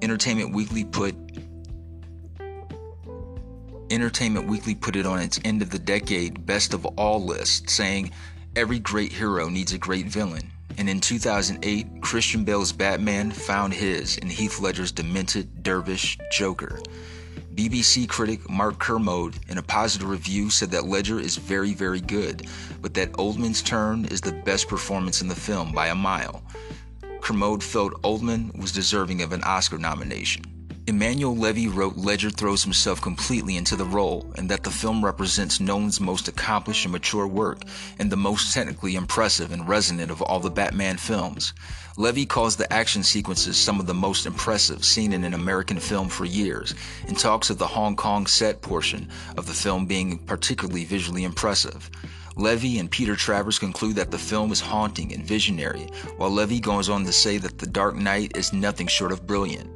Entertainment 0.02 0.54
Weekly 0.54 0.84
put, 0.84 1.16
Entertainment 3.90 4.48
Weekly 4.48 4.76
put 4.76 4.98
it 4.98 5.06
on 5.06 5.22
its 5.22 5.40
end 5.46 5.62
of 5.62 5.70
the 5.70 5.80
decade 5.80 6.46
best 6.46 6.74
of 6.74 6.86
all 6.86 7.24
list, 7.24 7.70
saying, 7.70 8.12
Every 8.58 8.80
great 8.80 9.14
hero 9.14 9.48
needs 9.48 9.72
a 9.72 9.78
great 9.78 10.08
villain. 10.08 10.52
And 10.78 10.88
in 10.88 11.00
2008, 11.00 12.02
Christian 12.02 12.44
Bale's 12.44 12.72
Batman 12.72 13.32
found 13.32 13.74
his 13.74 14.18
in 14.18 14.30
Heath 14.30 14.60
Ledger's 14.60 14.92
demented 14.92 15.64
dervish 15.64 16.18
Joker. 16.32 16.80
BBC 17.56 18.08
critic 18.08 18.48
Mark 18.48 18.78
Kermode, 18.78 19.40
in 19.50 19.58
a 19.58 19.64
positive 19.64 20.08
review, 20.08 20.52
said 20.52 20.70
that 20.72 20.86
Ledger 20.86 21.20
is 21.20 21.38
very, 21.38 21.74
very 21.74 22.00
good, 22.00 22.46
but 22.84 22.94
that 22.94 23.12
Oldman's 23.14 23.64
turn 23.64 24.06
is 24.06 24.22
the 24.22 24.34
best 24.46 24.68
performance 24.68 25.22
in 25.22 25.28
the 25.28 25.34
film 25.34 25.72
by 25.72 25.88
a 25.88 25.96
mile. 25.96 26.44
Kermode 27.22 27.64
felt 27.64 28.00
Oldman 28.04 28.56
was 28.62 28.72
deserving 28.72 29.24
of 29.24 29.32
an 29.32 29.44
Oscar 29.44 29.80
nomination. 29.80 30.44
Emanuel 30.90 31.36
Levy 31.36 31.68
wrote 31.68 31.98
Ledger 31.98 32.30
throws 32.30 32.64
himself 32.64 33.02
completely 33.02 33.58
into 33.58 33.76
the 33.76 33.84
role, 33.84 34.26
and 34.38 34.50
that 34.50 34.64
the 34.64 34.72
film 34.72 35.04
represents 35.04 35.60
Nolan's 35.60 36.00
most 36.00 36.30
accomplished 36.30 36.86
and 36.86 36.94
mature 36.94 37.28
work, 37.28 37.64
and 38.00 38.10
the 38.10 38.16
most 38.16 38.54
technically 38.54 38.96
impressive 38.96 39.52
and 39.52 39.68
resonant 39.68 40.10
of 40.12 40.22
all 40.22 40.40
the 40.40 40.50
Batman 40.50 40.96
films. 40.96 41.54
Levy 41.98 42.26
calls 42.26 42.56
the 42.56 42.72
action 42.72 43.04
sequences 43.04 43.58
some 43.58 43.82
of 43.82 43.86
the 43.86 43.94
most 43.94 44.26
impressive 44.26 44.86
seen 44.86 45.12
in 45.12 45.26
an 45.26 45.34
American 45.34 45.78
film 45.78 46.08
for 46.08 46.24
years, 46.24 46.74
and 47.06 47.20
talks 47.20 47.50
of 47.50 47.58
the 47.58 47.68
Hong 47.68 47.98
Kong 47.98 48.26
set 48.26 48.62
portion 48.62 49.10
of 49.36 49.46
the 49.46 49.54
film 49.54 49.88
being 49.88 50.18
particularly 50.20 50.86
visually 50.86 51.26
impressive. 51.26 51.92
Levy 52.38 52.80
and 52.80 52.90
Peter 52.90 53.18
Travers 53.18 53.60
conclude 53.60 53.98
that 53.98 54.12
the 54.12 54.18
film 54.18 54.54
is 54.54 54.62
haunting 54.62 55.14
and 55.14 55.26
visionary, 55.26 55.90
while 56.16 56.32
Levy 56.32 56.62
goes 56.62 56.88
on 56.88 57.04
to 57.04 57.12
say 57.12 57.38
that 57.40 57.58
The 57.58 57.68
Dark 57.68 57.98
Knight 57.98 58.38
is 58.38 58.54
nothing 58.54 58.88
short 58.88 59.12
of 59.12 59.28
brilliant. 59.28 59.70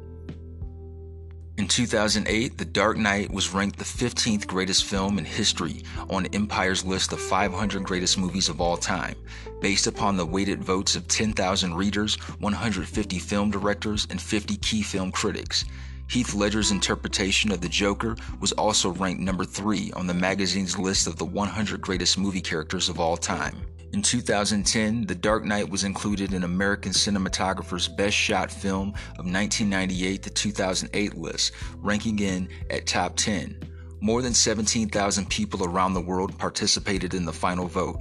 In 1.58 1.68
2008, 1.68 2.56
The 2.56 2.64
Dark 2.64 2.96
Knight 2.96 3.30
was 3.30 3.52
ranked 3.52 3.78
the 3.78 3.84
15th 3.84 4.46
greatest 4.46 4.84
film 4.84 5.18
in 5.18 5.26
history 5.26 5.82
on 6.08 6.24
Empire's 6.32 6.82
list 6.82 7.12
of 7.12 7.20
500 7.20 7.84
greatest 7.84 8.16
movies 8.16 8.48
of 8.48 8.58
all 8.58 8.78
time, 8.78 9.16
based 9.60 9.86
upon 9.86 10.16
the 10.16 10.24
weighted 10.24 10.64
votes 10.64 10.96
of 10.96 11.08
10,000 11.08 11.74
readers, 11.74 12.14
150 12.40 13.18
film 13.18 13.50
directors, 13.50 14.06
and 14.08 14.18
50 14.18 14.56
key 14.56 14.82
film 14.82 15.12
critics. 15.12 15.66
Heath 16.08 16.32
Ledger's 16.32 16.70
interpretation 16.70 17.52
of 17.52 17.60
the 17.60 17.68
Joker 17.68 18.16
was 18.40 18.52
also 18.52 18.90
ranked 18.90 19.20
number 19.20 19.44
3 19.44 19.92
on 19.92 20.06
the 20.06 20.14
magazine's 20.14 20.78
list 20.78 21.06
of 21.06 21.16
the 21.16 21.26
100 21.26 21.82
greatest 21.82 22.16
movie 22.16 22.40
characters 22.40 22.88
of 22.88 22.98
all 22.98 23.18
time. 23.18 23.60
In 23.92 24.00
2010, 24.00 25.04
The 25.04 25.14
Dark 25.14 25.44
Knight 25.44 25.68
was 25.68 25.84
included 25.84 26.32
in 26.32 26.44
American 26.44 26.92
Cinematographer's 26.92 27.88
Best 27.88 28.16
Shot 28.16 28.50
Film 28.50 28.88
of 29.18 29.26
1998 29.26 30.22
to 30.22 30.30
2008 30.30 31.14
list, 31.14 31.52
ranking 31.76 32.18
in 32.18 32.48
at 32.70 32.86
top 32.86 33.16
10. 33.16 33.54
More 34.00 34.22
than 34.22 34.32
17,000 34.32 35.28
people 35.28 35.62
around 35.62 35.92
the 35.92 36.00
world 36.00 36.38
participated 36.38 37.12
in 37.12 37.26
the 37.26 37.34
final 37.34 37.68
vote. 37.68 38.00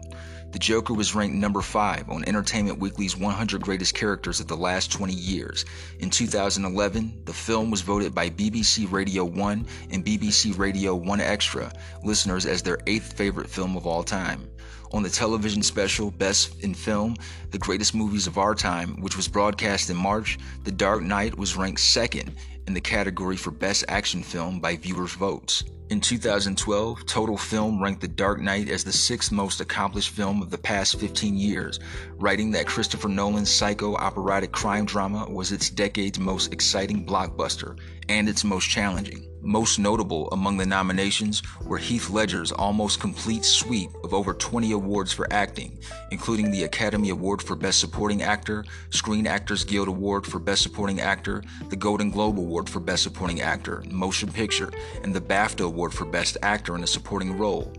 The 0.53 0.59
Joker 0.59 0.93
was 0.93 1.13
ranked 1.13 1.35
number 1.35 1.61
5 1.61 2.09
on 2.09 2.23
Entertainment 2.25 2.79
Weekly's 2.79 3.17
100 3.17 3.61
Greatest 3.61 3.93
Characters 3.93 4.39
of 4.39 4.47
the 4.47 4.55
Last 4.55 4.93
20 4.93 5.13
Years. 5.13 5.65
In 5.99 6.09
2011, 6.09 7.23
the 7.25 7.33
film 7.33 7.69
was 7.69 7.81
voted 7.81 8.15
by 8.15 8.29
BBC 8.29 8.89
Radio 8.89 9.25
1 9.25 9.67
and 9.91 10.05
BBC 10.05 10.57
Radio 10.57 10.95
1 10.95 11.19
Extra 11.19 11.71
listeners 12.03 12.45
as 12.45 12.61
their 12.61 12.79
eighth 12.87 13.11
favorite 13.13 13.49
film 13.49 13.75
of 13.75 13.85
all 13.85 14.03
time 14.03 14.50
on 14.93 15.03
the 15.03 15.09
television 15.09 15.63
special 15.63 16.11
Best 16.11 16.59
in 16.61 16.73
Film, 16.73 17.15
The 17.51 17.57
Greatest 17.57 17.95
Movies 17.95 18.27
of 18.27 18.37
Our 18.37 18.55
Time, 18.55 18.99
which 19.01 19.15
was 19.15 19.27
broadcast 19.27 19.89
in 19.89 19.97
March, 19.97 20.37
The 20.63 20.71
Dark 20.71 21.01
Knight 21.01 21.37
was 21.37 21.55
ranked 21.55 21.79
second 21.79 22.35
in 22.67 22.73
the 22.73 22.81
category 22.81 23.37
for 23.37 23.51
Best 23.51 23.85
Action 23.87 24.23
Film 24.23 24.59
by 24.59 24.75
viewers' 24.75 25.13
votes. 25.13 25.63
In 25.89 25.99
2012, 25.99 27.05
Total 27.05 27.37
Film 27.37 27.83
ranked 27.83 27.99
The 27.99 28.07
Dark 28.07 28.39
Knight 28.39 28.69
as 28.69 28.83
the 28.83 28.93
sixth 28.93 29.31
most 29.31 29.59
accomplished 29.59 30.11
film 30.11 30.41
of 30.41 30.49
the 30.49 30.57
past 30.57 30.99
15 30.99 31.35
years, 31.35 31.79
writing 32.17 32.51
that 32.51 32.65
Christopher 32.65 33.09
Nolan's 33.09 33.49
psycho 33.49 33.95
operatic 33.95 34.51
crime 34.51 34.85
drama 34.85 35.29
was 35.29 35.51
its 35.51 35.69
decade's 35.69 36.19
most 36.19 36.53
exciting 36.53 37.05
blockbuster 37.05 37.77
and 38.07 38.29
its 38.29 38.43
most 38.43 38.69
challenging. 38.69 39.30
Most 39.43 39.79
notable 39.79 40.29
among 40.31 40.57
the 40.57 40.65
nominations 40.67 41.41
were 41.65 41.79
Heath 41.79 42.11
Ledger's 42.11 42.51
almost 42.51 42.99
complete 42.99 43.43
sweep 43.43 43.89
of 44.03 44.13
over 44.13 44.35
20 44.35 44.71
awards 44.71 45.11
for 45.11 45.31
acting, 45.33 45.79
including 46.11 46.51
the 46.51 46.63
Academy 46.63 47.09
Award 47.09 47.41
for 47.41 47.55
Best 47.55 47.79
Supporting 47.79 48.21
Actor, 48.21 48.65
Screen 48.91 49.25
Actors 49.25 49.63
Guild 49.63 49.87
Award 49.87 50.27
for 50.27 50.37
Best 50.37 50.61
Supporting 50.61 51.01
Actor, 51.01 51.43
the 51.69 51.75
Golden 51.75 52.11
Globe 52.11 52.37
Award 52.37 52.69
for 52.69 52.79
Best 52.79 53.01
Supporting 53.01 53.41
Actor, 53.41 53.83
Motion 53.89 54.31
Picture, 54.31 54.71
and 55.03 55.11
the 55.11 55.21
BAFTA 55.21 55.65
Award 55.65 55.91
for 55.91 56.05
Best 56.05 56.37
Actor 56.43 56.75
in 56.75 56.83
a 56.83 56.87
Supporting 56.87 57.35
Role. 57.35 57.73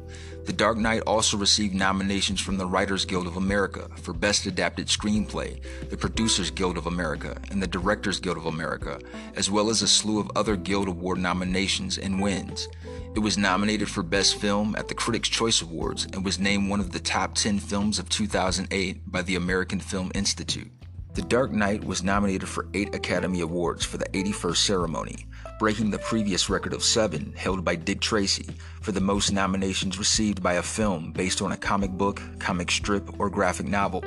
The 0.45 0.53
Dark 0.53 0.77
Knight 0.77 1.03
also 1.07 1.37
received 1.37 1.73
nominations 1.73 2.41
from 2.41 2.57
the 2.57 2.67
Writers 2.67 3.05
Guild 3.05 3.29
of 3.29 3.37
America 3.37 3.89
for 3.99 4.13
Best 4.13 4.45
Adapted 4.45 4.89
Screenplay, 4.89 5.61
the 5.89 5.97
Producers 5.97 6.51
Guild 6.51 6.77
of 6.77 6.87
America, 6.87 7.41
and 7.53 7.63
the 7.63 7.69
Directors 7.69 8.19
Guild 8.19 8.39
of 8.39 8.47
America, 8.47 8.99
as 9.37 9.53
well 9.53 9.71
as 9.71 9.83
a 9.83 9.89
slew 9.89 10.19
of 10.19 10.33
other 10.35 10.57
Guild 10.57 10.89
Award 10.89 11.19
nominations 11.19 11.97
and 11.97 12.21
wins. 12.21 12.69
It 13.15 13.21
was 13.21 13.39
nominated 13.39 13.89
for 13.89 14.03
Best 14.03 14.35
Film 14.35 14.75
at 14.77 14.89
the 14.89 14.95
Critics' 14.95 15.29
Choice 15.29 15.63
Awards 15.63 16.07
and 16.07 16.25
was 16.25 16.41
named 16.41 16.69
one 16.69 16.81
of 16.81 16.91
the 16.91 16.99
top 16.99 17.37
10 17.37 17.61
films 17.61 18.01
of 18.01 18.09
2008 18.09 19.13
by 19.13 19.23
the 19.23 19.37
American 19.37 19.79
Film 19.79 20.11
Institute. 20.13 20.73
The 21.15 21.23
Dark 21.23 21.53
Knight 21.53 21.85
was 21.85 22.03
nominated 22.03 22.49
for 22.49 22.67
eight 22.75 22.95
Academy 22.95 23.43
Awards 23.43 23.85
for 23.85 23.99
the 23.99 24.07
81st 24.07 24.57
ceremony, 24.57 25.27
breaking 25.63 25.93
the 25.93 25.99
previous 26.01 26.51
record 26.51 26.73
of 26.73 26.83
seven 26.83 27.33
held 27.37 27.65
by 27.65 27.77
Dick 27.77 28.01
Tracy 28.01 28.49
for 28.81 28.91
the 28.91 29.01
most 29.01 29.31
nominations 29.31 29.97
received 29.97 30.43
by 30.43 30.55
a 30.55 30.63
film 30.63 31.13
based 31.13 31.41
on 31.41 31.53
a 31.53 31.57
comic 31.57 31.93
book, 31.93 32.21
comic 32.41 32.69
strip, 32.69 33.21
or 33.21 33.31
graphic 33.31 33.67
novel. 33.69 34.03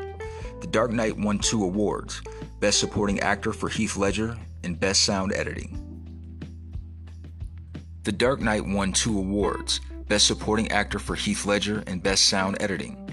The 0.59 0.67
Dark 0.67 0.91
Knight 0.91 1.17
won 1.17 1.39
two 1.39 1.63
awards 1.63 2.21
Best 2.59 2.79
Supporting 2.81 3.21
Actor 3.21 3.53
for 3.53 3.69
Heath 3.69 3.95
Ledger 3.95 4.35
and 4.65 4.77
Best 4.77 5.03
Sound 5.03 5.31
Editing. 5.31 5.79
The 8.03 8.11
Dark 8.11 8.41
Knight 8.41 8.65
won 8.65 8.91
two 8.91 9.17
awards 9.17 9.79
Best 10.09 10.27
Supporting 10.27 10.69
Actor 10.71 10.99
for 10.99 11.15
Heath 11.15 11.45
Ledger 11.45 11.85
and 11.87 12.03
Best 12.03 12.25
Sound 12.25 12.57
Editing. 12.59 13.04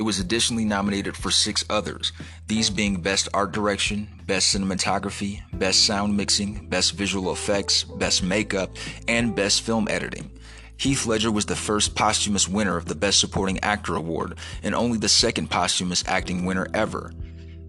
It 0.00 0.04
was 0.04 0.18
additionally 0.18 0.64
nominated 0.64 1.14
for 1.14 1.30
six 1.30 1.62
others, 1.68 2.12
these 2.46 2.70
being 2.70 3.02
Best 3.02 3.28
Art 3.34 3.52
Direction, 3.52 4.08
Best 4.26 4.56
Cinematography, 4.56 5.42
Best 5.52 5.84
Sound 5.84 6.16
Mixing, 6.16 6.70
Best 6.70 6.94
Visual 6.94 7.30
Effects, 7.30 7.84
Best 7.84 8.22
Makeup, 8.22 8.74
and 9.08 9.36
Best 9.36 9.60
Film 9.60 9.88
Editing. 9.90 10.30
Heath 10.78 11.04
Ledger 11.04 11.30
was 11.30 11.44
the 11.44 11.54
first 11.54 11.94
posthumous 11.94 12.48
winner 12.48 12.78
of 12.78 12.86
the 12.86 12.94
Best 12.94 13.20
Supporting 13.20 13.60
Actor 13.60 13.94
Award 13.94 14.38
and 14.62 14.74
only 14.74 14.96
the 14.96 15.06
second 15.06 15.50
posthumous 15.50 16.02
acting 16.08 16.46
winner 16.46 16.66
ever. 16.72 17.12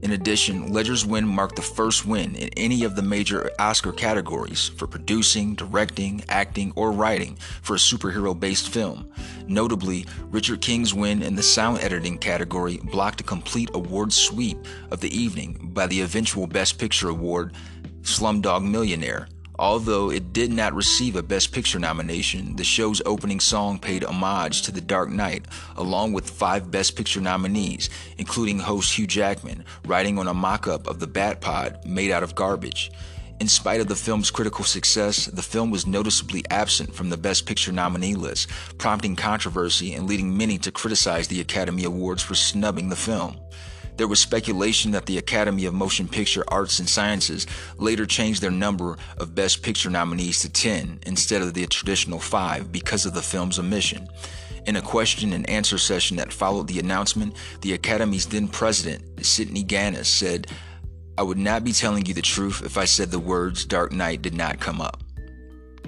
In 0.02 0.12
addition, 0.12 0.74
Ledger's 0.74 1.06
win 1.06 1.28
marked 1.28 1.56
the 1.56 1.62
first 1.62 2.06
win 2.08 2.36
in 2.36 2.50
any 2.58 2.84
of 2.84 2.96
the 2.96 3.04
major 3.04 3.52
Oscar 3.60 3.92
categories 3.92 4.70
for 4.70 4.88
producing, 4.88 5.54
directing, 5.54 6.24
acting, 6.28 6.74
or 6.76 6.92
writing 6.92 7.38
for 7.62 7.76
a 7.76 7.80
superhero 7.80 8.38
based 8.38 8.70
film. 8.70 9.12
Notably, 9.48 10.08
Richard 10.32 10.62
King's 10.62 10.94
win 10.94 11.22
in 11.22 11.36
the 11.36 11.44
sound 11.44 11.80
editing 11.80 12.18
category 12.18 12.78
blocked 12.78 13.22
a 13.22 13.24
complete 13.24 13.70
award 13.76 14.12
sweep 14.12 14.58
of 14.90 15.02
the 15.02 15.16
evening 15.16 15.70
by 15.72 15.86
the 15.86 16.02
eventual 16.02 16.48
Best 16.48 16.80
Picture 16.80 17.10
award, 17.10 17.54
Slumdog 18.02 18.68
Millionaire. 18.68 19.28
Although 19.62 20.10
it 20.10 20.34
did 20.34 20.52
not 20.52 20.74
receive 20.74 21.16
a 21.16 21.22
Best 21.22 21.52
Picture 21.52 21.78
nomination, 21.78 22.56
the 22.56 22.64
show's 22.64 23.00
opening 23.06 23.40
song 23.40 23.78
paid 23.78 24.04
homage 24.04 24.64
to 24.64 24.72
The 24.72 24.82
Dark 24.82 25.12
Knight, 25.12 25.46
along 25.78 26.14
with 26.14 26.32
five 26.32 26.72
Best 26.72 26.96
Picture 26.96 27.22
nominees, 27.22 27.88
including 28.18 28.58
host 28.58 28.98
Hugh 28.98 29.06
Jackman, 29.06 29.64
riding 29.86 30.18
on 30.18 30.28
a 30.28 30.34
mock 30.34 30.68
up 30.68 30.88
of 30.88 31.00
the 31.00 31.06
Bat 31.06 31.42
Pod 31.42 31.86
made 31.86 32.10
out 32.10 32.24
of 32.24 32.34
garbage. 32.34 32.90
In 33.40 33.48
spite 33.48 33.82
of 33.82 33.88
the 33.88 33.96
film's 33.96 34.32
critical 34.32 34.66
success, 34.66 35.28
the 35.28 35.44
film 35.44 35.70
was 35.70 35.86
noticeably 35.86 36.44
absent 36.50 36.96
from 36.96 37.12
the 37.12 37.18
Best 37.18 37.46
Picture 37.46 37.72
nominee 37.72 38.16
list, 38.16 38.50
prompting 38.80 39.16
controversy 39.16 39.94
and 39.94 40.08
leading 40.10 40.36
many 40.36 40.58
to 40.58 40.72
criticize 40.72 41.28
the 41.28 41.40
Academy 41.40 41.84
Awards 41.84 42.24
for 42.24 42.34
snubbing 42.34 42.90
the 42.90 42.96
film. 42.96 43.40
There 44.02 44.08
was 44.08 44.20
speculation 44.20 44.90
that 44.94 45.06
the 45.06 45.20
Academy 45.20 45.66
of 45.66 45.76
Motion 45.76 46.08
Picture 46.08 46.44
Arts 46.48 46.80
and 46.80 46.90
Sciences 46.90 47.46
later 47.78 48.08
changed 48.08 48.42
their 48.42 48.50
number 48.50 48.98
of 49.20 49.36
Best 49.36 49.62
Picture 49.62 49.92
nominees 49.92 50.42
to 50.42 50.50
10 50.50 51.02
instead 51.06 51.44
of 51.44 51.54
the 51.54 51.68
traditional 51.68 52.18
5 52.18 52.72
because 52.72 53.06
of 53.06 53.14
the 53.14 53.22
film's 53.22 53.60
omission. 53.60 54.08
In 54.66 54.76
a 54.76 54.82
question 54.82 55.34
and 55.34 55.48
answer 55.48 55.78
session 55.78 56.18
that 56.18 56.34
followed 56.34 56.68
the 56.68 56.80
announcement, 56.80 57.36
the 57.62 57.74
Academy's 57.74 58.26
then 58.26 58.48
president, 58.48 59.24
Sidney 59.24 59.62
Ganis, 59.62 60.08
said, 60.08 60.48
I 61.16 61.22
would 61.22 61.38
not 61.38 61.64
be 61.64 61.72
telling 61.72 62.04
you 62.08 62.16
the 62.16 62.24
truth 62.24 62.64
if 62.66 62.80
I 62.80 62.86
said 62.86 63.12
the 63.12 63.20
words 63.20 63.66
Dark 63.66 63.92
Knight 63.92 64.24
did 64.24 64.34
not 64.34 64.60
come 64.60 64.82
up. 64.82 65.04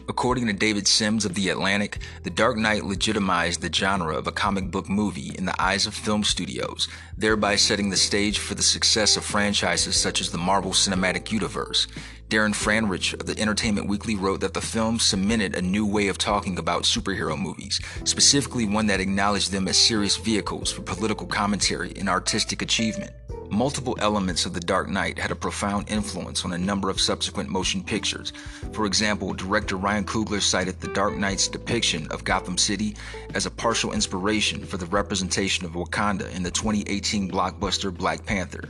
According 0.10 0.48
to 0.48 0.54
David 0.54 0.86
Sims 0.86 1.24
of 1.24 1.34
The 1.34 1.48
Atlantic, 1.48 2.00
The 2.24 2.30
Dark 2.30 2.58
Knight 2.58 2.84
legitimized 2.84 3.62
the 3.62 3.72
genre 3.72 4.18
of 4.18 4.28
a 4.28 4.34
comic 4.34 4.70
book 4.70 4.90
movie 4.90 5.34
in 5.38 5.46
the 5.46 5.62
eyes 5.62 5.86
of 5.86 5.94
film 5.94 6.26
studios, 6.26 6.90
thereby 7.18 7.56
setting 7.56 7.90
the 7.90 7.98
stage 7.98 8.40
for 8.40 8.56
the 8.56 8.64
success 8.64 9.18
of 9.18 9.24
franchises 9.24 9.96
such 9.96 10.22
as 10.22 10.32
the 10.32 10.38
Marvel 10.38 10.72
Cinematic 10.72 11.32
Universe. 11.32 11.88
Darren 12.30 12.54
Franich 12.54 13.14
of 13.14 13.28
the 13.28 13.40
Entertainment 13.40 13.88
Weekly 13.88 14.16
wrote 14.16 14.42
that 14.42 14.56
the 14.56 14.62
film 14.62 14.98
cemented 14.98 15.56
a 15.56 15.62
new 15.62 15.86
way 15.86 16.08
of 16.08 16.18
talking 16.18 16.58
about 16.58 16.84
superhero 16.84 17.40
movies, 17.40 17.80
specifically 18.06 18.66
one 18.66 18.88
that 18.88 19.00
acknowledged 19.00 19.52
them 19.52 19.68
as 19.68 19.78
serious 19.78 20.18
vehicles 20.18 20.72
for 20.72 20.82
political 20.82 21.28
commentary 21.28 21.94
and 21.96 22.10
artistic 22.10 22.62
achievement. 22.64 23.12
Multiple 23.52 23.96
elements 24.00 24.48
of 24.48 24.54
The 24.54 24.60
Dark 24.62 24.90
Knight 24.90 25.20
had 25.20 25.30
a 25.30 25.36
profound 25.36 25.88
influence 25.92 26.44
on 26.44 26.54
a 26.54 26.58
number 26.58 26.90
of 26.90 27.00
subsequent 27.00 27.50
motion 27.50 27.84
pictures. 27.84 28.34
For 28.72 28.88
example, 28.88 29.32
director 29.34 29.76
Ryan 29.76 30.06
Coogler 30.06 30.42
cited 30.42 30.80
The 30.80 30.88
Dark 30.88 31.16
Knight's 31.16 31.48
depiction 31.48 32.08
of 32.10 32.24
Gotham 32.24 32.58
City 32.58 32.96
as 33.36 33.46
a 33.46 33.52
partial 33.52 33.92
inspiration 33.92 34.66
for 34.66 34.78
the 34.78 34.88
representation 34.88 35.68
of 35.68 35.74
Wakanda 35.74 36.34
in 36.34 36.42
the 36.42 36.50
2018 36.50 37.03
blockbuster 37.04 37.94
Black 37.96 38.26
Panther. 38.26 38.70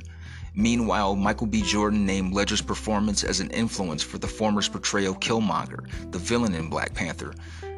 Meanwhile, 0.56 1.16
Michael 1.16 1.48
B. 1.48 1.62
Jordan 1.62 2.06
named 2.06 2.34
Ledger's 2.34 2.62
performance 2.62 3.24
as 3.24 3.40
an 3.40 3.50
influence 3.52 4.04
for 4.04 4.18
the 4.18 4.28
former's 4.28 4.70
portrayal 4.70 5.14
of 5.14 5.20
Killmonger, 5.20 5.88
the 6.12 6.20
villain 6.20 6.54
in 6.54 6.70
Black 6.70 6.94
Panther. 6.94 7.34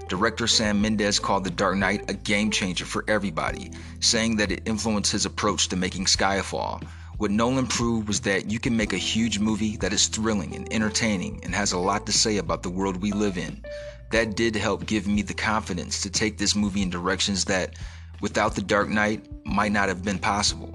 Director 0.07 0.47
Sam 0.47 0.81
Mendes 0.81 1.19
called 1.19 1.43
The 1.43 1.49
Dark 1.49 1.77
Knight 1.77 2.09
a 2.09 2.13
game 2.13 2.51
changer 2.51 2.85
for 2.85 3.03
everybody, 3.07 3.71
saying 3.99 4.35
that 4.37 4.51
it 4.51 4.63
influenced 4.65 5.11
his 5.11 5.25
approach 5.25 5.69
to 5.69 5.75
making 5.75 6.05
Skyfall. 6.05 6.83
What 7.17 7.31
Nolan 7.31 7.67
proved 7.67 8.07
was 8.07 8.19
that 8.21 8.51
you 8.51 8.59
can 8.59 8.75
make 8.75 8.91
a 8.91 8.97
huge 8.97 9.39
movie 9.39 9.77
that 9.77 9.93
is 9.93 10.07
thrilling 10.07 10.53
and 10.53 10.71
entertaining 10.71 11.39
and 11.43 11.55
has 11.55 11.71
a 11.71 11.77
lot 11.77 12.05
to 12.05 12.11
say 12.11 12.37
about 12.37 12.61
the 12.61 12.69
world 12.69 12.97
we 12.97 13.13
live 13.13 13.37
in. 13.37 13.63
That 14.11 14.35
did 14.35 14.55
help 14.55 14.85
give 14.85 15.07
me 15.07 15.21
the 15.21 15.33
confidence 15.33 16.01
to 16.01 16.09
take 16.09 16.37
this 16.37 16.55
movie 16.55 16.81
in 16.81 16.89
directions 16.89 17.45
that, 17.45 17.75
without 18.22 18.55
The 18.55 18.61
Dark 18.61 18.89
Knight, 18.89 19.28
might 19.45 19.72
not 19.72 19.89
have 19.89 20.03
been 20.03 20.20
possible. 20.20 20.74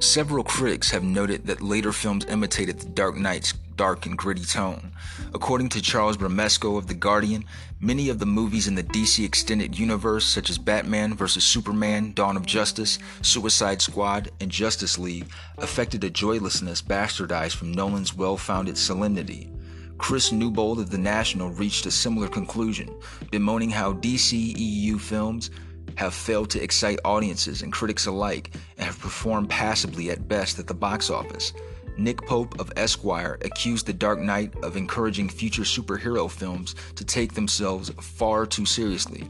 Several 0.00 0.44
critics 0.44 0.90
have 0.90 1.02
noted 1.02 1.46
that 1.46 1.60
later 1.60 1.92
films 1.92 2.24
imitated 2.26 2.78
The 2.78 2.88
Dark 2.88 3.16
Knight's 3.16 3.52
dark 3.78 4.04
and 4.06 4.18
gritty 4.18 4.44
tone. 4.44 4.92
According 5.32 5.70
to 5.70 5.80
Charles 5.80 6.16
Bramesco 6.16 6.76
of 6.76 6.88
The 6.88 6.94
Guardian, 6.94 7.44
many 7.80 8.10
of 8.10 8.18
the 8.18 8.26
movies 8.26 8.66
in 8.66 8.74
the 8.74 8.82
DC 8.82 9.24
Extended 9.24 9.78
Universe, 9.78 10.26
such 10.26 10.50
as 10.50 10.58
Batman 10.58 11.14
vs. 11.14 11.44
Superman, 11.44 12.12
Dawn 12.12 12.36
of 12.36 12.44
Justice, 12.44 12.98
Suicide 13.22 13.80
Squad, 13.80 14.30
and 14.40 14.50
Justice 14.50 14.98
League, 14.98 15.28
affected 15.58 16.04
a 16.04 16.10
joylessness 16.10 16.82
bastardized 16.82 17.54
from 17.54 17.72
Nolan's 17.72 18.14
well 18.14 18.36
founded 18.36 18.76
solemnity. 18.76 19.48
Chris 19.96 20.30
Newbould 20.32 20.78
of 20.78 20.90
The 20.90 20.98
National 20.98 21.50
reached 21.50 21.86
a 21.86 21.90
similar 21.90 22.28
conclusion, 22.28 22.88
bemoaning 23.30 23.70
how 23.70 23.94
DCEU 23.94 25.00
films 25.00 25.50
have 25.96 26.14
failed 26.14 26.50
to 26.50 26.62
excite 26.62 26.98
audiences 27.04 27.62
and 27.62 27.72
critics 27.72 28.06
alike 28.06 28.54
and 28.76 28.86
have 28.86 28.98
performed 28.98 29.50
passably 29.50 30.10
at 30.10 30.28
best 30.28 30.58
at 30.58 30.66
the 30.66 30.74
box 30.74 31.10
office. 31.10 31.52
Nick 31.96 32.24
Pope 32.26 32.60
of 32.60 32.72
Esquire 32.76 33.38
accused 33.42 33.86
The 33.86 33.92
Dark 33.92 34.20
Knight 34.20 34.54
of 34.62 34.76
encouraging 34.76 35.28
future 35.28 35.62
superhero 35.62 36.30
films 36.30 36.76
to 36.94 37.04
take 37.04 37.34
themselves 37.34 37.90
far 38.00 38.46
too 38.46 38.64
seriously. 38.64 39.28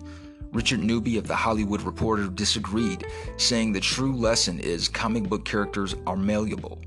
Richard 0.53 0.81
Newby 0.81 1.17
of 1.17 1.27
The 1.27 1.35
Hollywood 1.35 1.83
Reporter 1.83 2.29
disagreed, 2.29 3.07
saying 3.37 3.73
the 3.73 3.81
true 3.81 4.15
lesson 4.15 4.61
is 4.61 4.89
comic 4.89 5.25
book 5.25 5.45
characters 5.45 5.95
are 6.07 6.17
malleable. 6.17 6.83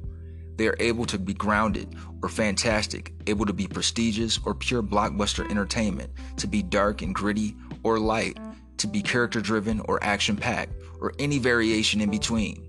They 0.57 0.67
are 0.67 0.75
able 0.79 1.05
to 1.05 1.17
be 1.17 1.33
grounded 1.33 1.95
or 2.21 2.29
fantastic, 2.29 3.13
able 3.25 3.47
to 3.47 3.53
be 3.53 3.67
prestigious 3.67 4.39
or 4.45 4.53
pure 4.53 4.83
blockbuster 4.83 5.49
entertainment, 5.49 6.11
to 6.37 6.47
be 6.47 6.61
dark 6.61 7.01
and 7.01 7.15
gritty 7.15 7.55
or 7.81 7.97
light, 7.97 8.37
to 8.81 8.87
be 8.87 9.01
character 9.01 9.41
driven 9.41 9.79
or 9.85 10.03
action 10.03 10.35
packed, 10.35 10.73
or 10.99 11.13
any 11.19 11.39
variation 11.39 12.01
in 12.01 12.09
between. 12.09 12.67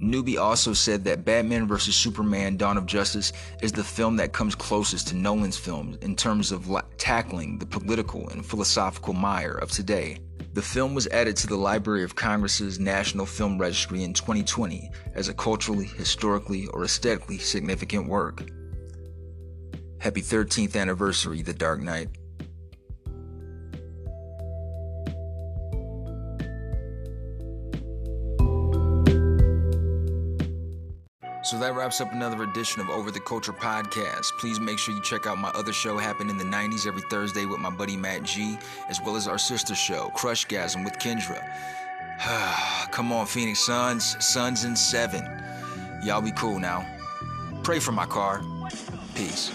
Newby 0.00 0.38
also 0.38 0.72
said 0.72 1.04
that 1.04 1.26
Batman 1.26 1.68
vs. 1.68 1.94
Superman 1.94 2.56
Dawn 2.56 2.78
of 2.78 2.86
Justice 2.86 3.34
is 3.60 3.70
the 3.70 3.84
film 3.84 4.16
that 4.16 4.32
comes 4.32 4.54
closest 4.54 5.08
to 5.08 5.16
Nolan's 5.16 5.58
films 5.58 5.98
in 6.00 6.16
terms 6.16 6.52
of 6.52 6.68
la- 6.68 6.80
tackling 6.96 7.58
the 7.58 7.66
political 7.66 8.26
and 8.30 8.44
philosophical 8.44 9.12
mire 9.12 9.52
of 9.52 9.70
today. 9.70 10.18
The 10.54 10.62
film 10.62 10.94
was 10.94 11.06
added 11.08 11.36
to 11.36 11.46
the 11.46 11.56
Library 11.56 12.02
of 12.02 12.16
Congress's 12.16 12.80
National 12.80 13.26
Film 13.26 13.58
Registry 13.58 14.02
in 14.02 14.14
2020 14.14 14.90
as 15.14 15.28
a 15.28 15.34
culturally, 15.34 15.84
historically, 15.84 16.66
or 16.68 16.84
aesthetically 16.84 17.38
significant 17.38 18.08
work. 18.08 18.50
Happy 19.98 20.22
13th 20.22 20.80
anniversary, 20.80 21.42
The 21.42 21.52
Dark 21.52 21.80
Knight. 21.82 22.08
So 31.50 31.58
that 31.58 31.74
wraps 31.74 32.00
up 32.00 32.12
another 32.12 32.44
edition 32.44 32.80
of 32.80 32.88
Over 32.90 33.10
the 33.10 33.18
Culture 33.18 33.52
podcast. 33.52 34.38
Please 34.38 34.60
make 34.60 34.78
sure 34.78 34.94
you 34.94 35.00
check 35.00 35.26
out 35.26 35.36
my 35.36 35.48
other 35.48 35.72
show 35.72 35.98
happening 35.98 36.30
in 36.30 36.38
the 36.38 36.44
90s 36.44 36.86
every 36.86 37.02
Thursday 37.10 37.44
with 37.44 37.58
my 37.58 37.70
buddy 37.70 37.96
Matt 37.96 38.22
G, 38.22 38.56
as 38.88 39.00
well 39.00 39.16
as 39.16 39.26
our 39.26 39.36
sister 39.36 39.74
show, 39.74 40.12
Crushgasm 40.16 40.84
with 40.84 40.92
Kendra. 41.00 41.44
Come 42.92 43.10
on, 43.10 43.26
Phoenix 43.26 43.58
Suns, 43.58 44.14
Suns 44.24 44.62
in 44.62 44.76
seven. 44.76 45.24
Y'all 46.04 46.22
be 46.22 46.30
cool 46.36 46.60
now. 46.60 46.86
Pray 47.64 47.80
for 47.80 47.90
my 47.90 48.06
car. 48.06 48.44
Peace. 49.16 49.50